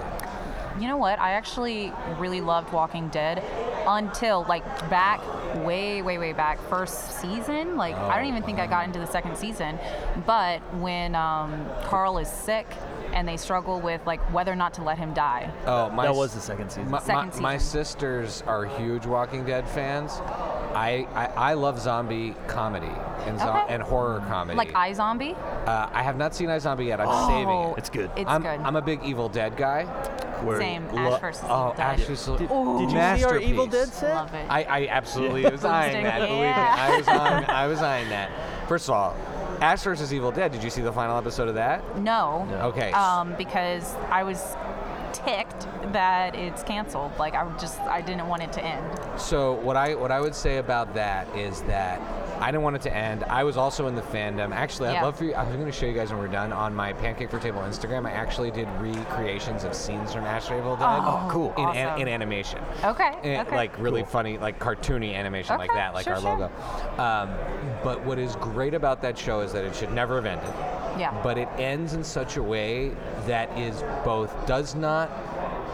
You 0.79 0.87
know 0.87 0.97
what? 0.97 1.19
I 1.19 1.31
actually 1.31 1.91
really 2.17 2.39
loved 2.41 2.71
Walking 2.71 3.09
Dead 3.09 3.43
until 3.85 4.45
like 4.47 4.63
back 4.89 5.19
way, 5.65 6.01
way, 6.01 6.17
way 6.17 6.31
back 6.31 6.57
first 6.69 7.19
season. 7.19 7.75
Like 7.75 7.95
I 7.95 8.15
don't 8.17 8.25
Oh, 8.25 8.29
even 8.29 8.43
think 8.43 8.59
I 8.59 8.67
got 8.67 8.85
into 8.85 8.99
the 8.99 9.07
second 9.07 9.35
season. 9.35 9.77
But 10.25 10.59
when 10.75 11.15
um, 11.15 11.65
Carl 11.83 12.17
is 12.19 12.29
sick 12.29 12.67
and 13.13 13.27
they 13.27 13.37
struggle 13.37 13.79
with 13.81 14.05
like 14.05 14.19
whether 14.33 14.51
or 14.51 14.55
not 14.55 14.73
to 14.75 14.83
let 14.83 14.97
him 14.97 15.13
die. 15.13 15.51
Oh, 15.65 15.89
my 15.89 16.05
that 16.05 16.15
was 16.15 16.33
the 16.33 16.41
second 16.41 16.69
season. 16.69 16.89
My, 16.91 16.99
Second 16.99 17.35
my, 17.35 17.53
my 17.53 17.57
sisters 17.57 18.43
are 18.47 18.65
huge 18.65 19.05
Walking 19.05 19.45
Dead 19.45 19.67
fans. 19.67 20.13
I, 20.75 21.07
I, 21.15 21.25
I 21.51 21.53
love 21.55 21.79
zombie 21.79 22.35
comedy 22.47 22.91
and, 23.25 23.39
zo- 23.39 23.49
Okay. 23.49 23.73
and 23.73 23.81
horror 23.81 24.23
comedy. 24.27 24.55
Like 24.57 24.71
iZombie. 24.73 25.35
uh, 25.67 25.89
I 25.91 26.03
have 26.03 26.15
not 26.15 26.35
seen 26.35 26.47
iZombie 26.49 26.85
yet. 26.87 26.99
I'm 27.01 27.27
saving 27.27 27.47
Oh, 27.47 27.73
it. 27.73 27.79
It's 27.79 27.89
good. 27.89 28.11
It's 28.15 28.29
I'm, 28.29 28.41
good. 28.43 28.59
I'm 28.61 28.75
a 28.75 28.81
big 28.81 29.03
Evil 29.03 29.29
Dead 29.29 29.57
guy. 29.57 29.85
Where- 30.43 30.59
Same. 30.59 30.87
Lo- 30.93 31.15
Ash 31.15 31.19
versus 31.21 31.43
oh, 31.49 31.71
Evil 31.71 31.73
Dead. 31.73 31.79
Ash 31.81 31.99
is 32.09 32.25
Did, 32.25 32.37
did 32.37 32.49
you 32.91 33.17
see 33.17 33.23
our 33.25 33.39
Evil. 33.39 33.65
Dead 33.67 33.87
set? 33.89 34.13
Love 34.13 34.33
it. 34.35 34.45
I, 34.49 34.63
I 34.63 34.87
absolutely 34.87 35.41
Yeah. 35.41 35.49
was 35.53 35.65
eyeing 35.65 36.03
that. 36.03 36.19
Believe 36.19 36.33
me, 36.33 36.41
Yeah. 36.41 36.75
I 36.77 36.97
was 36.97 37.07
on. 37.07 37.45
I 37.45 37.67
was 37.67 37.79
eyeing 37.81 38.09
that. 38.09 38.29
First 38.69 38.87
of 38.89 38.93
all, 38.95 39.17
Ash 39.61 39.83
versus 39.83 40.13
Evil 40.13 40.31
Dead. 40.31 40.51
Did 40.51 40.63
you 40.63 40.69
see 40.69 40.81
the 40.81 40.93
final 40.93 41.17
episode 41.17 41.47
of 41.47 41.55
that? 41.55 41.97
no. 41.99 42.47
Okay. 42.69 42.91
Um, 42.91 43.35
because 43.37 43.95
I 44.09 44.23
was 44.23 44.55
ticked 45.11 45.67
that 45.91 46.35
it's 46.35 46.63
canceled. 46.63 47.11
Like 47.17 47.33
I 47.35 47.49
just 47.57 47.79
I 47.81 48.01
didn't 48.01 48.27
want 48.27 48.43
it 48.43 48.53
to 48.53 48.63
end. 48.63 49.19
So 49.19 49.53
what 49.53 49.75
I 49.75 49.95
what 49.95 50.11
I 50.11 50.21
would 50.21 50.35
say 50.35 50.57
about 50.57 50.93
that 50.93 51.27
is 51.35 51.61
that 51.63 51.99
I 52.39 52.51
didn't 52.51 52.63
want 52.63 52.77
it 52.77 52.81
to 52.83 52.95
end. 52.95 53.23
I 53.25 53.43
was 53.43 53.57
also 53.57 53.87
in 53.87 53.95
the 53.95 54.01
fandom. 54.01 54.51
Actually, 54.51 54.89
I'd 54.89 55.03
love 55.03 55.17
for 55.17 55.25
you. 55.25 55.33
I 55.33 55.43
was 55.43 55.53
going 55.55 55.65
to 55.65 55.71
show 55.71 55.85
you 55.85 55.93
guys 55.93 56.09
when 56.11 56.19
we're 56.19 56.27
done 56.27 56.53
on 56.53 56.73
my 56.73 56.93
Pancake 56.93 57.29
for 57.29 57.39
Table 57.39 57.61
Instagram. 57.61 58.05
I 58.07 58.11
actually 58.11 58.49
did 58.51 58.67
recreations 58.79 59.63
of 59.65 59.73
scenes 59.73 60.13
from 60.13 60.23
Ash 60.23 60.45
Evil 60.51 60.75
Dead. 60.75 60.85
Oh, 60.85 61.27
cool. 61.29 61.53
In, 61.57 61.75
an- 61.75 62.01
in 62.01 62.07
animation. 62.07 62.59
Okay. 62.83 63.13
And, 63.23 63.47
okay. 63.47 63.55
Like 63.55 63.77
really 63.77 64.03
funny, 64.03 64.37
like 64.37 64.57
cartoony 64.59 65.13
animation 65.13 65.57
like 65.57 65.71
that, 65.73 65.93
like 65.93 66.05
sure, 66.05 66.15
our 66.15 66.21
sure. 66.21 66.31
logo. 66.37 67.01
Um, 67.01 67.29
but 67.83 68.03
what 68.05 68.17
is 68.17 68.35
great 68.37 68.73
about 68.73 69.01
that 69.01 69.17
show 69.17 69.41
is 69.41 69.51
that 69.53 69.65
it 69.65 69.75
should 69.75 69.91
never 69.91 70.15
have 70.15 70.25
ended. 70.25 70.53
yeah. 70.99 71.19
But 71.21 71.37
it 71.37 71.49
ends 71.57 71.93
in 71.93 72.03
such 72.03 72.37
a 72.37 72.43
way 72.43 72.91
that 73.27 73.55
is 73.57 73.83
both 74.05 74.45
does 74.47 74.75
not 74.75 75.09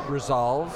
resolve, 0.09 0.75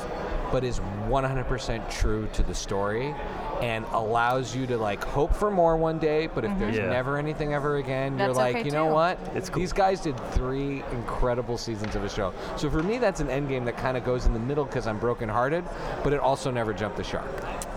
but 0.51 0.63
is 0.63 0.79
100% 1.07 1.89
true 1.89 2.27
to 2.33 2.43
the 2.43 2.53
story, 2.55 3.13
and 3.61 3.85
allows 3.91 4.55
you 4.55 4.65
to 4.67 4.77
like 4.77 5.03
hope 5.03 5.33
for 5.35 5.51
more 5.51 5.75
one 5.77 5.99
day. 5.99 6.27
But 6.27 6.45
if 6.45 6.57
there's 6.59 6.77
Yeah. 6.77 6.89
never 6.89 7.17
anything 7.17 7.53
ever 7.53 7.77
again, 7.77 8.17
you're 8.17 8.29
Mm-hmm. 8.29 8.37
Like, 8.37 8.55
okay 8.57 8.65
you 8.65 8.71
know 8.71 8.87
too. 8.87 8.93
what? 8.93 9.19
It's 9.35 9.49
cool. 9.49 9.59
These 9.59 9.73
guys 9.73 10.01
did 10.01 10.17
three 10.31 10.83
incredible 10.91 11.57
seasons 11.57 11.95
of 11.95 12.03
a 12.03 12.09
show. 12.09 12.33
So 12.57 12.69
for 12.69 12.81
me, 12.83 12.97
that's 12.97 13.19
an 13.19 13.29
end 13.29 13.49
game 13.49 13.65
that 13.65 13.77
kind 13.77 13.97
of 13.97 14.05
goes 14.05 14.25
in 14.25 14.33
the 14.33 14.39
middle 14.39 14.65
because 14.65 14.87
I'm 14.87 14.99
brokenhearted, 14.99 15.63
but 16.03 16.13
it 16.13 16.19
also 16.19 16.51
never 16.51 16.73
jumped 16.73 16.97
the 16.97 17.03
shark. 17.03 17.27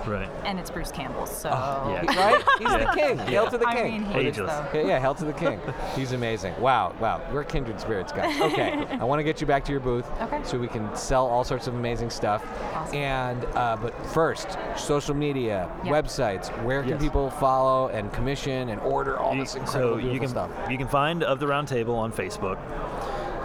Right. 0.06 0.28
and 0.44 0.58
it's 0.58 0.70
Bruce 0.70 0.90
Campbell. 0.90 1.26
So 1.26 1.48
yeah. 1.48 2.04
Right? 2.16 2.42
He's 2.58 2.68
the 2.68 2.78
Yeah. 2.78 2.94
king. 2.94 3.18
Hail 3.18 3.46
to 3.48 3.58
the 3.58 3.66
I 3.68 3.74
king. 3.74 4.02
mean, 4.08 4.16
Ageless. 4.16 4.50
Yeah, 4.74 4.82
yeah, 4.82 4.98
hell 4.98 5.14
to 5.14 5.24
the 5.24 5.32
king. 5.32 5.60
He's 5.94 6.12
amazing. 6.12 6.54
Wow, 6.60 6.94
wow. 7.00 7.20
We're 7.32 7.44
kindred 7.44 7.80
spirits, 7.80 8.12
guys. 8.12 8.38
Okay, 8.52 8.84
I 9.00 9.04
want 9.04 9.18
to 9.20 9.22
get 9.24 9.40
you 9.40 9.46
back 9.46 9.64
to 9.66 9.72
your 9.72 9.80
booth 9.80 10.06
Okay. 10.20 10.40
so 10.44 10.58
we 10.58 10.68
can 10.68 10.94
sell 10.96 11.26
all 11.26 11.44
sorts 11.44 11.66
of 11.66 11.74
amazing 11.74 12.10
stuff. 12.10 12.44
Awesome. 12.74 12.96
And 12.96 13.44
uh, 13.54 13.76
but 13.80 13.94
first, 14.08 14.58
social 14.76 15.14
media, 15.14 15.70
Yeah. 15.84 15.90
websites. 15.92 16.48
Where 16.64 16.80
can 16.82 16.90
Yes. 16.92 17.02
people 17.02 17.30
follow 17.30 17.88
and 17.88 18.12
commission 18.12 18.68
and 18.68 18.80
order 18.82 19.18
all 19.18 19.34
You- 19.34 19.42
this 19.42 19.54
incredible 19.54 19.94
so 20.00 20.06
you 20.06 20.18
can 20.20 20.28
stuff? 20.28 20.50
you 20.70 20.76
can 20.78 20.88
find 20.88 21.22
of 21.22 21.38
the 21.40 21.46
round 21.46 21.68
table 21.68 21.94
on 21.96 22.12
Facebook. 22.12 22.58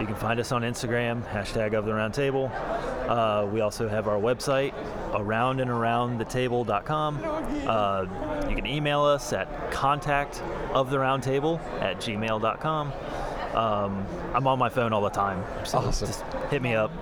You 0.00 0.06
can 0.06 0.14
find 0.14 0.38
us 0.38 0.52
on 0.52 0.62
Instagram 0.62 1.22
hashtag 1.32 1.72
of 1.74 1.84
the 1.86 1.94
round 1.94 2.14
table. 2.14 2.50
Uh, 3.08 3.48
we 3.50 3.60
also 3.60 3.88
have 3.88 4.06
our 4.06 4.18
website 4.18 4.74
around 5.14 5.60
and 5.60 5.70
around 5.70 6.18
the 6.18 6.24
table.com. 6.24 7.18
Uh, 7.66 8.06
you 8.48 8.54
can 8.54 8.66
email 8.66 9.02
us 9.02 9.32
at 9.32 9.70
contact 9.72 10.42
of 10.72 10.90
the 10.90 10.98
round 10.98 11.26
at 11.26 11.96
gmail.com. 12.00 12.92
Um, 13.54 14.06
I'm 14.34 14.46
on 14.46 14.58
my 14.58 14.68
phone 14.68 14.92
all 14.92 15.02
the 15.02 15.08
time, 15.08 15.42
so 15.64 15.78
Awesome. 15.78 16.06
just 16.06 16.22
hit 16.50 16.62
me 16.62 16.74
up. 16.74 16.92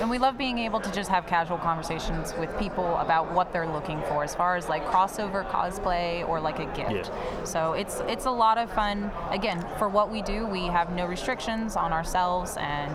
And 0.00 0.10
we 0.10 0.18
love 0.18 0.36
being 0.36 0.58
able 0.58 0.80
to 0.80 0.92
just 0.92 1.08
have 1.08 1.26
casual 1.26 1.56
conversations 1.58 2.34
with 2.38 2.56
people 2.58 2.96
about 2.96 3.32
what 3.32 3.52
they're 3.52 3.66
looking 3.66 4.02
for 4.02 4.24
as 4.24 4.34
far 4.34 4.56
as 4.56 4.68
like 4.68 4.84
crossover 4.86 5.48
cosplay 5.50 6.26
or 6.28 6.38
like 6.38 6.58
a 6.58 6.66
gift. 6.76 7.10
Yeah. 7.10 7.44
So 7.44 7.72
it's 7.72 8.00
it's 8.06 8.26
a 8.26 8.30
lot 8.30 8.58
of 8.58 8.70
fun. 8.70 9.10
Again, 9.30 9.64
for 9.78 9.88
what 9.88 10.10
we 10.10 10.20
do, 10.20 10.46
we 10.46 10.66
have 10.66 10.92
no 10.94 11.06
restrictions 11.06 11.76
on 11.76 11.92
ourselves 11.94 12.58
and 12.58 12.94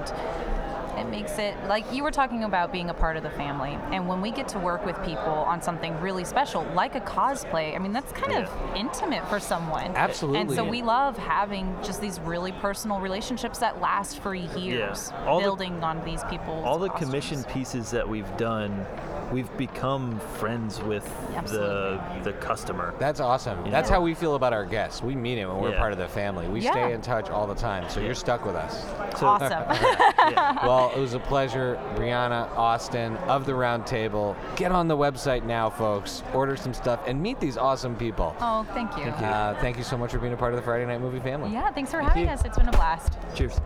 It 0.97 1.05
makes 1.09 1.37
it 1.39 1.55
like 1.65 1.85
you 1.93 2.03
were 2.03 2.11
talking 2.11 2.43
about 2.43 2.71
being 2.71 2.89
a 2.89 2.93
part 2.93 3.17
of 3.17 3.23
the 3.23 3.29
family, 3.31 3.77
and 3.91 4.07
when 4.07 4.21
we 4.21 4.31
get 4.31 4.47
to 4.49 4.59
work 4.59 4.85
with 4.85 5.01
people 5.03 5.21
on 5.23 5.61
something 5.61 5.99
really 6.01 6.23
special, 6.25 6.63
like 6.73 6.95
a 6.95 7.01
cosplay, 7.01 7.75
I 7.75 7.79
mean 7.79 7.93
that's 7.93 8.11
kind 8.11 8.33
of 8.33 8.49
intimate 8.75 9.27
for 9.29 9.39
someone. 9.39 9.95
Absolutely. 9.95 10.41
And 10.41 10.51
so 10.51 10.63
we 10.63 10.81
love 10.81 11.17
having 11.17 11.75
just 11.83 12.01
these 12.01 12.19
really 12.19 12.51
personal 12.53 12.99
relationships 12.99 13.59
that 13.59 13.79
last 13.81 14.19
for 14.19 14.35
years, 14.35 15.11
All 15.25 15.39
the- 15.39 15.43
building 15.45 15.83
on 15.83 16.03
these 16.03 16.23
people. 16.25 16.53
all 16.65 16.77
the 16.77 16.89
commission 16.89 17.43
pieces 17.45 17.91
that 17.91 18.07
we've 18.07 18.35
done, 18.37 18.85
we've 19.31 19.55
become 19.57 20.19
friends 20.37 20.81
with 20.81 21.05
the 21.31 21.37
Absolutely. 21.37 22.21
the 22.23 22.33
customer. 22.33 22.93
That's 22.99 23.19
awesome. 23.19 23.65
Yeah. 23.65 23.71
That's 23.71 23.89
how 23.89 24.01
we 24.01 24.13
feel 24.13 24.35
about 24.35 24.53
our 24.53 24.65
guests. 24.65 25.01
We 25.01 25.15
mean 25.15 25.37
it 25.37 25.47
when 25.47 25.57
we're 25.59 25.71
Yeah. 25.71 25.79
part 25.79 25.91
of 25.93 25.97
the 25.97 26.07
family. 26.07 26.47
We 26.47 26.59
Yeah. 26.61 26.71
stay 26.71 26.93
in 26.93 27.01
touch 27.01 27.29
all 27.29 27.47
the 27.47 27.55
time, 27.55 27.89
so 27.89 27.99
you're 27.99 28.13
stuck 28.15 28.45
with 28.45 28.55
us. 28.55 28.83
So- 29.17 29.27
awesome. 29.27 29.63
well, 30.67 30.91
it 30.95 30.99
was 30.99 31.13
a 31.13 31.19
pleasure, 31.19 31.79
Brianna 31.95 32.49
Austin 32.57 33.15
of 33.27 33.45
the 33.45 33.55
Round 33.55 33.85
Table. 33.85 34.35
Get 34.55 34.71
on 34.71 34.87
the 34.87 34.97
website 34.97 35.43
now, 35.43 35.69
folks. 35.69 36.23
Order 36.33 36.55
some 36.55 36.73
stuff 36.73 36.99
and 37.07 37.21
meet 37.21 37.39
these 37.39 37.57
awesome 37.57 37.95
people. 37.95 38.35
oh, 38.41 38.63
thank 38.73 38.95
you. 38.97 39.03
Uh, 39.03 39.53
thank 39.61 39.77
you 39.77 39.83
so 39.83 39.97
much 39.97 40.11
for 40.11 40.19
being 40.19 40.33
a 40.33 40.37
part 40.37 40.53
of 40.53 40.57
the 40.57 40.63
Friday 40.63 40.85
Night 40.85 41.01
Movie 41.01 41.19
family. 41.19 41.51
Yeah, 41.51 41.71
thanks 41.71 41.91
for 41.91 42.01
having 42.01 42.25
you. 42.25 42.29
us. 42.29 42.43
It's 42.45 42.57
been 42.57 42.67
a 42.67 42.71
blast. 42.71 43.17
Cheers. 43.35 43.59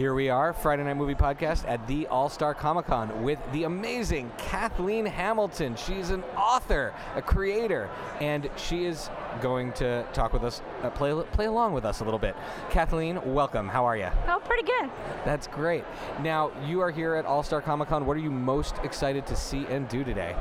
Here 0.00 0.14
we 0.14 0.30
are, 0.30 0.54
Friday 0.54 0.82
Night 0.82 0.96
Movie 0.96 1.14
Podcast 1.14 1.68
at 1.68 1.86
the 1.86 2.06
All 2.06 2.30
Star 2.30 2.54
Comic 2.54 2.86
Con 2.86 3.22
with 3.22 3.38
the 3.52 3.64
amazing 3.64 4.32
Kathleen 4.38 5.04
Hamilton. 5.04 5.76
She's 5.76 6.08
an 6.08 6.24
author, 6.38 6.94
a 7.16 7.20
creator, 7.20 7.90
and 8.18 8.48
she 8.56 8.86
is 8.86 9.10
going 9.42 9.74
to 9.74 10.06
talk 10.14 10.32
with 10.32 10.42
us, 10.42 10.62
uh, 10.82 10.88
play, 10.88 11.12
play 11.32 11.44
along 11.44 11.74
with 11.74 11.84
us 11.84 12.00
a 12.00 12.04
little 12.04 12.18
bit. 12.18 12.34
Kathleen, 12.70 13.20
welcome. 13.34 13.68
How 13.68 13.84
are 13.84 13.94
you? 13.94 14.08
Oh, 14.26 14.40
pretty 14.42 14.62
good. 14.62 14.88
That's 15.26 15.46
great. 15.48 15.84
Now, 16.22 16.50
you 16.64 16.80
are 16.80 16.90
here 16.90 17.16
at 17.16 17.26
All 17.26 17.42
Star 17.42 17.60
Comic 17.60 17.88
Con. 17.90 18.06
What 18.06 18.16
are 18.16 18.20
you 18.20 18.30
most 18.30 18.76
excited 18.82 19.26
to 19.26 19.36
see 19.36 19.66
and 19.66 19.86
do 19.86 20.02
today? 20.02 20.34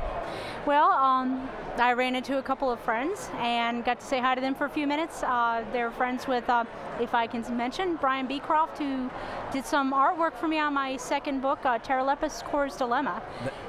Well, 0.66 0.92
um, 0.92 1.50
I 1.78 1.94
ran 1.94 2.16
into 2.16 2.38
a 2.38 2.44
couple 2.44 2.70
of 2.70 2.80
friends 2.82 3.30
and 3.38 3.86
got 3.86 4.02
to 4.02 4.06
say 4.06 4.20
hi 4.20 4.36
to 4.36 4.42
them 4.42 4.54
for 4.54 4.66
a 4.66 4.70
few 4.70 4.86
minutes. 4.86 5.24
Uh, 5.24 5.64
they're 5.72 5.92
friends 5.92 6.28
with, 6.28 6.48
uh, 6.50 6.66
if 7.00 7.16
I 7.16 7.28
can 7.28 7.46
mention, 7.56 7.96
Brian 7.96 8.28
Beecroft, 8.28 8.78
who 8.78 9.10
did 9.52 9.66
some 9.66 9.94
artwork 9.94 10.36
for 10.36 10.48
me 10.48 10.60
on 10.60 10.74
my 10.74 10.98
second 10.98 11.42
book, 11.42 11.60
uh, 11.66 11.80
Terralepis 11.80 12.44
Core's 12.44 12.76
Dilemma. 12.76 13.22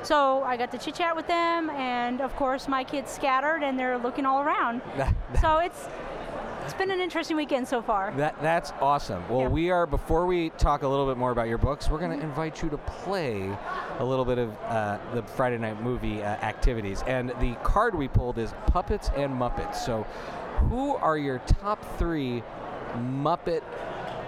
So 0.03 0.43
I 0.43 0.57
got 0.57 0.73
to 0.73 0.79
chit 0.79 0.97
chat 0.97 1.15
with 1.15 1.29
them, 1.29 1.71
and 1.71 2.21
of 2.21 2.35
course, 2.37 2.67
my 2.67 2.83
kids 2.83 3.11
scattered 3.11 3.63
and 3.63 3.79
they're 3.79 3.99
looking 3.99 4.27
all 4.27 4.43
around. 4.43 4.83
so 5.41 5.59
it's 5.59 5.89
it's 6.65 6.75
been 6.75 6.91
an 6.91 7.01
interesting 7.01 7.37
weekend 7.37 7.67
so 7.67 7.83
far. 7.83 8.13
That 8.17 8.41
that's 8.43 8.73
awesome. 8.81 9.23
Well, 9.29 9.43
Yeah. 9.43 9.49
we 9.49 9.71
are 9.71 9.87
before 9.87 10.27
we 10.27 10.51
talk 10.51 10.83
a 10.83 10.89
little 10.89 11.07
bit 11.07 11.17
more 11.17 11.31
about 11.31 11.49
your 11.49 11.59
books, 11.59 11.91
we're 11.91 11.99
going 11.99 12.17
to 12.19 12.25
invite 12.25 12.63
you 12.63 12.69
to 12.71 12.79
play 12.79 13.51
a 13.99 14.05
little 14.05 14.25
bit 14.25 14.39
of 14.39 14.57
uh, 14.67 14.99
the 15.15 15.23
Friday 15.23 15.59
night 15.59 15.83
movie 15.83 16.23
uh, 16.23 16.27
activities. 16.27 17.03
And 17.07 17.31
the 17.41 17.55
card 17.63 17.95
we 17.95 18.09
pulled 18.09 18.39
is 18.39 18.53
Puppets 18.67 19.11
and 19.17 19.33
Muppets. 19.35 19.77
So, 19.77 20.03
who 20.69 20.97
are 20.97 21.17
your 21.17 21.39
top 21.41 21.85
three 21.99 22.43
Muppet 22.99 23.63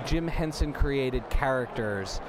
Jim 0.07 0.27
Henson 0.27 0.73
created 0.73 1.29
characters 1.31 2.21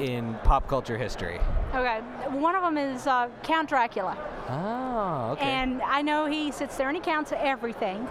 in 0.00 0.34
pop 0.44 0.66
culture 0.66 0.96
history? 0.96 1.38
Okay, 1.74 1.98
one 2.30 2.54
of 2.56 2.62
them 2.62 2.78
is 2.78 3.06
uh, 3.06 3.28
Count 3.42 3.68
Dracula. 3.68 4.16
Oh, 4.48 5.32
okay. 5.32 5.44
And 5.44 5.80
I 5.82 6.02
know 6.02 6.26
he 6.26 6.50
sits 6.50 6.76
there 6.76 6.88
and 6.88 6.96
he 6.96 7.02
counts 7.02 7.32
everything, 7.36 8.08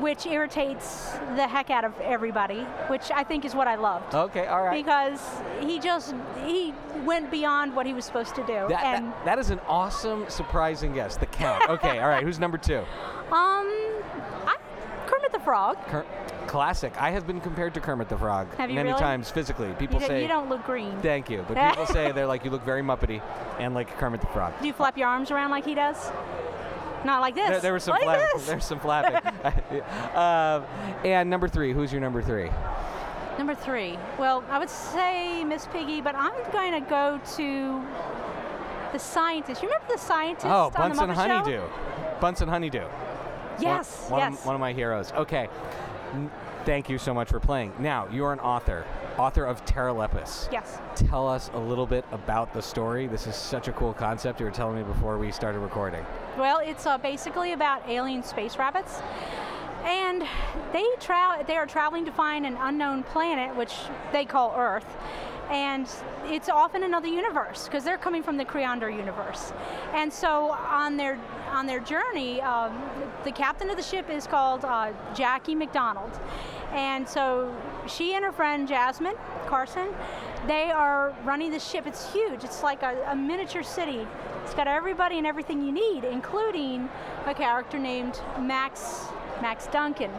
which 0.00 0.26
irritates 0.26 1.12
the 1.36 1.46
heck 1.46 1.70
out 1.70 1.84
of 1.84 1.98
everybody, 2.00 2.60
which 2.88 3.10
I 3.10 3.24
think 3.24 3.44
is 3.44 3.54
what 3.54 3.68
I 3.68 3.74
loved. 3.76 4.14
okay, 4.14 4.46
all 4.46 4.62
right. 4.62 4.84
Because 4.84 5.20
he 5.60 5.78
just 5.78 6.14
he 6.44 6.72
went 7.04 7.30
beyond 7.30 7.74
what 7.74 7.86
he 7.86 7.92
was 7.92 8.04
supposed 8.04 8.34
to 8.36 8.42
do. 8.42 8.66
That, 8.68 8.84
and 8.84 9.06
that, 9.12 9.24
that 9.24 9.38
is 9.38 9.50
an 9.50 9.60
awesome, 9.68 10.24
surprising 10.28 10.92
guess. 10.94 11.16
The 11.16 11.26
count. 11.26 11.62
Okay, 11.74 11.98
all 11.98 12.08
right. 12.08 12.22
Who's 12.22 12.38
number 12.38 12.58
two? 12.58 12.78
um 12.78 13.66
I 14.46 14.56
Kermit 15.06 15.32
the 15.32 15.40
Frog. 15.40 15.76
Ker- 15.88 16.06
classic. 16.46 16.92
I 17.00 17.10
have 17.10 17.26
been 17.26 17.40
compared 17.40 17.74
to 17.74 17.80
Kermit 17.80 18.08
the 18.08 18.16
Frog 18.16 18.46
many 18.58 18.74
really? 18.76 18.92
times 18.98 19.30
physically. 19.30 19.72
People 19.78 20.00
You, 20.00 20.06
say, 20.06 20.22
you 20.22 20.28
don't 20.28 20.48
look 20.48 20.64
green. 20.64 20.98
"Thank 21.00 21.28
you," 21.30 21.44
but 21.48 21.56
people 21.70 21.86
say 21.86 22.12
they're 22.12 22.26
like, 22.26 22.44
"You 22.44 22.50
look 22.50 22.64
very 22.64 22.82
Muppety," 22.82 23.20
and 23.58 23.74
like 23.74 23.96
Kermit 23.98 24.20
the 24.20 24.26
Frog. 24.28 24.52
Do 24.60 24.66
you 24.66 24.72
flap 24.72 24.96
your 24.96 25.08
arms 25.08 25.30
around 25.30 25.50
like 25.50 25.64
he 25.64 25.74
does? 25.74 26.10
Not 27.04 27.20
like 27.20 27.34
this. 27.34 27.48
There, 27.50 27.60
there 27.60 27.72
was 27.74 27.84
some 27.84 27.92
like 27.92 28.04
flapping. 28.04 28.40
There's 28.46 28.64
some 28.64 28.80
flapping. 28.80 29.16
um, 30.14 30.64
and 31.04 31.28
number 31.28 31.48
three. 31.48 31.72
Who's 31.72 31.92
your 31.92 32.00
number 32.00 32.22
three? 32.22 32.50
Number 33.38 33.54
three. 33.54 33.98
Well, 34.18 34.44
I 34.48 34.58
would 34.58 34.70
say 34.70 35.44
Miss 35.44 35.66
Piggy, 35.66 36.00
but 36.00 36.14
I'm 36.14 36.32
going 36.52 36.72
to 36.72 36.88
go 36.88 37.20
to 37.36 37.84
the 38.92 38.98
scientist. 38.98 39.62
You 39.62 39.68
remember 39.68 39.92
the 39.92 39.98
scientist 39.98 40.46
Oh, 40.46 40.70
on 40.76 40.90
the 40.90 40.96
Bunsen 40.96 41.08
Muppet 41.08 41.14
Show? 41.14 41.20
Honeydew. 41.20 41.62
Bunsen 42.20 42.48
Honeydew. 42.48 42.86
Yes, 43.60 44.02
One, 44.08 44.20
one 44.20 44.32
yes. 44.32 44.40
Of, 44.40 44.46
one 44.46 44.54
of 44.54 44.60
my 44.60 44.72
heroes. 44.72 45.12
Okay. 45.12 45.48
N- 46.12 46.30
Thank 46.64 46.88
you 46.88 46.96
so 46.96 47.12
much 47.12 47.28
for 47.28 47.38
playing. 47.40 47.72
Now, 47.78 48.08
you're 48.10 48.32
an 48.32 48.40
author, 48.40 48.86
author 49.18 49.44
of 49.44 49.64
Terralepis. 49.64 50.50
Yes. 50.52 50.78
Tell 50.96 51.28
us 51.28 51.50
a 51.54 51.58
little 51.58 51.86
bit 51.86 52.04
about 52.12 52.52
the 52.52 52.62
story. 52.62 53.06
This 53.06 53.26
is 53.26 53.36
such 53.36 53.68
a 53.68 53.72
cool 53.72 53.92
concept 53.92 54.40
you 54.40 54.46
were 54.46 54.52
telling 54.52 54.76
me 54.76 54.82
before 54.82 55.18
we 55.18 55.30
started 55.32 55.60
recording. 55.60 56.04
Well, 56.36 56.58
it's 56.58 56.86
uh, 56.86 56.98
basically 56.98 57.52
about 57.52 57.88
alien 57.88 58.22
space 58.22 58.56
rabbits, 58.56 59.00
and 59.84 60.24
they 60.72 60.86
tra- 61.00 61.44
they 61.46 61.56
are 61.56 61.66
traveling 61.66 62.04
to 62.06 62.12
find 62.12 62.46
an 62.46 62.56
unknown 62.60 63.02
planet, 63.04 63.54
which 63.56 63.74
they 64.12 64.24
call 64.24 64.54
Earth, 64.56 64.96
and 65.50 65.88
it's 66.24 66.48
off 66.48 66.74
in 66.74 66.82
another 66.82 67.08
universe 67.08 67.64
because 67.66 67.84
they're 67.84 67.98
coming 67.98 68.22
from 68.22 68.36
the 68.36 68.44
Creander 68.44 68.90
universe, 68.90 69.52
and 69.92 70.12
so 70.12 70.52
on 70.52 70.96
their 70.96 71.20
on 71.50 71.66
their 71.66 71.80
journey, 71.80 72.40
um, 72.40 72.82
the 73.22 73.30
captain 73.30 73.70
of 73.70 73.76
the 73.76 73.82
ship 73.82 74.10
is 74.10 74.26
called 74.26 74.64
uh, 74.64 74.90
Jackie 75.14 75.54
McDonald, 75.54 76.18
and 76.74 77.08
so 77.08 77.54
she 77.86 78.14
and 78.14 78.24
her 78.24 78.32
friend 78.32 78.66
Jasmine 78.66 79.14
Carson, 79.46 79.88
they 80.46 80.70
are 80.70 81.14
running 81.24 81.50
the 81.50 81.58
ship. 81.58 81.86
It's 81.86 82.12
huge. 82.12 82.44
It's 82.44 82.62
like 82.62 82.82
a, 82.82 83.04
a 83.08 83.14
miniature 83.16 83.62
city. 83.62 84.06
It's 84.42 84.54
got 84.54 84.66
everybody 84.66 85.16
and 85.18 85.26
everything 85.26 85.64
you 85.64 85.72
need, 85.72 86.04
including 86.04 86.88
a 87.26 87.34
character 87.34 87.78
named 87.78 88.20
Max 88.40 89.06
Max 89.40 89.66
Duncan. 89.68 90.10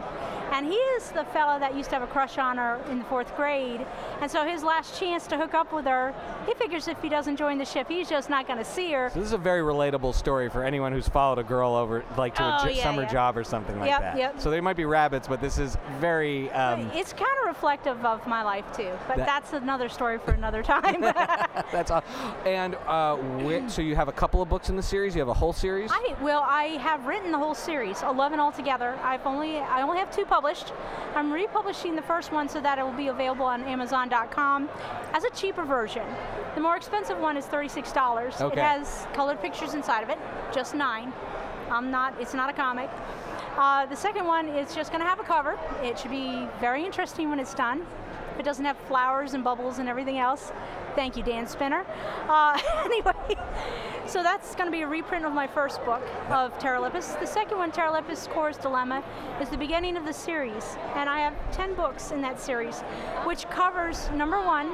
And 0.52 0.66
he 0.66 0.74
is 0.74 1.10
the 1.10 1.24
fellow 1.24 1.58
that 1.58 1.74
used 1.76 1.90
to 1.90 1.96
have 1.96 2.02
a 2.02 2.12
crush 2.12 2.38
on 2.38 2.56
her 2.56 2.80
in 2.90 2.98
the 3.00 3.04
fourth 3.06 3.34
grade. 3.36 3.84
And 4.20 4.30
so 4.30 4.44
his 4.46 4.62
last 4.62 4.98
chance 4.98 5.26
to 5.28 5.36
hook 5.36 5.54
up 5.54 5.72
with 5.72 5.84
her, 5.86 6.14
he 6.46 6.54
figures 6.54 6.88
if 6.88 7.00
he 7.02 7.08
doesn't 7.08 7.36
join 7.36 7.58
the 7.58 7.64
ship, 7.64 7.88
he's 7.88 8.08
just 8.08 8.30
not 8.30 8.46
going 8.46 8.58
to 8.58 8.64
see 8.64 8.92
her. 8.92 9.10
So 9.12 9.18
this 9.18 9.26
is 9.26 9.32
a 9.32 9.38
very 9.38 9.60
relatable 9.60 10.14
story 10.14 10.48
for 10.48 10.64
anyone 10.64 10.92
who's 10.92 11.08
followed 11.08 11.38
a 11.38 11.42
girl 11.44 11.74
over, 11.74 12.04
like 12.16 12.34
to 12.36 12.42
a 12.42 12.58
Oh, 12.62 12.64
j- 12.66 12.76
yeah, 12.76 12.82
summer 12.84 13.02
yeah. 13.02 13.08
job 13.12 13.36
or 13.36 13.44
something 13.44 13.78
like 13.78 13.88
Yep, 13.90 14.00
that. 14.00 14.16
yep. 14.18 14.40
So 14.40 14.50
they 14.50 14.60
might 14.60 14.76
be 14.76 14.84
rabbits, 14.84 15.28
but 15.28 15.40
this 15.40 15.58
is 15.58 15.76
very. 16.00 16.50
Um, 16.52 16.90
it's 16.94 17.12
kind 17.12 17.26
of 17.42 17.46
reflective 17.48 18.04
of 18.04 18.26
my 18.26 18.42
life 18.42 18.64
too, 18.74 18.90
but 19.08 19.16
That- 19.18 19.26
that's 19.26 19.52
another 19.52 19.88
story 19.88 20.18
for 20.18 20.30
another 20.32 20.62
time. 20.62 21.00
that's 21.72 21.90
all. 21.90 22.04
And 22.44 22.76
uh, 22.86 23.68
so 23.68 23.82
you 23.82 23.96
have 23.96 24.08
a 24.08 24.12
couple 24.12 24.40
of 24.42 24.48
books 24.48 24.68
in 24.68 24.76
the 24.76 24.82
series. 24.82 25.14
You 25.14 25.20
have 25.20 25.28
a 25.28 25.34
whole 25.34 25.52
series. 25.52 25.90
I 25.92 26.14
well, 26.20 26.42
I 26.46 26.78
have 26.80 27.06
written 27.06 27.32
the 27.32 27.38
whole 27.38 27.54
series, 27.54 28.02
11 28.02 28.38
altogether. 28.40 28.96
I've 29.02 29.26
only 29.26 29.58
I 29.58 29.82
only 29.82 29.98
have 29.98 30.10
two 30.14 30.24
published. 30.36 30.70
I'm 31.14 31.32
republishing 31.32 31.96
the 31.96 32.02
first 32.02 32.30
one 32.30 32.46
so 32.46 32.60
that 32.60 32.78
it 32.78 32.84
will 32.84 32.92
be 32.92 33.08
available 33.08 33.46
on 33.46 33.64
Amazon.com 33.64 34.68
as 35.14 35.24
a 35.24 35.30
cheaper 35.30 35.64
version. 35.64 36.06
The 36.54 36.60
more 36.60 36.76
expensive 36.76 37.18
one 37.18 37.38
is 37.38 37.46
$36. 37.46 38.38
Okay. 38.42 38.60
It 38.60 38.62
has 38.62 39.06
colored 39.14 39.40
pictures 39.40 39.72
inside 39.72 40.02
of 40.02 40.10
it, 40.10 40.18
just 40.52 40.74
nine. 40.74 41.10
I'm 41.70 41.90
not. 41.90 42.20
It's 42.20 42.34
not 42.34 42.50
a 42.50 42.52
comic. 42.52 42.90
Uh, 43.56 43.86
the 43.86 43.96
second 43.96 44.26
one 44.26 44.50
is 44.50 44.74
just 44.74 44.92
going 44.92 45.02
to 45.02 45.08
have 45.08 45.20
a 45.20 45.24
cover. 45.24 45.58
It 45.82 45.98
should 45.98 46.10
be 46.10 46.46
very 46.60 46.84
interesting 46.84 47.30
when 47.30 47.40
it's 47.40 47.54
done. 47.54 47.86
If 48.34 48.40
it 48.40 48.44
doesn't 48.44 48.66
have 48.66 48.76
flowers 48.80 49.32
and 49.32 49.42
bubbles 49.42 49.78
and 49.78 49.88
everything 49.88 50.18
else, 50.18 50.52
thank 50.96 51.16
you, 51.16 51.22
Dan 51.22 51.46
Spinner. 51.46 51.86
Uh, 52.28 52.60
anyway, 52.84 53.36
so 54.08 54.22
that's 54.22 54.54
going 54.54 54.66
to 54.66 54.72
be 54.72 54.82
a 54.82 54.86
reprint 54.86 55.24
of 55.24 55.32
my 55.32 55.46
first 55.46 55.84
book 55.84 56.02
of 56.30 56.56
Terralepis. 56.58 57.18
The 57.18 57.26
second 57.26 57.58
one, 57.58 57.72
Terralepis 57.72 58.28
Core's 58.28 58.56
Dilemma, 58.56 59.02
is 59.40 59.48
the 59.48 59.56
beginning 59.56 59.96
of 59.96 60.04
the 60.04 60.12
series, 60.12 60.76
and 60.94 61.10
I 61.10 61.20
have 61.20 61.34
10 61.52 61.74
books 61.74 62.12
in 62.12 62.20
that 62.22 62.38
series, 62.40 62.80
which 63.24 63.48
covers 63.50 64.08
number 64.10 64.40
one, 64.40 64.72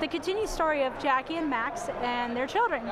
the 0.00 0.06
continued 0.06 0.48
story 0.48 0.84
of 0.84 0.96
Jackie 1.00 1.36
and 1.36 1.50
Max 1.50 1.88
and 2.02 2.36
their 2.36 2.46
children, 2.46 2.82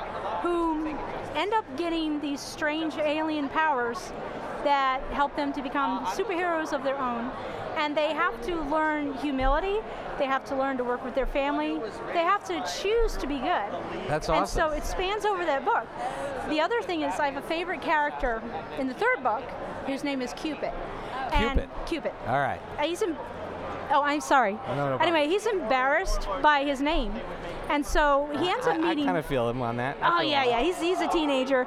who 0.43 0.89
end 1.35 1.55
up 1.55 1.65
getting 1.77 2.21
these 2.21 2.41
strange 2.41 2.97
alien 2.97 3.49
powers 3.49 4.13
that 4.65 5.01
help 5.13 5.37
them 5.37 5.53
to 5.53 5.63
become 5.63 6.05
superheroes 6.07 6.73
of 6.73 6.83
their 6.83 6.99
own. 6.99 7.31
And 7.77 7.97
they 7.97 8.13
have 8.13 8.41
to 8.47 8.61
learn 8.63 9.15
humility. 9.15 9.79
They 10.19 10.25
have 10.27 10.45
to 10.47 10.57
learn 10.57 10.77
to 10.79 10.85
work 10.85 11.05
with 11.05 11.15
their 11.15 11.27
family. 11.27 11.79
They 12.13 12.21
have 12.21 12.45
to 12.47 12.65
choose 12.81 13.17
to 13.19 13.27
be 13.27 13.39
good. 13.39 13.71
That's 14.09 14.29
awesome. 14.29 14.63
And 14.63 14.73
so 14.73 14.77
it 14.77 14.85
spans 14.85 15.25
over 15.25 15.45
that 15.45 15.65
book. 15.65 15.87
The 16.49 16.61
other 16.61 16.81
thing 16.83 17.03
is, 17.03 17.19
I 17.21 17.29
have 17.31 17.43
a 17.43 17.47
favorite 17.47 17.83
character 17.83 18.43
in 18.79 18.89
the 18.89 18.95
third 18.95 19.23
book, 19.23 19.45
whose 19.87 20.03
name 20.05 20.23
is 20.23 20.33
Cupid. 20.33 20.73
And 21.33 21.61
Cupid. 21.61 21.71
Cupid. 21.87 22.13
All 22.27 22.39
right. 22.41 22.61
Uh, 22.79 22.85
He's 22.85 23.03
em- 23.03 23.17
oh, 23.91 24.03
I'm 24.03 24.21
sorry. 24.21 24.53
no 24.53 24.59
problem. 24.59 25.03
anyway, 25.03 25.29
he's 25.29 25.47
embarrassed 25.47 26.29
by 26.43 26.65
his 26.65 26.81
name, 26.81 27.13
and 27.69 27.85
so 27.85 28.29
he 28.39 28.49
ends 28.49 28.67
I, 28.67 28.73
up 28.73 28.81
meeting. 28.81 29.05
kind 29.05 29.17
of 29.19 29.27
feel 29.27 29.49
him 29.49 29.63
on 29.63 29.77
that. 29.77 29.97
I 30.03 30.19
Oh 30.19 30.23
yeah, 30.23 30.45
yeah. 30.45 30.61
He's 30.61 30.81
he's 30.81 31.01
a 31.01 31.09
teenager, 31.09 31.67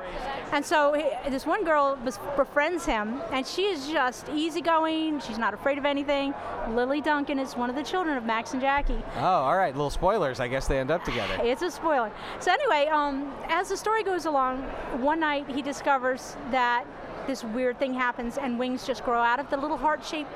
and 0.52 0.66
so 0.66 0.94
he, 0.94 1.30
this 1.30 1.46
one 1.46 1.64
girl 1.64 1.98
befriends 2.36 2.86
him, 2.86 3.22
and 3.32 3.46
she 3.46 3.64
is 3.64 3.88
just 3.88 4.30
easygoing. 4.30 5.20
She's 5.20 5.38
not 5.38 5.54
afraid 5.54 5.78
of 5.78 5.86
anything. 5.86 6.34
Lily 6.70 7.02
Duncan 7.02 7.40
is 7.40 7.56
one 7.56 7.70
of 7.70 7.76
the 7.76 7.84
children 7.84 8.18
of 8.18 8.24
Max 8.26 8.54
and 8.54 8.62
Jackie. 8.62 9.02
Oh, 9.16 9.20
all 9.20 9.58
right. 9.58 9.74
Little 9.74 9.90
spoilers. 9.90 10.40
I 10.40 10.48
guess 10.48 10.68
they 10.68 10.80
end 10.80 10.92
up 10.92 11.04
together. 11.04 11.38
It's 11.50 11.64
a 11.64 11.72
spoiler. 11.72 12.12
So 12.40 12.52
anyway, 12.52 12.88
um, 12.92 13.34
as 13.48 13.70
the 13.70 13.78
story 13.78 14.04
goes 14.04 14.26
along, 14.26 14.62
one 15.02 15.20
night 15.20 15.50
he 15.50 15.62
discovers 15.64 16.36
that 16.52 16.86
this 17.26 17.44
weird 17.44 17.80
thing 17.80 17.94
happens, 17.94 18.38
and 18.38 18.58
wings 18.60 18.86
just 18.86 19.04
grow 19.04 19.22
out 19.22 19.40
of 19.40 19.50
the 19.50 19.58
little 19.58 19.78
heart-shaped. 19.78 20.32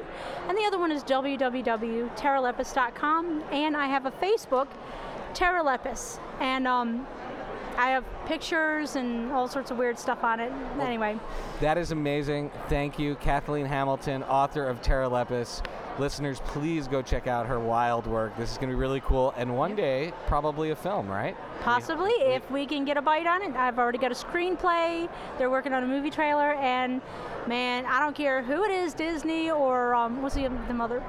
and 0.48 0.58
the 0.58 0.62
other 0.62 0.78
one 0.78 0.92
is 0.92 1.02
www.terralepis.com. 1.04 3.44
And 3.50 3.76
I 3.76 3.86
have 3.86 4.06
a 4.06 4.12
Facebook, 4.12 4.68
Terra 5.34 5.62
Lepis. 5.62 6.18
And 6.40 6.66
um, 6.66 7.06
I 7.76 7.88
have 7.88 8.04
pictures 8.26 8.96
and 8.96 9.32
all 9.32 9.48
sorts 9.48 9.70
of 9.70 9.78
weird 9.78 9.98
stuff 9.98 10.22
on 10.22 10.40
it. 10.40 10.52
Anyway, 10.80 11.18
That 11.60 11.76
is 11.76 11.90
amazing. 11.90 12.50
Thank 12.68 12.98
you, 12.98 13.16
Kathleen 13.16 13.66
Hamilton, 13.66 14.22
author 14.22 14.66
of 14.66 14.80
Terralepis. 14.80 15.62
Listeners, 15.98 16.40
please 16.40 16.88
go 16.88 17.02
check 17.02 17.26
out 17.26 17.46
her 17.46 17.60
wild 17.60 18.06
work. 18.06 18.36
This 18.36 18.50
is 18.50 18.58
going 18.58 18.68
to 18.68 18.74
be 18.74 18.80
really 18.80 19.00
cool, 19.00 19.32
and 19.36 19.56
one 19.56 19.76
day 19.76 20.12
probably 20.26 20.70
a 20.70 20.76
film, 20.76 21.08
right? 21.08 21.36
possibly 21.60 22.10
if 22.10 22.48
we 22.50 22.66
can 22.66 22.84
get 22.84 22.96
a 22.98 23.02
bite 23.02 23.26
on 23.26 23.40
it. 23.40 23.54
I've 23.56 23.78
already 23.78 23.96
got 23.98 24.12
a 24.12 24.14
screenplay. 24.14 25.08
They're 25.38 25.50
working 25.50 25.72
on 25.72 25.82
a 25.82 25.86
movie 25.86 26.10
trailer, 26.10 26.52
and 26.54 27.00
man, 27.46 27.86
I 27.86 28.00
don't 28.00 28.14
care 28.14 28.42
who 28.42 28.64
it 28.64 28.70
is, 28.70 28.92
Disney 28.92 29.50
or 29.50 29.94
um, 29.94 30.20
what's 30.20 30.34
the, 30.34 30.48
the 30.68 30.74
mother? 30.74 31.02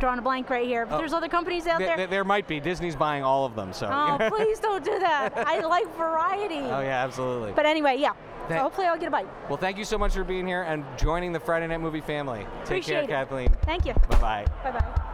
Drawing 0.00 0.18
a 0.18 0.22
blank 0.22 0.48
right 0.48 0.66
here. 0.66 0.86
But 0.86 0.94
oh. 0.94 0.98
there's 0.98 1.12
other 1.12 1.28
companies 1.28 1.66
out 1.66 1.78
Th- 1.78 1.94
there. 1.94 2.06
there 2.06 2.24
might 2.24 2.48
be. 2.48 2.58
Disney's 2.58 2.96
buying 2.96 3.22
all 3.22 3.44
of 3.44 3.54
them, 3.54 3.72
so. 3.72 3.86
Oh, 3.86 4.30
please 4.34 4.58
don't 4.58 4.82
do 4.82 4.98
that. 4.98 5.34
I 5.36 5.60
like 5.60 5.94
variety. 5.94 6.56
oh 6.56 6.80
yeah, 6.80 7.04
absolutely. 7.04 7.52
But 7.52 7.66
anyway, 7.66 7.96
yeah. 7.98 8.14
Thank- 8.48 8.58
so 8.58 8.62
hopefully 8.62 8.86
I'll 8.86 8.98
get 8.98 9.08
a 9.08 9.10
bite. 9.10 9.28
well, 9.48 9.58
thank 9.58 9.76
you 9.76 9.84
so 9.84 9.98
much 9.98 10.14
for 10.14 10.24
being 10.24 10.46
here 10.46 10.62
and 10.62 10.84
joining 10.96 11.32
the 11.32 11.40
Friday 11.40 11.66
Night 11.66 11.80
Movie 11.82 12.00
family. 12.00 12.40
Take 12.64 12.82
Appreciate 12.82 12.94
care, 12.94 13.02
it. 13.04 13.08
Kathleen. 13.08 13.54
Thank 13.62 13.84
you. 13.84 13.92
Bye 14.08 14.20
bye. 14.20 14.46
Bye 14.64 14.72
bye. 14.72 15.10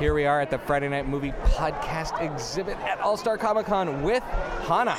Here 0.00 0.14
we 0.14 0.24
are 0.26 0.40
at 0.40 0.50
the 0.50 0.58
Friday 0.58 0.88
Night 0.88 1.08
Movie 1.08 1.32
Podcast 1.44 2.20
exhibit 2.22 2.78
at 2.78 3.00
All 3.00 3.16
Star 3.16 3.36
Comic 3.36 3.66
Con 3.66 4.02
with 4.02 4.22
Hana. 4.22 4.96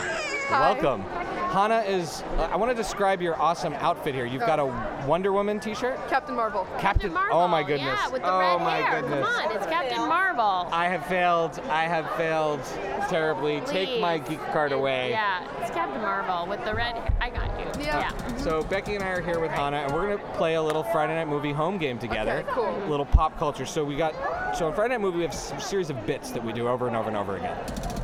Welcome. 0.52 1.06
Hana 1.50 1.80
is. 1.80 2.22
Uh, 2.38 2.50
I 2.52 2.56
want 2.58 2.72
to 2.72 2.76
describe 2.76 3.22
your 3.22 3.39
awesome 3.41 3.74
outfit 3.74 4.14
here. 4.14 4.26
You've 4.26 4.41
got 4.41 4.60
a 4.60 4.66
Wonder 5.08 5.34
Woman 5.34 5.60
T-shirt. 5.60 5.97
Captain 6.08 6.36
Marvel. 6.36 6.68
Captain. 6.78 7.12
Marvel. 7.12 7.39
Oh 7.39 7.47
my 7.47 7.64
goodness. 7.64 8.00
Yeah, 8.00 8.10
with 8.10 8.22
the 8.22 8.32
oh 8.32 8.39
red 8.39 8.62
my 8.62 8.78
hair. 8.78 9.02
goodness. 9.02 9.28
Come 9.28 9.50
on, 9.50 9.56
it's 9.58 9.66
Captain 9.66 10.08
Marvel. 10.08 10.70
I 10.72 10.88
have 10.88 11.06
failed. 11.08 11.60
I 11.70 11.86
have 11.86 12.10
failed 12.16 12.62
terribly. 13.10 13.62
Take 13.62 14.00
my 14.00 14.20
geek 14.20 14.39
card 14.52 14.72
away. 14.72 15.10
Yeah, 15.10 15.47
it's 15.62 15.72
Captain 15.72 16.02
Marvel 16.02 16.47
with 16.47 16.64
the 16.66 16.76
red 16.76 16.95
hair. 16.95 17.14
I 17.20 17.30
got 17.32 17.60
you. 17.60 17.84
Yeah. 17.84 18.12
So 18.38 18.62
Becky 18.64 18.95
and 18.95 19.04
I 19.04 19.10
are 19.10 19.22
here 19.22 19.39
with 19.39 19.52
Hana, 19.52 19.78
and 19.78 19.93
we're 19.93 20.16
gonna 20.16 20.34
play 20.36 20.54
a 20.56 20.62
little 20.62 20.84
Friday 20.84 21.16
Night 21.16 21.28
Movie 21.28 21.52
home 21.52 21.78
game 21.80 21.97
together. 21.97 22.43
Okay, 22.47 22.50
cool. 22.52 22.84
A 22.86 22.89
little 22.89 23.06
pop 23.06 23.38
culture. 23.39 23.66
So 23.66 23.84
we 23.84 23.95
got. 23.97 24.14
So 24.56 24.68
in 24.68 24.74
Friday 24.76 24.93
Night 24.93 25.02
Movie, 25.02 25.18
we 25.18 25.24
have 25.24 25.34
a 25.34 25.62
series 25.62 25.89
of 25.89 26.06
bits 26.06 26.30
that 26.32 26.43
we 26.43 26.54
do 26.54 26.68
over 26.68 26.88
and 26.88 26.95
over 26.95 27.08
and 27.08 27.18
over 27.18 27.38
again, 27.38 27.58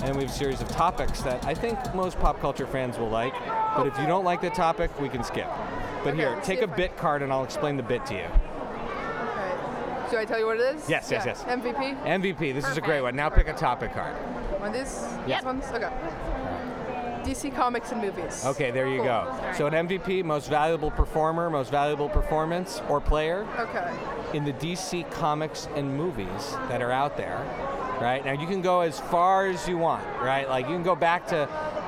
and 0.06 0.16
we 0.16 0.22
have 0.24 0.32
a 0.32 0.36
series 0.36 0.62
of 0.62 0.68
topics 0.70 1.22
that 1.24 1.44
I 1.46 1.54
think 1.56 1.78
most 1.96 2.20
pop 2.20 2.40
culture 2.40 2.68
fans 2.68 2.98
will 3.00 3.10
like. 3.10 3.34
But 3.76 3.88
if 3.88 3.98
you 3.98 4.06
don't 4.06 4.24
like 4.24 4.40
the 4.40 4.52
topic, 4.52 4.92
we 5.02 5.10
can 5.10 5.24
skip. 5.24 5.48
But 6.04 6.10
Okay, 6.14 6.18
here, 6.18 6.40
take 6.44 6.60
a 6.60 6.66
if 6.66 6.72
I- 6.74 6.76
bit 6.76 6.98
card, 6.98 7.24
and 7.24 7.34
I'll 7.34 7.44
explain 7.44 7.76
the 7.76 7.84
bit 7.84 8.06
to 8.08 8.14
you. 8.14 8.20
Okay. 8.20 10.10
Should 10.10 10.20
I 10.20 10.26
tell 10.26 10.38
you 10.40 10.46
what 10.46 10.58
it 10.60 10.76
is? 10.76 10.88
Yes, 10.88 11.10
yes, 11.10 11.26
yes. 11.26 11.44
MVP. 11.48 11.96
MVP. 12.06 12.52
This 12.54 12.68
is 12.68 12.78
a 12.78 12.82
great 12.82 13.02
one. 13.02 13.16
Now 13.16 13.30
pick 13.30 13.48
a 13.48 13.54
topic 13.54 13.94
card. 13.94 14.14
One 14.60 14.70
of 14.70 14.74
these? 14.76 15.04
Yeah. 15.28 15.38
These 15.40 15.46
ones? 15.46 15.66
Okay. 15.74 15.90
DC 17.24 17.50
Comics 17.56 17.92
and 17.92 18.00
movies. 18.02 18.46
Okay, 18.46 18.70
there 18.70 18.88
you 18.88 18.98
Cool. 18.98 19.06
go. 19.06 19.34
So 19.58 19.66
an 19.66 19.74
MVP, 19.74 20.22
most 20.24 20.48
valuable 20.48 20.92
performer, 20.92 21.50
most 21.50 21.72
valuable 21.72 22.08
performance 22.08 22.84
or 22.88 23.02
player 23.02 23.48
Okay. 23.58 23.92
in 24.38 24.46
the 24.46 24.54
DC 24.54 25.10
comics 25.10 25.68
and 25.76 25.98
movies 25.98 26.56
that 26.70 26.84
are 26.84 26.92
out 26.92 27.18
there. 27.18 27.40
Right 28.02 28.24
now, 28.26 28.34
you 28.34 28.48
can 28.48 28.62
go 28.62 28.82
as 28.82 29.00
far 29.00 29.48
as 29.48 29.68
you 29.68 29.78
want. 29.78 30.06
Right, 30.22 30.48
like 30.50 30.68
you 30.68 30.74
can 30.74 30.84
go 30.84 30.96
back 30.96 31.28
to 31.28 31.48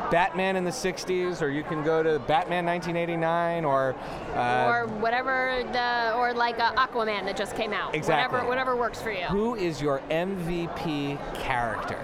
Batman 0.10 0.56
in 0.56 0.64
the 0.64 0.72
'60s, 0.72 1.42
or 1.42 1.50
you 1.50 1.64
can 1.64 1.84
go 1.84 2.02
to 2.02 2.20
Batman 2.20 2.66
1989, 2.66 3.66
or 3.66 3.96
uh, 4.34 4.66
or 4.68 4.88
whatever 5.00 5.64
the 5.74 6.14
or 6.16 6.34
like 6.34 6.60
uh, 6.60 6.74
Aquaman 6.76 7.26
that 7.26 7.36
just 7.36 7.56
came 7.56 7.74
out. 7.74 7.94
Exactly. 7.94 8.38
Whatever 8.38 8.50
whatever 8.50 8.76
works 8.76 9.02
for 9.02 9.12
you. 9.12 9.26
who 9.26 9.56
is 9.56 9.82
your 9.82 10.00
MVP 10.10 11.18
character? 11.36 12.04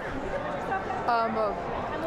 Um, 1.06 1.36
uh, 1.36 1.52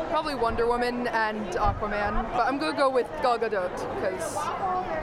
probably 0.10 0.36
Wonder 0.36 0.66
Woman 0.68 1.08
and 1.08 1.46
Aquaman, 1.54 2.32
but 2.34 2.48
I'm 2.48 2.58
gonna 2.58 2.78
go 2.78 2.90
with 2.90 3.08
Gal 3.22 3.38
Gadot 3.38 3.72
because 3.96 4.38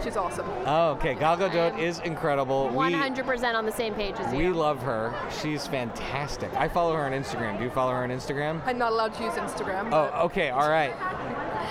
she's 0.05 0.17
awesome. 0.17 0.47
Oh, 0.67 0.91
okay, 0.93 1.15
Gal 1.15 1.37
Gadot 1.37 1.79
is 1.79 2.01
incredible. 2.01 2.69
We- 2.69 2.93
100% 2.93 3.55
on 3.55 3.67
the 3.67 3.73
same 3.73 3.95
page 3.95 4.17
as 4.19 4.33
you. 4.33 4.39
We 4.39 4.49
love 4.49 4.83
her. 4.83 5.15
She's 5.43 5.67
fantastic. 5.67 6.53
I 6.55 6.69
follow 6.69 6.95
her 6.95 7.03
on 7.05 7.13
Instagram. 7.13 7.59
Do 7.59 7.65
you 7.65 7.71
follow 7.71 7.93
her 7.93 8.03
on 8.03 8.11
Instagram? 8.11 8.61
I'm 8.67 8.79
not 8.79 8.93
allowed 8.93 9.15
to 9.15 9.25
use 9.25 9.35
Instagram. 9.35 9.89
Oh, 9.93 10.25
okay. 10.27 10.51
All 10.51 10.69
right. 10.69 10.95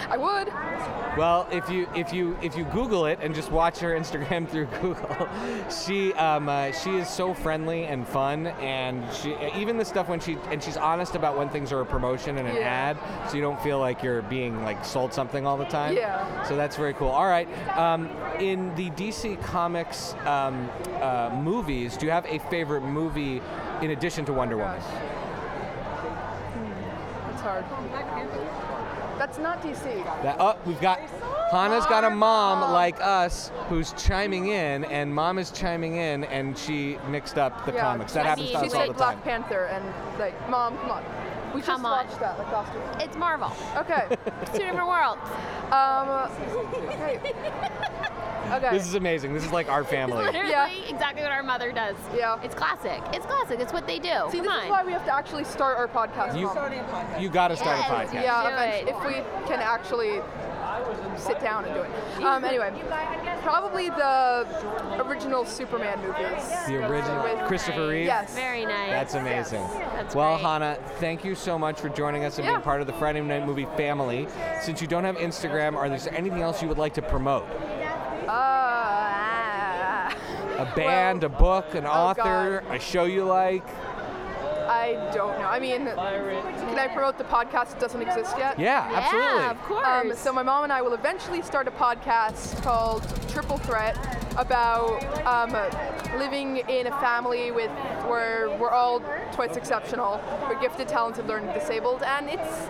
I 0.10 0.18
would. 0.18 0.48
Well, 1.18 1.48
if 1.52 1.70
you 1.70 1.88
if 1.96 2.12
you 2.12 2.38
if 2.42 2.58
you 2.58 2.66
Google 2.66 3.06
it 3.06 3.20
and 3.22 3.36
just 3.36 3.52
watch 3.52 3.78
her 3.80 3.92
Instagram 3.98 4.48
through 4.52 4.66
Google, 4.82 5.28
she 5.70 6.14
um, 6.14 6.50
uh, 6.50 6.72
she 6.72 6.96
is 6.98 7.08
so 7.08 7.34
friendly 7.34 7.86
and 7.86 8.08
fun, 8.08 8.48
and 8.48 9.04
she 9.14 9.36
even 9.56 9.78
the 9.78 9.86
stuff 9.86 10.10
when 10.10 10.20
she 10.20 10.38
and 10.50 10.62
she's 10.62 10.78
honest 10.78 11.16
about 11.16 11.38
when 11.38 11.50
things 11.50 11.72
are 11.72 11.82
a 11.82 11.86
promotion 11.86 12.38
and 12.38 12.48
an 12.48 12.56
Yeah. 12.56 12.98
ad, 12.98 13.30
so 13.30 13.36
you 13.36 13.42
don't 13.44 13.62
feel 13.62 13.80
like 13.80 14.02
you're 14.02 14.24
being 14.24 14.64
like 14.64 14.84
sold 14.84 15.14
something 15.14 15.46
all 15.46 15.58
the 15.58 15.66
time. 15.66 15.96
Yeah. 15.96 16.44
So 16.44 16.56
that's 16.56 16.76
very 16.76 16.94
cool. 16.96 17.10
All 17.10 17.28
right. 17.28 17.48
Um, 17.78 18.10
in 18.40 18.74
the 18.76 18.90
DC 18.92 19.40
Comics 19.44 20.16
um, 20.26 20.70
uh, 21.02 21.30
movies, 21.42 21.96
do 21.96 22.06
you 22.08 22.12
have 22.12 22.26
a 22.26 22.40
favorite 22.50 22.82
movie 22.82 23.42
in 23.82 23.92
addition 23.92 24.26
to 24.26 24.34
Wonder 24.34 24.58
Woman? 24.58 24.80
Gosh. 24.80 25.04
It's 27.32 27.42
hard. 27.42 27.66
That's 29.18 29.38
not 29.38 29.62
DC. 29.62 29.84
That, 30.24 30.38
oh, 30.40 30.58
we've 30.66 30.80
got 30.82 31.00
Hannah's 31.52 31.86
got 31.86 32.04
a 32.04 32.10
mom 32.10 32.72
like 32.74 33.00
us 33.02 33.52
who's 33.70 33.94
chiming 33.94 34.48
in, 34.48 34.84
and 34.86 35.14
mom 35.14 35.38
is 35.38 35.52
chiming 35.52 35.96
in, 35.98 36.24
and 36.26 36.58
she 36.58 36.98
mixed 37.10 37.38
up 37.38 37.66
the 37.66 37.74
yeah, 37.74 37.82
comics. 37.82 38.14
That 38.14 38.24
she- 38.24 38.28
happens 38.28 38.48
to 38.52 38.60
She 38.60 38.66
us 38.66 38.74
all 38.74 38.80
said 38.82 38.90
the 38.90 38.94
Black. 38.94 39.24
Panther 39.24 39.66
and 39.66 39.86
like, 40.20 40.50
mom, 40.50 40.78
come 40.80 40.92
on. 40.92 41.04
We 41.54 41.60
just 41.62 41.70
Come 41.70 41.86
on. 41.86 42.08
watched 42.08 42.20
that 42.20 42.38
like 42.40 42.52
last 42.52 42.74
week. 42.74 42.84
It's 43.08 43.16
Marvel. 43.16 43.52
Okay. 43.78 44.08
It's 44.42 44.52
two 44.52 44.58
different 44.60 44.88
worlds. 44.88 45.22
um. 45.72 46.30
Okay. 46.94 47.20
Okay. 48.58 48.70
This 48.78 48.86
is 48.88 48.94
amazing. 48.96 49.34
This 49.34 49.44
is 49.46 49.52
like 49.52 49.70
our 49.70 49.84
family. 49.84 50.18
Literally 50.24 50.50
Yeah. 50.50 50.70
exactly 50.90 51.24
what 51.24 51.32
our 51.32 51.44
mother 51.44 51.72
does. 51.72 51.96
Yeah. 52.16 52.40
It's 52.44 52.56
classic. 52.56 53.02
It's 53.14 53.26
classic. 53.26 53.60
It's 53.60 53.74
what 53.74 53.88
they 53.88 54.00
do. 54.00 54.10
See, 54.32 54.38
Come 54.38 54.46
this 54.46 54.48
on. 54.54 54.64
is 54.66 54.70
why 54.70 54.84
we 54.84 54.92
have 54.92 55.06
to 55.06 55.14
actually 55.16 55.44
start 55.44 55.78
our 55.78 55.88
podcast. 55.88 56.38
You, 56.38 56.48
Mom. 56.48 57.22
you 57.22 57.30
got 57.30 57.50
to 57.50 57.58
start 57.58 57.80
a 57.80 57.84
podcast. 57.84 58.14
yeah, 58.14 58.44
Do 58.44 58.50
eventually, 58.54 58.92
if 58.92 59.06
we 59.06 59.48
can 59.50 59.60
actually 59.60 60.22
sit 61.18 61.40
down 61.40 61.66
and 61.66 61.74
do 61.74 61.82
it. 61.82 62.24
Um, 62.24 62.44
anyway, 62.44 62.72
probably 63.44 63.90
the 63.90 64.46
original 65.06 65.46
Superman 65.46 66.00
movies. 66.02 66.44
The 66.68 66.86
original 66.88 67.24
With- 67.24 67.48
Christopher 67.48 67.88
Reeve. 67.88 68.06
Yes. 68.06 68.34
Very 68.34 68.66
nice. 68.66 68.90
That's 68.90 69.14
amazing. 69.14 69.62
That's 69.96 70.16
well, 70.16 70.36
great. 70.36 70.46
Hannah, 70.46 70.78
thank 71.00 71.24
you 71.24 71.36
so 71.36 71.58
much 71.60 71.80
for 71.80 71.90
joining 71.90 72.26
us 72.26 72.38
and 72.38 72.46
Yeah. 72.46 72.54
being 72.54 72.62
part 72.64 72.82
of 72.82 72.88
the 72.88 72.94
Friday 72.94 73.22
Night 73.22 73.46
Movie 73.46 73.68
family. 73.78 74.28
Since 74.62 74.82
you 74.82 74.88
don't 74.88 75.04
have 75.04 75.18
Instagram, 75.18 75.76
are 75.76 75.88
there 75.90 76.00
anything 76.16 76.42
else 76.42 76.62
you 76.62 76.68
would 76.68 76.78
like 76.80 76.94
to 76.96 77.02
promote? 77.02 77.46
Uh, 78.34 80.10
A 80.60 80.66
band, 80.76 81.24
a 81.24 81.30
book, 81.30 81.76
an 81.76 81.86
Oh, 81.86 81.90
author, 81.92 82.64
a 82.70 82.80
show 82.80 83.06
you 83.06 83.26
like? 83.26 83.66
I 84.66 84.94
don't 85.14 85.38
know. 85.40 85.46
I 85.48 85.60
mean, 85.60 85.86
can 85.86 86.80
I 86.80 86.88
promote 86.88 87.18
the 87.18 87.24
podcast 87.26 87.72
that 87.72 87.80
doesn't 87.80 88.02
exist 88.02 88.36
yet? 88.38 88.58
Yeah, 88.58 88.90
absolutely. 88.94 89.44
of 89.50 89.62
course. 89.64 89.86
Um, 89.86 90.14
so 90.16 90.32
my 90.34 90.42
mom 90.44 90.64
and 90.64 90.72
I 90.74 90.82
will 90.82 90.94
eventually 90.94 91.42
start 91.42 91.68
a 91.68 91.72
podcast 91.72 92.62
called 92.64 93.04
Triple 93.30 93.58
Threat 93.60 93.98
about 94.38 95.04
um, 95.26 95.52
living 96.18 96.58
in 96.70 96.88
a 96.88 96.92
family 97.00 97.52
with 97.52 97.70
where 98.08 98.50
we're 98.58 98.72
all 98.72 99.02
twice 99.34 99.58
exceptional. 99.58 100.22
We're 100.50 100.60
gifted, 100.60 100.88
talented, 100.88 101.28
learning 101.28 101.54
disabled, 101.54 102.02
and 102.04 102.30
it's 102.30 102.68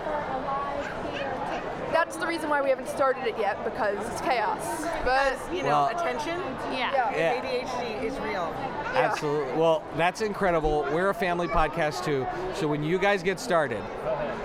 that's 1.94 2.18
the 2.18 2.28
reason 2.28 2.50
why 2.50 2.62
we 2.62 2.70
haven't 2.70 2.88
started 2.90 3.26
it 3.26 3.38
yet 3.38 3.64
because 3.64 3.98
it's 4.10 4.22
chaos. 4.22 4.84
But 5.06 5.38
you 5.54 5.62
know, 5.64 5.70
Well- 5.70 5.88
attention. 5.90 6.40
Yeah. 6.72 6.92
Yeah. 7.16 7.42
ADHD 7.42 8.04
is 8.04 8.20
real. 8.20 8.54
Absolutely. 8.96 9.54
Well, 9.54 9.84
that's 9.96 10.22
incredible. 10.22 10.86
We're 10.92 11.10
a 11.10 11.14
family 11.14 11.48
podcast 11.48 12.04
too. 12.04 12.28
So 12.54 12.68
when 12.68 12.84
you 12.84 13.00
guys 13.00 13.24
get 13.24 13.40
started, 13.40 13.82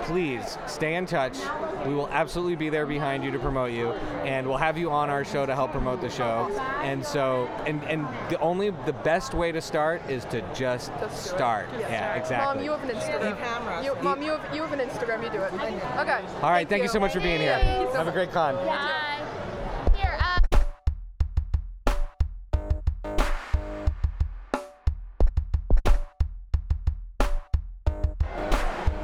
please 0.09 0.59
stay 0.67 0.95
in 0.97 1.07
touch. 1.07 1.37
We 1.87 1.95
will 1.95 2.09
absolutely 2.09 2.57
be 2.57 2.69
there 2.71 2.87
behind 2.87 3.23
you 3.23 3.31
to 3.31 3.39
promote 3.39 3.71
you, 3.73 3.93
and 4.25 4.47
we'll 4.49 4.57
have 4.57 4.77
you 4.77 4.91
on 4.91 5.11
our 5.11 5.25
show 5.25 5.47
to 5.47 5.55
help 5.55 5.71
promote 5.73 6.01
the 6.01 6.11
show. 6.11 6.49
And 6.83 7.05
so, 7.05 7.47
and 7.67 7.83
and 7.85 8.07
the 8.31 8.39
only 8.41 8.71
the 8.71 8.93
best 8.93 9.35
way 9.35 9.53
to 9.53 9.61
start 9.61 10.03
is 10.11 10.25
to 10.27 10.41
just 10.55 10.89
Just 10.89 10.91
do 10.99 11.05
it. 11.05 11.13
start. 11.13 11.69
Yeah. 11.79 11.91
Yeah, 11.91 12.15
exactly. 12.15 12.55
Mom, 12.57 12.65
you 12.65 12.71
have 12.73 12.83
an 12.89 12.97
Instagram. 12.97 13.39
camera. 13.39 13.85
You, 13.85 13.95
Mom, 14.03 14.23
you 14.23 14.31
have, 14.33 14.55
you 14.55 14.63
have 14.63 14.73
an 14.73 14.81
Instagram. 14.89 15.23
You 15.25 15.31
do 15.31 15.43
it. 15.43 15.53
Okay. 15.53 16.21
All 16.43 16.51
right. 16.51 16.69
Thank 16.69 16.83
you 16.83 16.89
so 16.89 16.99
much 17.01 17.13
for 17.13 17.21
being 17.21 17.41
here. 17.41 17.59
Thanks. 17.59 17.95
Have 17.95 18.09
a 18.09 18.13
great 18.13 18.33
con. 18.33 18.55
Bye. 18.57 19.38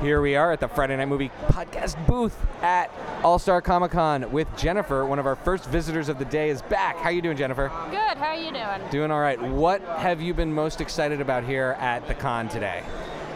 Here 0.05 0.21
we 0.21 0.37
are 0.37 0.53
at 0.53 0.61
the 0.61 0.69
Friday 0.69 0.99
Night 0.99 1.09
Movie 1.09 1.31
Podcast 1.47 2.07
booth 2.07 2.37
at 2.61 2.91
All 3.23 3.39
Star 3.39 3.63
Comic 3.63 3.93
Con 3.93 4.31
with 4.31 4.55
Jennifer. 4.55 5.07
One 5.07 5.19
of 5.19 5.25
our 5.25 5.35
first 5.35 5.65
visitors 5.65 6.11
of 6.11 6.19
the 6.19 6.27
day 6.27 6.51
is 6.51 6.61
back. 6.61 6.99
How 6.99 7.09
you 7.09 7.23
doing, 7.23 7.39
Jennifer? 7.39 7.69
good. 7.91 8.19
How 8.19 8.27
are 8.27 8.35
you 8.35 8.53
doing? 8.53 8.91
Doing 8.91 9.11
all 9.11 9.23
right. 9.23 9.41
What 9.41 9.81
have 9.81 10.21
you 10.21 10.35
been 10.35 10.53
most 10.53 10.83
excited 10.83 11.23
about 11.23 11.43
here 11.45 11.79
at 11.81 12.07
the 12.07 12.13
con 12.13 12.51
today? 12.51 12.83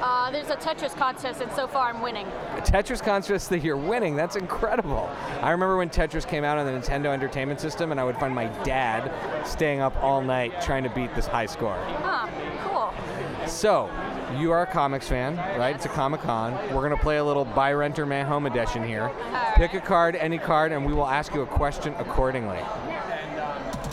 Uh, 0.03 0.31
there's 0.31 0.51
a 0.51 0.57
Tetris 0.57 0.95
contest, 0.95 1.41
and 1.41 1.51
so 1.53 1.67
far 1.67 1.89
I'm 1.89 2.03
winning. 2.03 2.27
A 2.27 2.61
Tetris 2.61 3.03
contest 3.03 3.49
that 3.49 3.65
you're 3.65 3.79
winning. 3.79 4.15
That's 4.15 4.37
incredible. 4.37 5.11
I 5.41 5.53
remember 5.53 5.79
when 5.79 5.89
Tetris 5.89 6.29
came 6.29 6.45
out 6.45 6.59
on 6.59 6.67
the 6.67 6.73
Nintendo 6.73 7.07
Entertainment 7.07 7.63
System, 7.63 7.93
and 7.93 7.99
I 7.99 8.05
would 8.05 8.19
find 8.19 8.35
my 8.35 8.49
dad 8.63 9.11
staying 9.47 9.81
up 9.81 9.97
all 10.03 10.21
night 10.21 10.61
trying 10.61 10.83
to 10.83 10.91
beat 10.91 11.15
this 11.15 11.27
high 11.27 11.47
score. 11.47 11.79
Huh, 12.03 12.29
cool. 12.69 13.49
So, 13.49 13.91
you 14.37 14.53
are 14.53 14.63
a 14.63 14.67
comics 14.67 15.09
fan, 15.09 15.37
right? 15.59 15.75
It's 15.75 15.87
a 15.87 15.89
Comic 15.89 16.21
Con. 16.21 16.53
We're 16.75 16.83
going 16.83 16.91
to 16.91 17.03
play 17.03 17.17
a 17.17 17.25
little 17.25 17.45
buy, 17.45 17.73
rent, 17.73 17.99
or 17.99 18.07
man 18.07 18.27
home 18.27 18.47
edition 18.47 18.85
here. 18.85 19.11
Pick 19.55 19.75
a 19.75 19.81
card, 19.81 20.17
any 20.17 20.39
card, 20.39 20.73
and 20.73 20.85
we 20.85 20.93
will 20.93 21.07
ask 21.07 21.35
you 21.35 21.43
a 21.43 21.47
question 21.47 21.95
accordingly. 21.99 22.59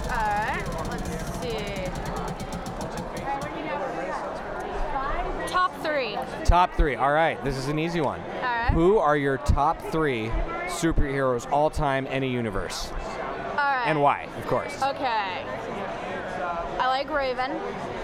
Alright, 0.08 0.68
let's 0.90 1.10
see. 1.42 1.88
Top 5.48 5.74
three. 5.82 6.18
Top 6.44 6.74
three. 6.76 6.96
All 6.96 7.14
right, 7.14 7.44
this 7.44 7.58
is 7.58 7.68
an 7.68 7.80
easy 7.80 8.02
one. 8.02 8.20
Alright. 8.20 8.74
Who 8.74 8.98
are 8.98 9.18
your 9.18 9.38
top 9.38 9.82
three 9.92 10.28
superheroes 10.68 11.50
all 11.52 11.70
time, 11.70 12.08
any 12.10 12.30
universe? 12.30 12.92
Alright. 12.92 13.88
And 13.88 14.02
why, 14.02 14.28
of 14.38 14.48
course. 14.48 14.82
Okay. 14.82 15.46
I 16.96 17.00
like 17.00 17.10
Raven. 17.10 17.52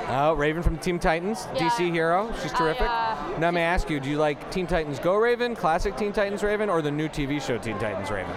Oh, 0.09 0.33
Raven 0.33 0.61
from 0.61 0.77
Teen 0.77 0.99
Titans, 0.99 1.47
Yeah. 1.55 1.69
DC 1.69 1.89
hero. 1.93 2.29
She's 2.43 2.51
I, 2.53 2.57
terrific. 2.57 2.89
uh, 2.89 3.15
now, 3.39 3.49
may 3.49 3.61
I 3.61 3.67
ask 3.73 3.89
you, 3.89 4.01
do 4.01 4.09
you 4.09 4.17
like 4.17 4.51
Teen 4.51 4.67
Titans 4.67 4.99
Go 4.99 5.15
Raven, 5.15 5.55
classic 5.55 5.95
Teen 5.95 6.11
Titans 6.11 6.43
Raven, 6.43 6.69
or 6.69 6.81
the 6.81 6.91
new 6.91 7.07
TV 7.07 7.39
show 7.41 7.57
Teen 7.57 7.79
Titans 7.79 8.11
Raven? 8.11 8.33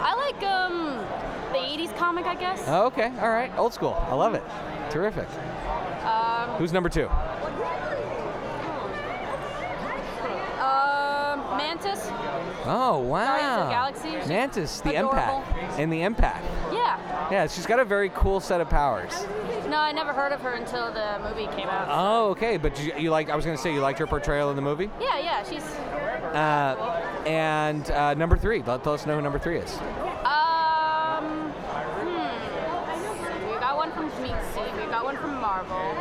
I 0.00 0.14
like 0.14 0.42
um 0.42 0.96
the 1.52 1.58
80s 1.58 1.94
comic, 1.98 2.24
I 2.24 2.34
guess. 2.34 2.64
Oh, 2.66 2.86
okay, 2.86 3.12
all 3.20 3.28
right, 3.28 3.52
old 3.58 3.74
school. 3.74 3.94
I 4.08 4.14
love 4.14 4.32
it. 4.32 4.42
Terrific. 4.88 5.28
Um, 6.02 6.48
Who's 6.56 6.72
number 6.72 6.88
two? 6.88 7.10
um, 10.60 11.58
Mantis. 11.58 12.08
Oh, 12.64 13.04
wow. 13.06 13.26
Guardians 13.26 13.60
of 13.60 13.66
the 13.66 14.08
Galaxy. 14.14 14.28
Mantis, 14.32 14.80
the 14.80 14.94
adorable. 14.94 15.44
empath. 15.46 15.78
And 15.78 15.92
the 15.92 16.00
empath. 16.00 16.40
Yeah. 16.72 17.28
Yeah, 17.30 17.46
she's 17.46 17.66
got 17.66 17.80
a 17.80 17.84
very 17.84 18.10
cool 18.10 18.40
set 18.40 18.60
of 18.60 18.68
powers. 18.70 19.26
No, 19.72 19.78
I 19.78 19.90
never 19.90 20.12
heard 20.12 20.32
of 20.32 20.42
her 20.42 20.52
until 20.52 20.92
the 20.92 21.18
movie 21.22 21.46
came 21.56 21.66
out. 21.66 21.88
Oh, 21.90 22.28
okay. 22.32 22.58
But 22.58 22.78
you, 22.78 22.92
you 22.98 23.10
like? 23.10 23.30
I 23.30 23.36
was 23.36 23.46
going 23.46 23.56
to 23.56 23.62
say 23.62 23.72
you 23.72 23.80
liked 23.80 23.98
her 24.00 24.06
portrayal 24.06 24.50
in 24.50 24.56
the 24.56 24.60
movie. 24.60 24.90
Yeah, 25.00 25.18
yeah, 25.18 25.42
she's. 25.44 25.64
Uh, 25.64 27.22
and 27.26 27.90
uh, 27.90 28.12
number 28.12 28.36
three. 28.36 28.58
Let, 28.58 28.84
let 28.84 28.88
us 28.88 29.06
know 29.06 29.14
who 29.16 29.22
number 29.22 29.38
three 29.38 29.56
is. 29.56 29.72
Um. 30.26 31.52
Hmm. 32.04 33.50
We 33.50 33.58
got 33.60 33.78
one 33.78 33.92
from 33.92 34.10
DC. 34.10 34.76
We 34.76 34.90
got 34.90 35.04
one 35.04 35.16
from 35.16 35.40
Marvel. 35.40 35.94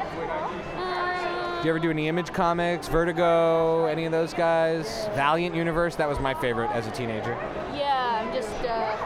Do 1.61 1.65
you 1.65 1.69
ever 1.69 1.79
do 1.79 1.91
any 1.91 2.09
Image 2.09 2.33
Comics, 2.33 2.89
Vertigo, 2.89 3.85
any 3.85 4.03
of 4.03 4.11
those 4.11 4.33
guys? 4.33 5.07
Valiant 5.15 5.55
Universe. 5.55 5.95
That 5.95 6.09
was 6.09 6.19
my 6.19 6.33
favorite 6.33 6.71
as 6.71 6.87
a 6.87 6.91
teenager. 6.91 7.37
yeah, 7.73 8.19
I'm 8.21 8.33
just. 8.33 8.49
Uh, 8.65 8.97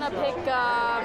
probably 0.11 0.31
just 0.31 0.35
gonna 0.43 0.43
pick 0.43 0.51
um, 0.51 1.01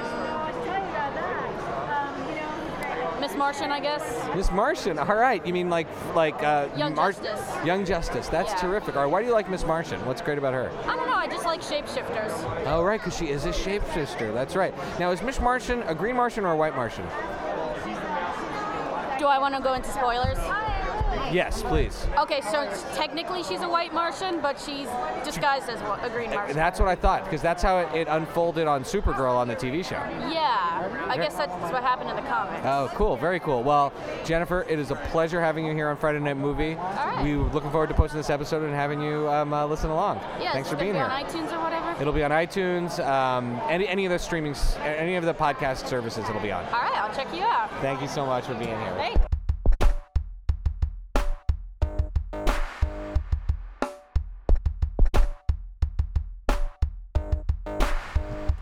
Miss 3.20 3.34
Martian, 3.34 3.72
I 3.72 3.80
guess. 3.80 4.36
Miss 4.36 4.50
Martian. 4.52 4.98
All 4.98 5.16
right. 5.16 5.44
You 5.46 5.52
mean 5.52 5.70
like 5.70 5.86
like 6.14 6.40
uh, 6.42 6.68
Young 6.76 6.94
Justice. 6.94 7.40
Young 7.64 7.84
Justice. 7.84 8.28
That's 8.28 8.52
Yeah. 8.52 8.59
terrific. 8.59 8.96
All 8.96 9.02
right. 9.04 9.11
Why 9.11 9.20
do 9.20 9.26
you 9.26 9.32
like 9.32 9.48
Miss 9.48 9.64
Martian? 9.64 10.04
What's 10.07 10.20
great 10.20 10.38
about 10.38 10.54
her? 10.54 10.70
I 10.84 10.96
don't 10.96 11.07
know. 11.07 11.14
I 11.14 11.26
just 11.26 11.44
like 11.44 11.61
shapeshifters. 11.62 12.32
Oh, 12.66 12.82
right, 12.82 13.00
because 13.00 13.16
she 13.16 13.30
is 13.30 13.46
a 13.46 13.50
shapeshifter. 13.50 14.32
That's 14.34 14.54
right. 14.54 14.74
Now, 15.00 15.11
is 15.11 15.22
Miss 15.22 15.40
Martian 15.40 15.82
a 15.84 15.94
green 15.94 16.16
Martian 16.16 16.44
or 16.44 16.52
a 16.52 16.57
white 16.57 16.76
Martian? 16.76 17.07
Do 19.18 19.26
I 19.26 19.38
want 19.40 19.54
to 19.57 19.62
go 19.62 19.72
into 19.72 19.88
spoilers? 19.90 20.36
Yes, 21.33 21.62
please. 21.62 22.07
Okay, 22.19 22.41
so 22.43 22.69
technically 22.95 23.43
she's 23.43 23.61
a 23.62 23.69
white 23.69 23.93
Martian, 23.93 24.41
but 24.41 24.59
she's 24.61 24.89
disguised 25.25 25.69
as 25.69 25.81
a 25.81 26.11
green 26.11 26.31
Martian. 26.31 26.57
That's 26.57 26.79
what 26.79 26.89
I 26.89 26.95
thought, 26.95 27.25
because 27.25 27.43
that's 27.43 27.62
how 27.62 27.79
it, 27.79 27.95
it 27.95 28.09
unfolded 28.09 28.67
on 28.67 28.85
Supergirl 28.85 29.35
on 29.35 29.49
the 29.49 29.57
TV 29.57 29.85
show. 29.85 29.97
Yeah, 30.31 31.07
I 31.09 31.17
guess 31.17 31.35
that's 31.35 31.53
what 31.73 31.83
happened 31.83 32.11
in 32.11 32.17
the 32.17 32.23
comics. 32.23 32.64
Oh, 32.64 32.91
cool. 32.95 33.17
Very 33.17 33.41
cool. 33.41 33.62
Well, 33.62 33.93
Jennifer, 34.25 34.62
it 34.69 34.79
is 34.79 34.91
a 34.91 34.97
pleasure 34.97 35.41
having 35.41 35.67
you 35.67 35.75
here 35.75 35.89
on 35.89 35.97
Friday 35.97 36.21
Night 36.21 36.37
Movie. 36.37 36.75
right. 36.75 37.23
We 37.23 37.37
were 37.37 37.49
looking 37.51 37.71
forward 37.71 37.89
to 37.89 37.95
posting 37.95 38.19
this 38.19 38.31
episode 38.31 38.62
and 38.62 38.75
having 38.75 39.01
you 39.01 39.29
um, 39.29 39.53
uh, 39.53 39.67
listen 39.67 39.91
along. 39.91 40.21
Yeah, 40.41 40.53
Thanks 40.53 40.69
for 40.69 40.77
being 40.77 40.93
gonna 40.93 41.09
here. 41.17 41.27
be 41.27 41.39
on 41.39 41.47
iTunes 41.49 41.53
or 41.53 41.61
whatever. 41.62 42.01
It'll 42.01 42.12
be 42.12 42.25
on 42.25 42.31
iTunes, 42.31 43.05
um, 43.07 43.61
any, 43.69 43.89
any 43.89 44.05
of 44.07 44.12
the 44.12 44.19
streaming, 44.19 44.55
any 44.83 45.17
of 45.17 45.25
the 45.25 45.35
podcast 45.35 45.87
services 45.87 46.29
it'll 46.29 46.41
be 46.43 46.53
on. 46.53 46.64
All 46.67 46.73
right, 46.73 46.93
I'll 46.97 47.14
check 47.14 47.33
you 47.35 47.43
out. 47.43 47.71
Thank 47.81 48.01
you 48.01 48.09
so 48.09 48.25
much 48.27 48.45
for 48.45 48.55
being 48.55 48.79
here. 48.79 48.95
Hey. 48.99 49.26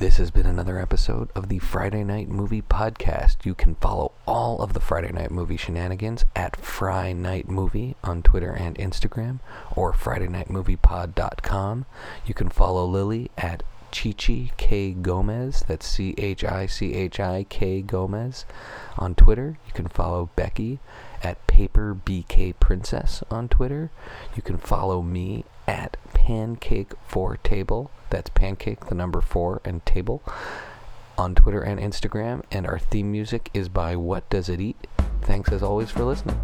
This 0.05 0.19
has 0.19 0.31
been 0.31 0.45
another 0.45 0.79
episode 0.79 1.31
of 1.35 1.49
the 1.49 1.59
Friday 1.61 2.05
Night 2.05 2.29
Movie 2.29 2.61
Podcast. 2.61 3.47
You 3.47 3.55
can 3.55 3.75
follow 3.77 4.13
all 4.27 4.61
of 4.61 4.75
the 4.75 4.81
Friday 4.81 5.11
Night 5.11 5.31
Movie 5.31 5.57
shenanigans 5.57 6.27
at 6.37 6.57
Fry 6.57 7.15
Night 7.15 7.49
Movie 7.49 7.97
on 8.05 8.23
Twitter 8.23 8.51
and 8.51 8.77
Instagram 8.77 9.41
or 9.75 9.95
FridayNightMoviePod.com. 9.95 11.87
You 12.27 12.35
can 12.35 12.51
follow 12.51 12.85
Lily 12.85 13.31
at 13.39 13.63
Chichi 13.93 14.53
K 14.59 14.93
Gomez. 14.93 15.65
That's 15.67 15.87
C 15.87 16.15
H 16.19 16.45
I 16.45 16.67
C 16.67 16.93
H 16.93 17.19
I 17.19 17.47
K 17.49 17.81
Gomez 17.81 18.45
on 18.99 19.15
Twitter. 19.15 19.57
You 19.67 19.73
can 19.73 19.89
follow 19.89 20.29
Becky 20.37 20.81
at 21.23 21.47
Paper 21.47 21.97
BK 22.05 22.53
Princess 22.61 23.23
on 23.31 23.49
Twitter. 23.49 23.91
You 24.37 24.43
can 24.43 24.59
follow 24.59 25.01
me 25.01 25.47
at 25.67 25.97
Pancake 26.13 26.93
Four 27.07 27.39
Table. 27.39 27.91
That's 28.15 28.31
pancake, 28.31 28.87
the 28.87 28.95
number 28.95 29.21
four, 29.21 29.61
and 29.65 29.85
table 29.85 30.23
on 31.19 31.35
Twitter 31.35 31.61
and 31.61 31.81
Instagram. 31.81 32.45
And 32.49 32.65
our 32.65 32.79
theme 32.79 33.11
music 33.11 33.51
is 33.53 33.69
by 33.69 33.97
What 33.97 34.31
Does 34.31 34.49
It 34.49 34.61
Eat? 34.61 34.77
Thanks 35.23 35.51
as 35.51 35.65
always 35.65 35.91
for 35.91 36.05
listening. 36.05 36.41